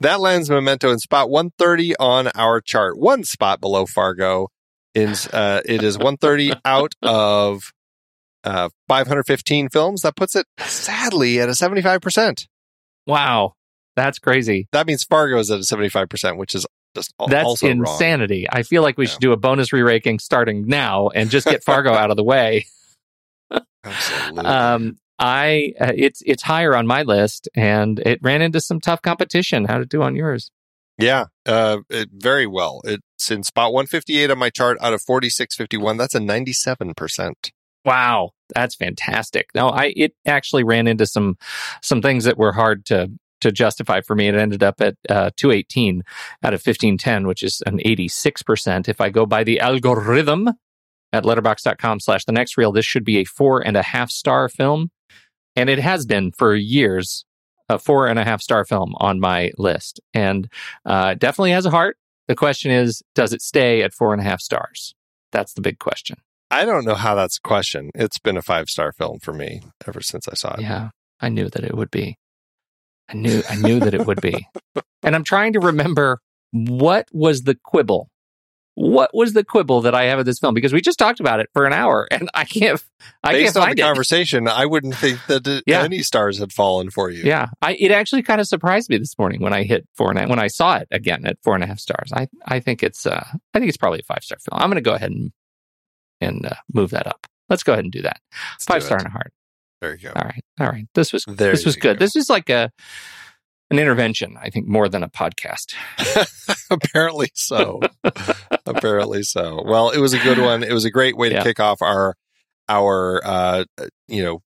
That 0.00 0.20
lands 0.20 0.48
Memento 0.48 0.90
in 0.90 0.98
spot 0.98 1.30
130 1.30 1.96
on 1.96 2.28
our 2.28 2.60
chart. 2.60 2.98
One 2.98 3.24
spot 3.24 3.60
below 3.60 3.86
Fargo. 3.86 4.48
Is, 4.94 5.26
uh, 5.28 5.60
it 5.64 5.82
is 5.82 5.96
130 5.98 6.52
out 6.64 6.94
of 7.02 7.72
uh, 8.44 8.68
515 8.88 9.68
films. 9.70 10.02
That 10.02 10.14
puts 10.16 10.36
it 10.36 10.46
sadly 10.60 11.40
at 11.40 11.48
a 11.48 11.52
75%. 11.52 12.46
wow, 13.06 13.54
that's 13.96 14.18
crazy. 14.18 14.68
That 14.72 14.86
means 14.86 15.02
Fargo 15.04 15.38
is 15.38 15.50
at 15.50 15.58
a 15.58 15.62
75%, 15.62 16.36
which 16.36 16.54
is 16.54 16.64
just 16.94 17.12
That's 17.28 17.44
also 17.44 17.66
wrong. 17.68 17.78
insanity. 17.80 18.46
I 18.50 18.62
feel 18.62 18.82
like 18.82 18.96
we 18.98 19.06
Yeah. 19.06 19.10
should 19.12 19.20
do 19.20 19.32
a 19.32 19.36
bonus 19.36 19.72
re-raking 19.72 20.20
starting 20.20 20.66
now 20.68 21.08
and 21.08 21.28
just 21.30 21.46
get 21.46 21.64
Fargo 21.64 21.92
out 21.92 22.10
of 22.10 22.16
the 22.16 22.24
way. 22.24 22.66
Absolutely. 23.84 24.44
Um, 24.44 24.96
I 25.18 25.72
uh, 25.80 25.92
it's 25.94 26.22
it's 26.26 26.42
higher 26.42 26.74
on 26.76 26.86
my 26.86 27.02
list, 27.02 27.48
and 27.54 27.98
it 28.00 28.18
ran 28.22 28.42
into 28.42 28.60
some 28.60 28.80
tough 28.80 29.00
competition. 29.02 29.64
How 29.66 29.78
to 29.78 29.86
do 29.86 30.02
on 30.02 30.16
yours? 30.16 30.50
Yeah, 30.98 31.26
uh, 31.44 31.78
it, 31.90 32.10
very 32.12 32.46
well. 32.46 32.80
It's 32.84 33.30
in 33.30 33.42
spot 33.42 33.72
158 33.72 34.30
on 34.30 34.38
my 34.38 34.50
chart 34.50 34.78
out 34.80 34.92
of 34.92 35.02
4651. 35.02 35.96
That's 35.96 36.14
a 36.14 36.20
97%. 36.20 37.50
Wow, 37.84 38.30
that's 38.54 38.74
fantastic. 38.74 39.48
No, 39.54 39.68
I 39.68 39.92
it 39.96 40.14
actually 40.26 40.64
ran 40.64 40.86
into 40.86 41.06
some 41.06 41.36
some 41.82 42.00
things 42.00 42.24
that 42.24 42.38
were 42.38 42.52
hard 42.52 42.86
to 42.86 43.10
to 43.42 43.52
justify 43.52 44.00
for 44.00 44.16
me. 44.16 44.28
It 44.28 44.34
ended 44.34 44.62
up 44.62 44.80
at 44.80 44.94
uh, 45.08 45.30
218 45.36 46.02
out 46.42 46.54
of 46.54 46.60
1510, 46.64 47.26
which 47.26 47.42
is 47.42 47.62
an 47.66 47.78
86%. 47.78 48.88
If 48.88 49.02
I 49.02 49.10
go 49.10 49.26
by 49.26 49.44
the 49.44 49.60
algorithm 49.60 50.48
at 51.12 51.24
letterboxd.com 51.24 52.00
slash 52.00 52.24
the 52.24 52.32
next 52.32 52.56
reel, 52.56 52.72
this 52.72 52.86
should 52.86 53.04
be 53.04 53.18
a 53.18 53.24
four 53.24 53.60
and 53.60 53.76
a 53.76 53.82
half 53.82 54.10
star 54.10 54.48
film. 54.48 54.90
And 55.54 55.68
it 55.68 55.78
has 55.78 56.06
been 56.06 56.32
for 56.32 56.54
years, 56.54 57.26
a 57.68 57.78
four 57.78 58.06
and 58.06 58.18
a 58.18 58.24
half 58.24 58.42
star 58.42 58.64
film 58.64 58.94
on 58.98 59.20
my 59.20 59.52
list. 59.58 60.00
And 60.12 60.48
uh, 60.84 61.14
definitely 61.14 61.52
has 61.52 61.66
a 61.66 61.70
heart. 61.70 61.96
The 62.28 62.34
question 62.34 62.70
is, 62.70 63.02
does 63.14 63.32
it 63.32 63.42
stay 63.42 63.82
at 63.82 63.92
four 63.92 64.12
and 64.12 64.20
a 64.20 64.24
half 64.24 64.40
stars? 64.40 64.94
That's 65.32 65.52
the 65.54 65.60
big 65.60 65.78
question. 65.78 66.16
I 66.50 66.64
don't 66.64 66.84
know 66.84 66.94
how 66.94 67.14
that's 67.14 67.38
a 67.38 67.40
question. 67.40 67.90
It's 67.94 68.18
been 68.18 68.36
a 68.36 68.42
five 68.42 68.68
star 68.68 68.92
film 68.92 69.18
for 69.18 69.32
me 69.32 69.62
ever 69.86 70.00
since 70.00 70.28
I 70.28 70.34
saw 70.34 70.54
it. 70.54 70.60
Yeah, 70.60 70.90
I 71.20 71.28
knew 71.28 71.48
that 71.48 71.64
it 71.64 71.76
would 71.76 71.90
be. 71.90 72.16
I 73.08 73.14
knew 73.14 73.42
I 73.48 73.56
knew 73.56 73.80
that 73.80 73.94
it 73.94 74.06
would 74.06 74.20
be. 74.20 74.46
And 75.02 75.14
I'm 75.14 75.22
trying 75.22 75.52
to 75.52 75.60
remember 75.60 76.20
what 76.52 77.08
was 77.12 77.42
the 77.42 77.54
quibble. 77.62 78.08
What 78.76 79.14
was 79.14 79.34
the 79.34 79.44
quibble 79.44 79.82
that 79.82 79.94
I 79.94 80.04
have 80.06 80.18
of 80.18 80.24
this 80.26 80.38
film? 80.40 80.52
Because 80.52 80.72
we 80.72 80.80
just 80.80 80.98
talked 80.98 81.20
about 81.20 81.38
it 81.38 81.48
for 81.52 81.64
an 81.64 81.72
hour, 81.72 82.08
and 82.10 82.28
I 82.34 82.44
can't. 82.44 82.82
I 83.22 83.32
Based 83.32 83.54
can't 83.54 83.56
on 83.56 83.62
find 83.68 83.78
the 83.78 83.82
it. 83.82 83.86
conversation, 83.86 84.48
I 84.48 84.66
wouldn't 84.66 84.96
think 84.96 85.20
that 85.28 85.46
it- 85.46 85.62
Yeah. 85.66 85.82
any 85.82 86.02
stars 86.02 86.38
had 86.38 86.52
fallen 86.52 86.90
for 86.90 87.08
you. 87.10 87.22
Yeah, 87.22 87.48
I 87.62 87.74
it 87.74 87.90
actually 87.92 88.22
kind 88.22 88.40
of 88.40 88.48
surprised 88.48 88.90
me 88.90 88.98
this 88.98 89.16
morning 89.18 89.40
when 89.40 89.52
I 89.52 89.62
hit 89.62 89.86
four 89.94 90.10
and 90.10 90.18
a, 90.18 90.26
when 90.26 90.38
I 90.40 90.48
saw 90.48 90.76
it 90.78 90.88
again 90.90 91.24
at 91.26 91.38
four 91.44 91.54
and 91.54 91.62
a 91.62 91.66
half 91.68 91.78
stars. 91.78 92.10
I 92.12 92.26
I 92.46 92.58
think 92.60 92.82
it's 92.82 93.06
uh 93.06 93.24
I 93.54 93.58
think 93.58 93.68
it's 93.68 93.76
probably 93.78 94.00
a 94.00 94.02
five 94.04 94.24
star 94.24 94.38
film. 94.38 94.60
I'm 94.60 94.68
going 94.70 94.82
to 94.82 94.88
go 94.90 94.94
ahead 94.94 95.10
and 95.12 95.30
and 96.20 96.44
uh, 96.46 96.54
move 96.72 96.90
that 96.90 97.06
up. 97.06 97.26
Let's 97.48 97.62
go 97.62 97.74
ahead 97.74 97.84
and 97.84 97.92
do 97.92 98.02
that. 98.02 98.20
Let's 98.54 98.64
Five 98.64 98.80
do 98.80 98.86
star 98.86 98.98
it. 98.98 99.02
and 99.02 99.08
a 99.08 99.12
heart. 99.12 99.32
There 99.82 99.92
you 99.92 99.98
go. 100.08 100.12
All 100.16 100.24
right. 100.24 100.44
All 100.58 100.68
right. 100.68 100.86
This 100.94 101.12
was 101.12 101.24
There 101.26 101.52
this 101.52 101.64
was 101.66 101.76
good. 101.76 101.98
go. 101.98 102.04
This 102.04 102.16
is 102.16 102.30
like 102.30 102.48
a 102.50 102.70
an 103.70 103.78
intervention, 103.78 104.36
I 104.40 104.50
think, 104.50 104.66
more 104.68 104.88
than 104.88 105.02
a 105.02 105.08
podcast. 105.08 105.74
Apparently 106.70 107.30
so. 107.34 107.80
Apparently 108.66 109.22
so. 109.22 109.62
Well, 109.64 109.90
it 109.90 109.98
was 109.98 110.12
a 110.14 110.18
good 110.18 110.38
one. 110.38 110.62
It 110.62 110.72
was 110.72 110.84
a 110.84 110.90
great 110.90 111.16
way 111.16 111.28
to 111.30 111.36
Yeah. 111.36 111.42
kick 111.42 111.60
off 111.60 111.80
our 111.82 112.14
our 112.68 113.20
uh, 113.24 113.64
you 114.08 114.22
know 114.22 114.42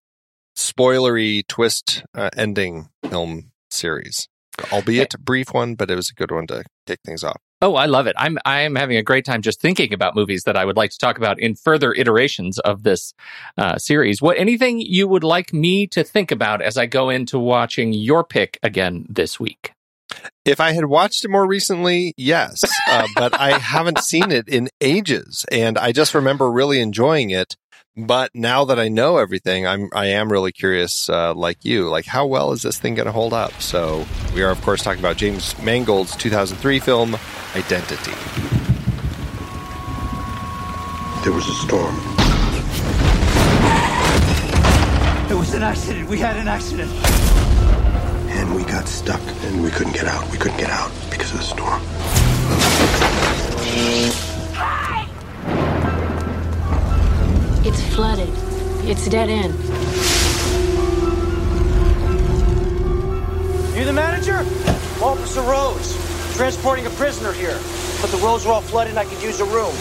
spoilery 0.57 1.47
twist 1.47 2.03
uh, 2.15 2.31
ending 2.37 2.89
film 3.09 3.53
series. 3.71 4.29
Albeit 4.73 5.15
a 5.15 5.19
brief 5.19 5.53
one, 5.53 5.75
but 5.75 5.91
it 5.91 5.97
was 5.97 6.11
a 6.11 6.15
good 6.15 6.31
one 6.31 6.47
to 6.49 6.65
kick 6.87 7.01
things 7.05 7.25
off. 7.25 7.41
Oh, 7.61 7.75
I 7.75 7.87
love 7.87 8.07
it. 8.07 8.15
I'm 8.17 8.39
I'm 8.45 8.77
having 8.77 8.97
a 8.97 9.03
great 9.03 9.25
time 9.25 9.43
just 9.43 9.61
thinking 9.61 9.93
about 9.93 10.15
movies 10.15 10.45
that 10.45 10.57
I 10.57 10.65
would 10.65 10.77
like 10.77 10.91
to 10.91 10.99
talk 10.99 11.19
about 11.19 11.41
in 11.41 11.57
further 11.57 11.93
iterations 11.93 12.59
of 12.61 12.85
this 12.85 13.15
uh, 13.57 13.79
series. 13.79 14.23
What 14.23 14.39
anything 14.39 14.81
you 14.81 15.09
would 15.09 15.25
like 15.25 15.53
me 15.53 15.87
to 15.89 16.05
think 16.05 16.31
about 16.31 16.63
as 16.63 16.77
I 16.77 16.87
go 16.87 17.11
into 17.11 17.39
watching 17.39 17.93
your 17.93 18.23
pick 18.23 18.59
again 18.63 19.07
this 19.09 19.41
week? 19.41 19.73
If 20.45 20.61
I 20.61 20.73
had 20.73 20.87
watched 20.87 21.25
it 21.25 21.31
more 21.31 21.47
recently, 21.47 22.15
yes, 22.17 22.63
uh, 22.89 23.07
but 23.17 23.39
I 23.39 23.59
haven't 23.59 23.99
seen 23.99 24.31
it 24.31 24.49
in 24.49 24.69
ages, 24.81 25.45
and 25.51 25.77
I 25.77 25.93
just 25.93 26.15
remember 26.15 26.51
really 26.51 26.81
enjoying 26.81 27.31
it. 27.31 27.57
But 27.99 28.33
now 28.33 28.65
that 28.67 28.79
I 28.79 28.87
know 28.87 29.19
everything, 29.19 29.67
I'm 29.67 29.89
I 29.93 30.07
am 30.07 30.31
really 30.31 30.53
curious, 30.53 31.09
uh, 31.11 31.35
like 31.35 31.65
you, 31.65 31.89
like 31.89 32.07
how 32.07 32.27
well 32.27 32.53
is 32.53 32.63
this 32.63 32.79
thing 32.79 32.95
going 32.95 33.07
to 33.07 33.13
hold 33.13 33.33
up? 33.33 33.53
So 33.61 34.07
we 34.33 34.43
are, 34.43 34.51
of 34.51 34.63
course, 34.63 34.85
talking 34.85 35.01
about 35.01 35.17
James 35.17 35.61
Mangold's 35.61 36.15
2003 36.17 36.79
film 36.79 37.17
Identity. 37.57 38.13
There 41.25 41.33
was 41.33 41.49
a 41.49 41.55
storm. 41.67 41.97
It 45.29 45.35
was 45.35 45.53
an 45.55 45.65
accident. 45.65 46.09
We 46.09 46.19
had 46.19 46.37
an 46.37 46.47
accident. 46.47 46.93
and 48.31 48.55
we 48.55 48.63
got 48.63 48.87
stuck 48.87 49.21
and 49.45 49.63
we 49.63 49.71
couldn't 49.71 49.95
get 49.95 50.07
out. 50.07 50.31
We 50.31 50.39
couldn't 50.39 50.59
get 50.59 50.71
out 50.71 50.93
because 51.11 51.33
of 51.33 51.39
the 51.39 51.45
storm. 51.45 51.83
It's 57.69 57.83
flooded. 57.95 58.31
It's 58.89 59.07
dead 59.09 59.29
end. 59.29 59.53
You 63.77 63.85
the 63.85 63.93
manager? 63.93 64.39
Officer 65.05 65.43
Rose. 65.43 65.93
Transporting 66.35 66.87
a 66.87 66.91
prisoner 66.91 67.31
here. 67.31 67.61
But 68.01 68.11
the 68.11 68.17
roads 68.25 68.47
are 68.47 68.55
all 68.55 68.63
flooded 68.63 68.93
and 68.93 68.99
I 68.99 69.05
could 69.05 69.23
use 69.23 69.41
a 69.41 69.45
room. 69.45 69.75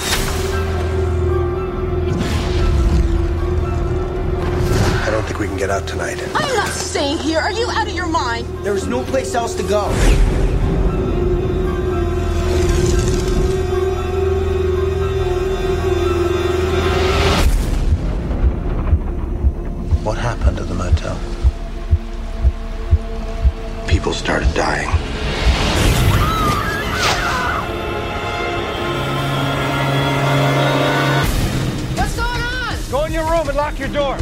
I 5.04 5.10
don't 5.10 5.24
think 5.24 5.40
we 5.40 5.48
can 5.48 5.56
get 5.56 5.70
out 5.70 5.88
tonight. 5.88 6.22
I'm 6.36 6.56
not 6.58 6.68
staying 6.68 7.20
here. 7.20 7.40
Are 7.40 7.54
you 7.54 7.70
out 7.70 7.88
of 7.88 7.94
your 7.94 8.08
mind? 8.08 8.46
There 8.66 8.76
is 8.76 8.86
no 8.86 9.02
place 9.04 9.34
else 9.34 9.56
to 9.56 9.64
go. 9.64 9.88
What 20.08 20.18
happened 20.18 20.56
to 20.56 20.64
the 20.64 20.74
motel? 20.74 21.20
People 23.90 24.14
started 24.14 24.48
dying. 24.54 24.88
What's 31.98 32.16
going 32.16 32.42
on? 32.42 32.78
Go 32.90 33.04
in 33.04 33.12
your 33.12 33.30
room 33.30 33.50
and 33.50 33.58
lock 33.58 33.78
your 33.78 33.90
door. 33.90 34.16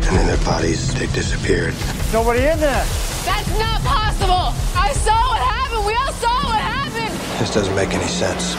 And 0.00 0.16
then 0.16 0.26
their 0.26 0.42
bodies, 0.46 0.94
they 0.94 1.06
disappeared. 1.08 1.74
Nobody 2.14 2.46
in 2.46 2.58
there. 2.58 2.86
That's 3.26 3.58
not 3.58 3.82
possible. 3.82 4.54
I 4.74 4.94
saw 4.94 5.12
what 5.28 5.42
happened. 5.42 5.84
We 5.84 5.94
all 5.96 6.14
saw 6.14 6.48
what 6.48 6.62
happened. 6.62 7.14
This 7.38 7.52
doesn't 7.52 7.74
make 7.76 7.92
any 7.92 8.08
sense. 8.08 8.56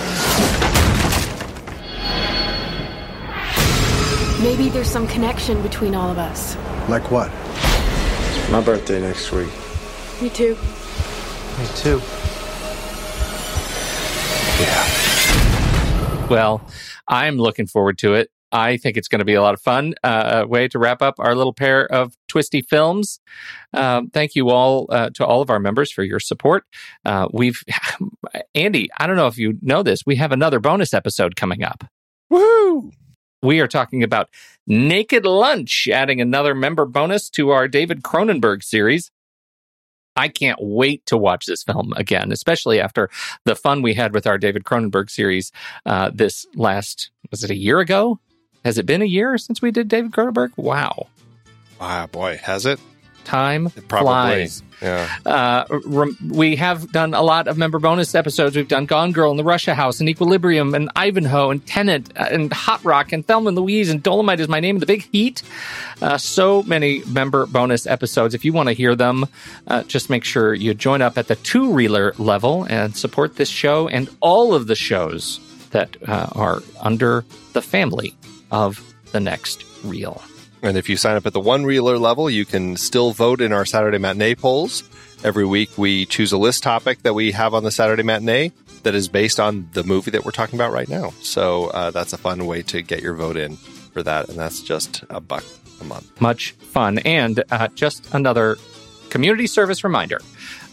Maybe 4.42 4.70
there's 4.70 4.90
some 4.90 5.08
connection 5.08 5.62
between 5.62 5.96
all 5.96 6.10
of 6.10 6.18
us. 6.18 6.56
Like 6.90 7.10
what? 7.10 7.30
My 8.52 8.62
birthday 8.62 9.02
next 9.02 9.32
week. 9.32 9.50
Me 10.22 10.30
too. 10.30 10.56
Me 11.58 11.66
too. 11.76 12.02
Yeah. 14.62 16.28
Well, 16.30 16.68
I'm 17.08 17.38
looking 17.38 17.66
forward 17.68 17.98
to 18.00 18.16
it. 18.16 18.30
I 18.52 18.78
think 18.78 18.98
it's 18.98 19.08
going 19.08 19.20
to 19.20 19.26
be 19.26 19.34
a 19.34 19.42
lot 19.42 19.54
of 19.54 19.62
fun. 19.62 19.96
Uh, 20.04 20.44
a 20.44 20.48
way 20.48 20.68
to 20.70 20.80
wrap 20.80 21.02
up 21.02 21.16
our 21.20 21.36
little 21.36 21.54
pair 21.54 21.86
of 21.92 22.16
twisty 22.28 22.62
films. 22.62 23.20
Um, 23.74 24.10
thank 24.10 24.36
you 24.36 24.50
all 24.50 24.88
uh, 24.90 25.10
to 25.16 25.26
all 25.26 25.42
of 25.42 25.50
our 25.50 25.60
members 25.60 25.92
for 25.92 26.04
your 26.04 26.20
support. 26.20 26.66
Uh, 27.04 27.28
we've 27.34 27.64
Andy. 28.56 28.90
I 28.98 29.08
don't 29.08 29.16
know 29.16 29.28
if 29.28 29.38
you 29.38 29.58
know 29.62 29.84
this. 29.84 30.06
We 30.06 30.16
have 30.18 30.32
another 30.32 30.60
bonus 30.60 30.94
episode 30.94 31.36
coming 31.36 31.64
up. 31.64 31.84
Woo! 32.30 32.92
We 33.46 33.60
are 33.60 33.68
talking 33.68 34.02
about 34.02 34.30
Naked 34.66 35.24
Lunch, 35.24 35.88
adding 35.88 36.20
another 36.20 36.56
member 36.56 36.84
bonus 36.86 37.30
to 37.32 37.52
our 37.52 37.68
David 37.68 38.02
Cronenberg 38.02 38.64
series. 38.64 39.12
I 40.16 40.30
can't 40.30 40.58
wait 40.60 41.06
to 41.06 41.18
watch 41.18 41.46
this 41.46 41.62
film 41.62 41.94
again, 41.96 42.32
especially 42.32 42.80
after 42.80 43.08
the 43.44 43.56
fun 43.56 43.84
we 43.84 43.94
had 43.94 44.14
with 44.14 44.26
our 44.26 44.40
David 44.40 44.64
Cronenberg 44.64 45.12
series 45.12 45.52
uh, 45.86 46.10
this 46.12 46.48
last, 46.56 47.12
was 47.30 47.44
it 47.44 47.52
a 47.52 47.56
year 47.56 47.80
ago? 47.80 48.20
Has 48.64 48.80
it 48.80 48.88
been 48.88 49.04
a 49.04 49.06
year 49.06 49.38
since 49.38 49.62
we 49.62 49.70
did 49.70 49.90
David 49.90 50.12
Cronenberg? 50.12 50.58
Wow. 50.58 51.08
Ah, 51.80 52.08
boy, 52.12 52.40
has 52.42 52.66
it? 52.66 52.80
Time 53.26 53.70
Probably. 53.88 54.08
flies. 54.08 54.64
Yeah. 54.82 55.10
Uh, 55.26 55.66
rem- 55.86 56.18
we 56.28 56.56
have 56.58 56.92
done 56.92 57.14
a 57.14 57.22
lot 57.22 57.48
of 57.48 57.58
member 57.58 57.80
bonus 57.80 58.14
episodes. 58.16 58.56
We've 58.56 58.68
done 58.68 58.86
Gone 58.86 59.12
Girl 59.12 59.30
and 59.32 59.40
The 59.40 59.44
Russia 59.44 59.74
House 59.74 60.00
and 60.00 60.10
Equilibrium 60.10 60.76
and 60.76 60.90
Ivanhoe 60.96 61.52
and 61.52 61.62
uh, 61.76 62.00
and 62.16 62.52
Hot 62.52 62.84
Rock 62.84 63.12
and 63.12 63.26
Thelma 63.26 63.50
and 63.50 63.58
Louise 63.58 63.90
and 63.90 64.02
Dolomite 64.02 64.40
is 64.40 64.48
my 64.48 64.60
name 64.60 64.76
and 64.76 64.82
The 64.82 64.86
Big 64.86 65.08
Heat. 65.12 65.44
Uh, 66.02 66.18
so 66.18 66.64
many 66.64 67.04
member 67.06 67.46
bonus 67.46 67.88
episodes. 67.88 68.34
If 68.34 68.44
you 68.46 68.54
want 68.54 68.68
to 68.70 68.74
hear 68.74 68.96
them, 68.96 69.26
uh, 69.68 69.84
just 69.84 70.10
make 70.10 70.24
sure 70.24 70.54
you 70.54 70.74
join 70.74 71.02
up 71.02 71.18
at 71.18 71.28
the 71.28 71.36
two 71.38 71.72
reeler 71.72 72.14
level 72.18 72.66
and 72.70 72.96
support 72.96 73.36
this 73.36 73.50
show 73.50 73.88
and 73.88 74.10
all 74.20 74.54
of 74.54 74.68
the 74.68 74.76
shows 74.76 75.40
that 75.72 75.98
uh, 76.08 76.28
are 76.34 76.62
under 76.82 77.26
the 77.54 77.62
family 77.62 78.14
of 78.52 78.82
the 79.12 79.20
next 79.20 79.64
reel. 79.84 80.22
And 80.66 80.78
if 80.78 80.90
you 80.90 80.98
sign 80.98 81.16
up 81.16 81.28
at 81.28 81.34
the 81.34 81.40
one 81.40 81.64
reeler 81.64 82.00
level, 82.00 82.28
you 82.28 82.44
can 82.44 82.76
still 82.76 83.12
vote 83.12 83.40
in 83.40 83.54
our 83.54 83.66
Saturday 83.66 84.00
matinee 84.00 84.34
polls. 84.34 84.84
Every 85.24 85.46
week, 85.46 85.78
we 85.78 86.08
choose 86.08 86.32
a 86.32 86.40
list 86.40 86.64
topic 86.64 87.04
that 87.04 87.14
we 87.14 87.34
have 87.34 87.54
on 87.54 87.64
the 87.64 87.70
Saturday 87.70 88.02
matinee 88.02 88.52
that 88.82 88.96
is 88.96 89.08
based 89.08 89.40
on 89.40 89.70
the 89.74 89.84
movie 89.84 90.10
that 90.10 90.26
we're 90.26 90.32
talking 90.32 90.58
about 90.58 90.72
right 90.72 90.90
now. 90.90 91.12
So 91.22 91.68
uh, 91.68 91.92
that's 91.92 92.14
a 92.14 92.18
fun 92.18 92.48
way 92.48 92.64
to 92.64 92.82
get 92.82 93.04
your 93.04 93.14
vote 93.14 93.38
in 93.38 93.58
for 93.58 94.02
that. 94.02 94.28
And 94.28 94.40
that's 94.40 94.60
just 94.62 95.04
a 95.12 95.22
buck 95.22 95.44
a 95.82 95.84
month. 95.84 96.20
much 96.20 96.52
fun. 96.54 96.98
And 97.00 97.44
uh, 97.52 97.68
just 97.76 98.12
another 98.14 98.58
community 99.12 99.46
service 99.46 99.84
reminder. 99.84 100.20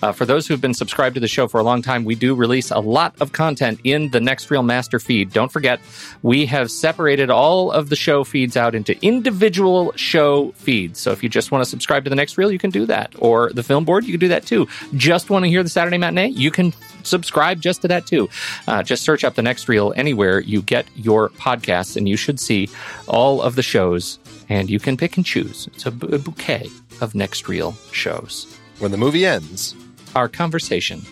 Uh, 0.03 0.12
for 0.12 0.26
those 0.26 0.46
who've 0.46 0.61
been 0.61 0.74
subscribed 0.74 1.14
to 1.14 1.20
the 1.20 1.28
show 1.28 1.46
for 1.46 1.61
a 1.61 1.62
long 1.62 1.80
time, 1.80 2.05
we 2.05 2.14
do 2.14 2.34
release 2.34 2.70
a 2.70 2.78
lot 2.78 3.14
of 3.20 3.32
content 3.32 3.80
in 3.84 4.11
the 4.11 4.20
Next 4.20 4.50
Reel 4.50 4.62
Master 4.62 4.98
feed. 4.98 5.32
Don't 5.32 5.50
forget, 5.50 5.80
we 6.22 6.44
have 6.46 6.70
separated 6.70 7.30
all 7.30 7.70
of 7.70 7.88
the 7.88 7.96
show 7.96 8.24
feeds 8.24 8.57
out 8.57 8.74
into 8.74 9.00
individual 9.05 9.92
show 9.94 10.50
feeds. 10.53 10.98
So 10.98 11.12
if 11.12 11.22
you 11.22 11.28
just 11.28 11.53
want 11.53 11.62
to 11.64 11.70
subscribe 11.70 12.05
to 12.05 12.11
the 12.11 12.16
Next 12.16 12.36
Reel, 12.36 12.50
you 12.50 12.59
can 12.59 12.70
do 12.70 12.84
that. 12.86 13.14
Or 13.18 13.53
the 13.53 13.62
Film 13.62 13.84
Board, 13.84 14.05
you 14.05 14.12
can 14.12 14.20
do 14.20 14.28
that 14.28 14.44
too. 14.44 14.66
Just 14.96 15.30
want 15.30 15.44
to 15.44 15.48
hear 15.48 15.62
the 15.62 15.68
Saturday 15.68 15.98
Matinee? 15.98 16.28
You 16.28 16.50
can 16.50 16.72
subscribe 17.05 17.61
just 17.61 17.82
to 17.82 17.88
that 17.88 18.07
too. 18.07 18.28
Uh, 18.66 18.82
just 18.82 19.05
search 19.05 19.22
up 19.22 19.34
the 19.34 19.42
Next 19.42 19.68
Reel 19.68 19.92
anywhere 19.96 20.40
you 20.40 20.62
get 20.62 20.86
your 20.96 21.28
podcasts, 21.30 21.96
and 21.96 22.09
you 22.09 22.16
should 22.16 22.40
see 22.40 22.68
all 23.07 23.40
of 23.40 23.55
the 23.55 23.62
shows, 23.62 24.18
and 24.48 24.68
you 24.68 24.80
can 24.80 24.96
pick 24.96 25.16
and 25.16 25.24
choose. 25.24 25.68
It's 25.74 25.86
a, 25.86 25.90
a 25.90 26.18
bouquet 26.18 26.68
of 27.00 27.14
Next 27.14 27.48
Reel 27.48 27.76
shows. 27.92 28.53
When 28.78 28.90
the 28.90 28.96
movie 28.96 29.24
ends, 29.24 29.76
Our 30.15 30.29
conversation 30.29 31.03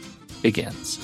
begins. 0.42 0.98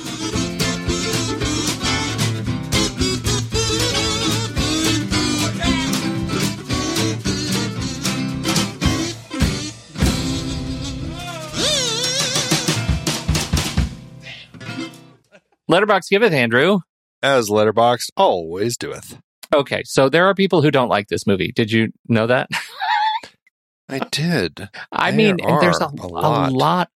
Letterboxd 15.71 16.09
giveth, 16.11 16.33
Andrew. 16.33 16.81
as 17.23 17.49
Letterboxd 17.49 18.11
always 18.17 18.77
doeth. 18.77 19.19
Okay, 19.55 19.83
so 19.85 20.09
there 20.09 20.27
are 20.27 20.35
people 20.35 20.63
who 20.63 20.71
don't 20.71 20.89
like 20.89 21.09
this 21.09 21.27
movie. 21.27 21.53
Did 21.53 21.73
you 21.73 21.93
know 22.09 22.27
that? 22.27 22.49
I 23.89 24.01
did. 24.11 24.69
I 24.93 25.11
There 25.11 25.17
mean, 25.17 25.37
there's 25.61 25.81
a, 25.81 25.87
a 25.87 26.07
a 26.07 26.51
lot. 26.51 26.91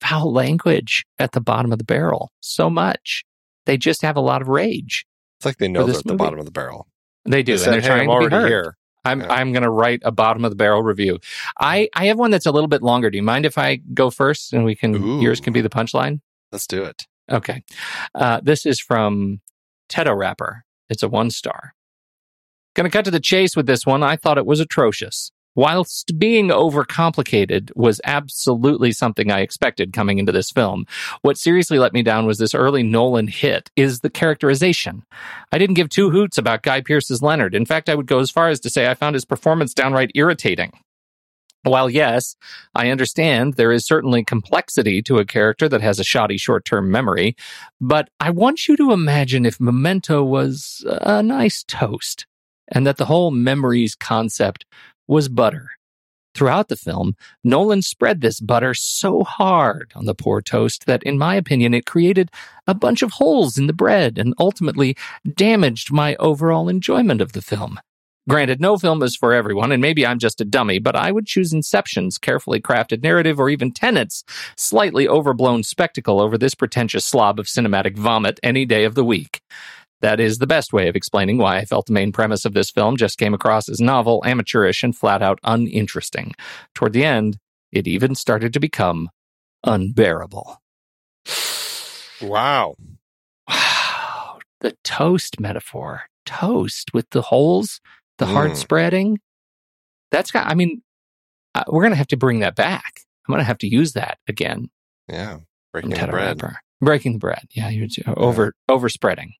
Foul 0.00 0.32
language 0.32 1.04
at 1.18 1.32
the 1.32 1.40
bottom 1.40 1.72
of 1.72 1.78
the 1.78 1.84
barrel. 1.84 2.30
So 2.40 2.68
much. 2.70 3.24
They 3.66 3.76
just 3.76 4.02
have 4.02 4.16
a 4.16 4.20
lot 4.20 4.42
of 4.42 4.48
rage. 4.48 5.06
It's 5.38 5.46
like 5.46 5.58
they 5.58 5.68
know 5.68 5.84
they're 5.86 5.96
at 5.96 6.04
the 6.04 6.12
movie. 6.12 6.18
bottom 6.18 6.38
of 6.38 6.44
the 6.44 6.50
barrel. 6.52 6.86
They 7.24 7.42
do, 7.42 7.56
They 7.58 7.64
and 7.64 7.72
they're 7.74 7.80
"Hey, 7.80 7.86
trying 7.88 8.10
I'm 8.10 8.22
to 8.22 8.28
be 8.30 8.34
heard. 8.36 8.48
here." 8.48 8.76
I'm 9.04 9.20
Yeah. 9.20 9.32
I'm 9.32 9.52
going 9.52 9.62
to 9.62 9.70
write 9.70 10.00
a 10.04 10.10
bottom 10.12 10.44
of 10.44 10.50
the 10.50 10.56
barrel 10.56 10.82
review. 10.82 11.18
I 11.60 11.88
I 11.94 12.06
have 12.06 12.18
one 12.18 12.30
that's 12.30 12.46
a 12.46 12.52
little 12.52 12.68
bit 12.68 12.82
longer. 12.82 13.10
Do 13.10 13.16
you 13.16 13.22
mind 13.22 13.46
if 13.46 13.56
I 13.58 13.76
go 13.76 14.10
first 14.10 14.52
and 14.52 14.64
we 14.64 14.74
can 14.74 14.94
Ooh. 14.96 15.20
yours 15.20 15.40
can 15.40 15.52
be 15.52 15.60
the 15.60 15.68
punchline? 15.68 16.20
Let's 16.52 16.66
do 16.66 16.82
it. 16.84 17.06
Okay. 17.30 17.62
Uh, 18.14 18.40
this 18.42 18.66
is 18.66 18.80
from 18.80 19.40
Tedo 19.88 20.16
Rapper. 20.16 20.64
It's 20.88 21.02
a 21.02 21.08
one 21.08 21.30
star. 21.30 21.74
Gonna 22.74 22.90
cut 22.90 23.04
to 23.06 23.10
the 23.10 23.20
chase 23.20 23.56
with 23.56 23.66
this 23.66 23.86
one. 23.86 24.02
I 24.02 24.16
thought 24.16 24.38
it 24.38 24.46
was 24.46 24.60
atrocious. 24.60 25.30
Whilst 25.56 26.18
being 26.18 26.48
overcomplicated 26.48 27.70
was 27.74 28.00
absolutely 28.04 28.92
something 28.92 29.30
I 29.30 29.40
expected 29.40 29.94
coming 29.94 30.18
into 30.18 30.30
this 30.30 30.50
film. 30.50 30.86
What 31.22 31.38
seriously 31.38 31.78
let 31.78 31.94
me 31.94 32.02
down 32.02 32.26
was 32.26 32.38
this 32.38 32.54
early 32.54 32.82
Nolan 32.82 33.26
hit 33.26 33.70
is 33.74 34.00
the 34.00 34.10
characterization. 34.10 35.04
I 35.50 35.58
didn't 35.58 35.74
give 35.74 35.88
two 35.88 36.10
hoots 36.10 36.36
about 36.36 36.62
Guy 36.62 36.82
Pearce's 36.82 37.22
Leonard. 37.22 37.54
In 37.54 37.64
fact, 37.64 37.88
I 37.88 37.94
would 37.94 38.06
go 38.06 38.20
as 38.20 38.30
far 38.30 38.48
as 38.48 38.60
to 38.60 38.70
say 38.70 38.88
I 38.88 38.94
found 38.94 39.14
his 39.14 39.24
performance 39.24 39.72
downright 39.72 40.12
irritating. 40.14 40.72
While 41.62 41.90
yes, 41.90 42.36
I 42.74 42.90
understand 42.90 43.54
there 43.54 43.72
is 43.72 43.86
certainly 43.86 44.24
complexity 44.24 45.02
to 45.02 45.18
a 45.18 45.24
character 45.24 45.68
that 45.68 45.80
has 45.80 45.98
a 45.98 46.04
shoddy 46.04 46.36
short 46.36 46.64
term 46.64 46.90
memory, 46.90 47.34
but 47.80 48.08
I 48.20 48.30
want 48.30 48.68
you 48.68 48.76
to 48.76 48.92
imagine 48.92 49.44
if 49.44 49.58
Memento 49.58 50.22
was 50.22 50.84
a 50.86 51.22
nice 51.22 51.64
toast 51.64 52.26
and 52.68 52.86
that 52.86 52.98
the 52.98 53.06
whole 53.06 53.30
memories 53.30 53.96
concept 53.96 54.64
was 55.06 55.28
butter. 55.28 55.70
Throughout 56.34 56.68
the 56.68 56.76
film, 56.76 57.16
Nolan 57.42 57.80
spread 57.80 58.20
this 58.20 58.40
butter 58.40 58.74
so 58.74 59.24
hard 59.24 59.90
on 59.96 60.04
the 60.04 60.14
poor 60.14 60.42
toast 60.42 60.84
that, 60.84 61.02
in 61.02 61.16
my 61.16 61.34
opinion, 61.34 61.72
it 61.72 61.86
created 61.86 62.30
a 62.66 62.74
bunch 62.74 63.00
of 63.00 63.12
holes 63.12 63.56
in 63.56 63.68
the 63.68 63.72
bread 63.72 64.18
and 64.18 64.34
ultimately 64.38 64.98
damaged 65.34 65.90
my 65.90 66.14
overall 66.16 66.68
enjoyment 66.68 67.22
of 67.22 67.32
the 67.32 67.40
film. 67.40 67.80
Granted, 68.28 68.60
no 68.60 68.76
film 68.76 69.02
is 69.02 69.16
for 69.16 69.32
everyone, 69.32 69.72
and 69.72 69.80
maybe 69.80 70.04
I'm 70.04 70.18
just 70.18 70.40
a 70.40 70.44
dummy, 70.44 70.78
but 70.80 70.96
I 70.96 71.12
would 71.12 71.26
choose 71.26 71.52
Inception's 71.52 72.18
carefully 72.18 72.60
crafted 72.60 73.02
narrative 73.02 73.38
or 73.38 73.48
even 73.48 73.70
Tenet's 73.70 74.24
slightly 74.56 75.06
overblown 75.06 75.62
spectacle 75.62 76.20
over 76.20 76.36
this 76.36 76.54
pretentious 76.54 77.04
slob 77.04 77.38
of 77.38 77.46
cinematic 77.46 77.96
vomit 77.96 78.40
any 78.42 78.66
day 78.66 78.84
of 78.84 78.94
the 78.96 79.04
week. 79.04 79.40
That 80.02 80.20
is 80.20 80.38
the 80.38 80.46
best 80.46 80.72
way 80.72 80.88
of 80.88 80.96
explaining 80.96 81.38
why 81.38 81.56
I 81.56 81.64
felt 81.64 81.86
the 81.86 81.92
main 81.92 82.12
premise 82.12 82.44
of 82.44 82.52
this 82.52 82.70
film 82.70 82.96
just 82.96 83.18
came 83.18 83.32
across 83.34 83.68
as 83.68 83.80
novel, 83.80 84.22
amateurish, 84.26 84.82
and 84.82 84.94
flat 84.94 85.22
out 85.22 85.38
uninteresting. 85.42 86.34
Toward 86.74 86.92
the 86.92 87.04
end, 87.04 87.38
it 87.72 87.86
even 87.88 88.14
started 88.14 88.52
to 88.52 88.60
become 88.60 89.08
unbearable. 89.64 90.60
Wow. 92.22 92.76
Wow. 93.48 94.38
The 94.60 94.74
toast 94.82 95.38
metaphor. 95.38 96.04
Toast 96.24 96.94
with 96.94 97.10
the 97.10 97.20
holes, 97.22 97.78
the 98.18 98.26
hard 98.26 98.52
Mm. 98.52 98.56
spreading. 98.56 99.18
That's 100.10 100.30
got, 100.30 100.46
I 100.46 100.54
mean, 100.54 100.82
uh, 101.54 101.64
we're 101.68 101.82
going 101.82 101.92
to 101.92 101.96
have 101.98 102.06
to 102.08 102.16
bring 102.16 102.38
that 102.40 102.56
back. 102.56 103.00
I'm 103.28 103.32
going 103.32 103.40
to 103.40 103.44
have 103.44 103.58
to 103.58 103.68
use 103.68 103.92
that 103.92 104.18
again. 104.26 104.70
Yeah. 105.08 105.40
Breaking 105.72 105.90
the 105.90 106.06
bread. 106.06 106.42
Rapper. 106.42 106.58
Breaking 106.80 107.12
the 107.12 107.18
bread. 107.18 107.44
Yeah, 107.50 107.68
you're 107.68 107.86
over 108.16 108.54
overspreading. 108.68 109.34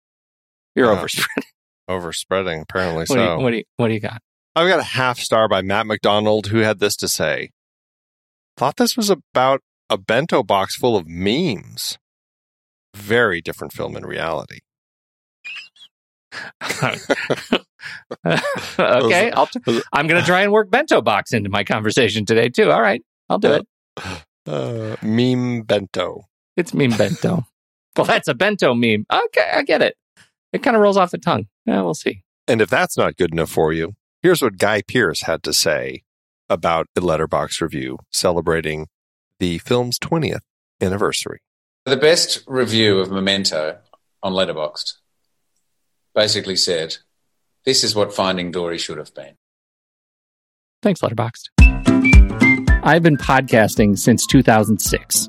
You're 0.76 0.92
Yeah. 0.92 0.98
overspreading. 0.98 1.50
Overspreading, 1.88 2.60
apparently 2.62 3.04
What, 3.06 3.08
do 3.08 3.14
so. 3.14 3.36
you, 3.38 3.42
what 3.42 3.50
do 3.50 3.56
you 3.58 3.64
what 3.76 3.88
do 3.88 3.94
you 3.94 4.00
got? 4.00 4.20
I've 4.54 4.68
got 4.68 4.80
a 4.80 4.84
half 4.84 5.18
star 5.18 5.48
by 5.48 5.62
Matt 5.62 5.86
McDonald 5.86 6.46
who 6.48 6.58
had 6.58 6.78
this 6.78 6.96
to 6.96 7.08
say. 7.08 7.50
Thought 8.56 8.76
this 8.76 8.96
was 8.96 9.10
about 9.10 9.60
a 9.90 9.96
bento 9.98 10.42
box 10.42 10.76
full 10.76 10.96
of 10.96 11.06
memes. 11.06 11.98
Very 12.94 13.40
different 13.40 13.72
film 13.72 13.96
in 13.96 14.04
reality. 14.06 14.58
okay, 18.78 19.30
I'll 19.30 19.46
t- 19.46 19.60
I'm 19.92 20.06
going 20.06 20.20
to 20.20 20.26
try 20.26 20.42
and 20.42 20.52
work 20.52 20.70
bento 20.70 21.00
box 21.02 21.32
into 21.32 21.50
my 21.50 21.64
conversation 21.64 22.24
today 22.24 22.48
too. 22.48 22.70
All 22.70 22.80
right, 22.82 23.02
I'll 23.28 23.38
do 23.38 23.52
it. 23.52 23.66
Uh, 24.46 24.96
meme 25.02 25.62
bento. 25.62 26.22
It's 26.56 26.72
meme 26.74 26.96
bento. 26.96 27.44
well, 27.96 28.06
that's 28.06 28.28
a 28.28 28.34
bento 28.34 28.74
meme. 28.74 29.06
Okay, 29.12 29.50
I 29.52 29.62
get 29.62 29.82
it. 29.82 29.96
It 30.56 30.62
kind 30.62 30.74
of 30.74 30.80
rolls 30.80 30.96
off 30.96 31.10
the 31.10 31.18
tongue. 31.18 31.48
Yeah, 31.66 31.82
we'll 31.82 31.92
see. 31.92 32.22
And 32.48 32.62
if 32.62 32.70
that's 32.70 32.96
not 32.96 33.18
good 33.18 33.30
enough 33.30 33.50
for 33.50 33.74
you, 33.74 33.92
here's 34.22 34.40
what 34.40 34.56
Guy 34.56 34.80
Pearce 34.80 35.24
had 35.24 35.42
to 35.42 35.52
say 35.52 36.02
about 36.48 36.86
a 36.96 37.02
Letterboxd 37.02 37.60
review 37.60 37.98
celebrating 38.10 38.86
the 39.38 39.58
film's 39.58 39.98
20th 39.98 40.40
anniversary. 40.80 41.40
The 41.84 41.98
best 41.98 42.42
review 42.46 43.00
of 43.00 43.10
Memento 43.10 43.80
on 44.22 44.32
Letterboxd 44.32 44.94
basically 46.14 46.56
said, 46.56 46.96
"This 47.66 47.84
is 47.84 47.94
what 47.94 48.14
Finding 48.14 48.50
Dory 48.50 48.78
should 48.78 48.96
have 48.96 49.14
been." 49.14 49.34
Thanks, 50.82 51.02
Letterboxd. 51.02 51.50
I've 52.82 53.02
been 53.02 53.18
podcasting 53.18 53.98
since 53.98 54.24
2006. 54.26 55.28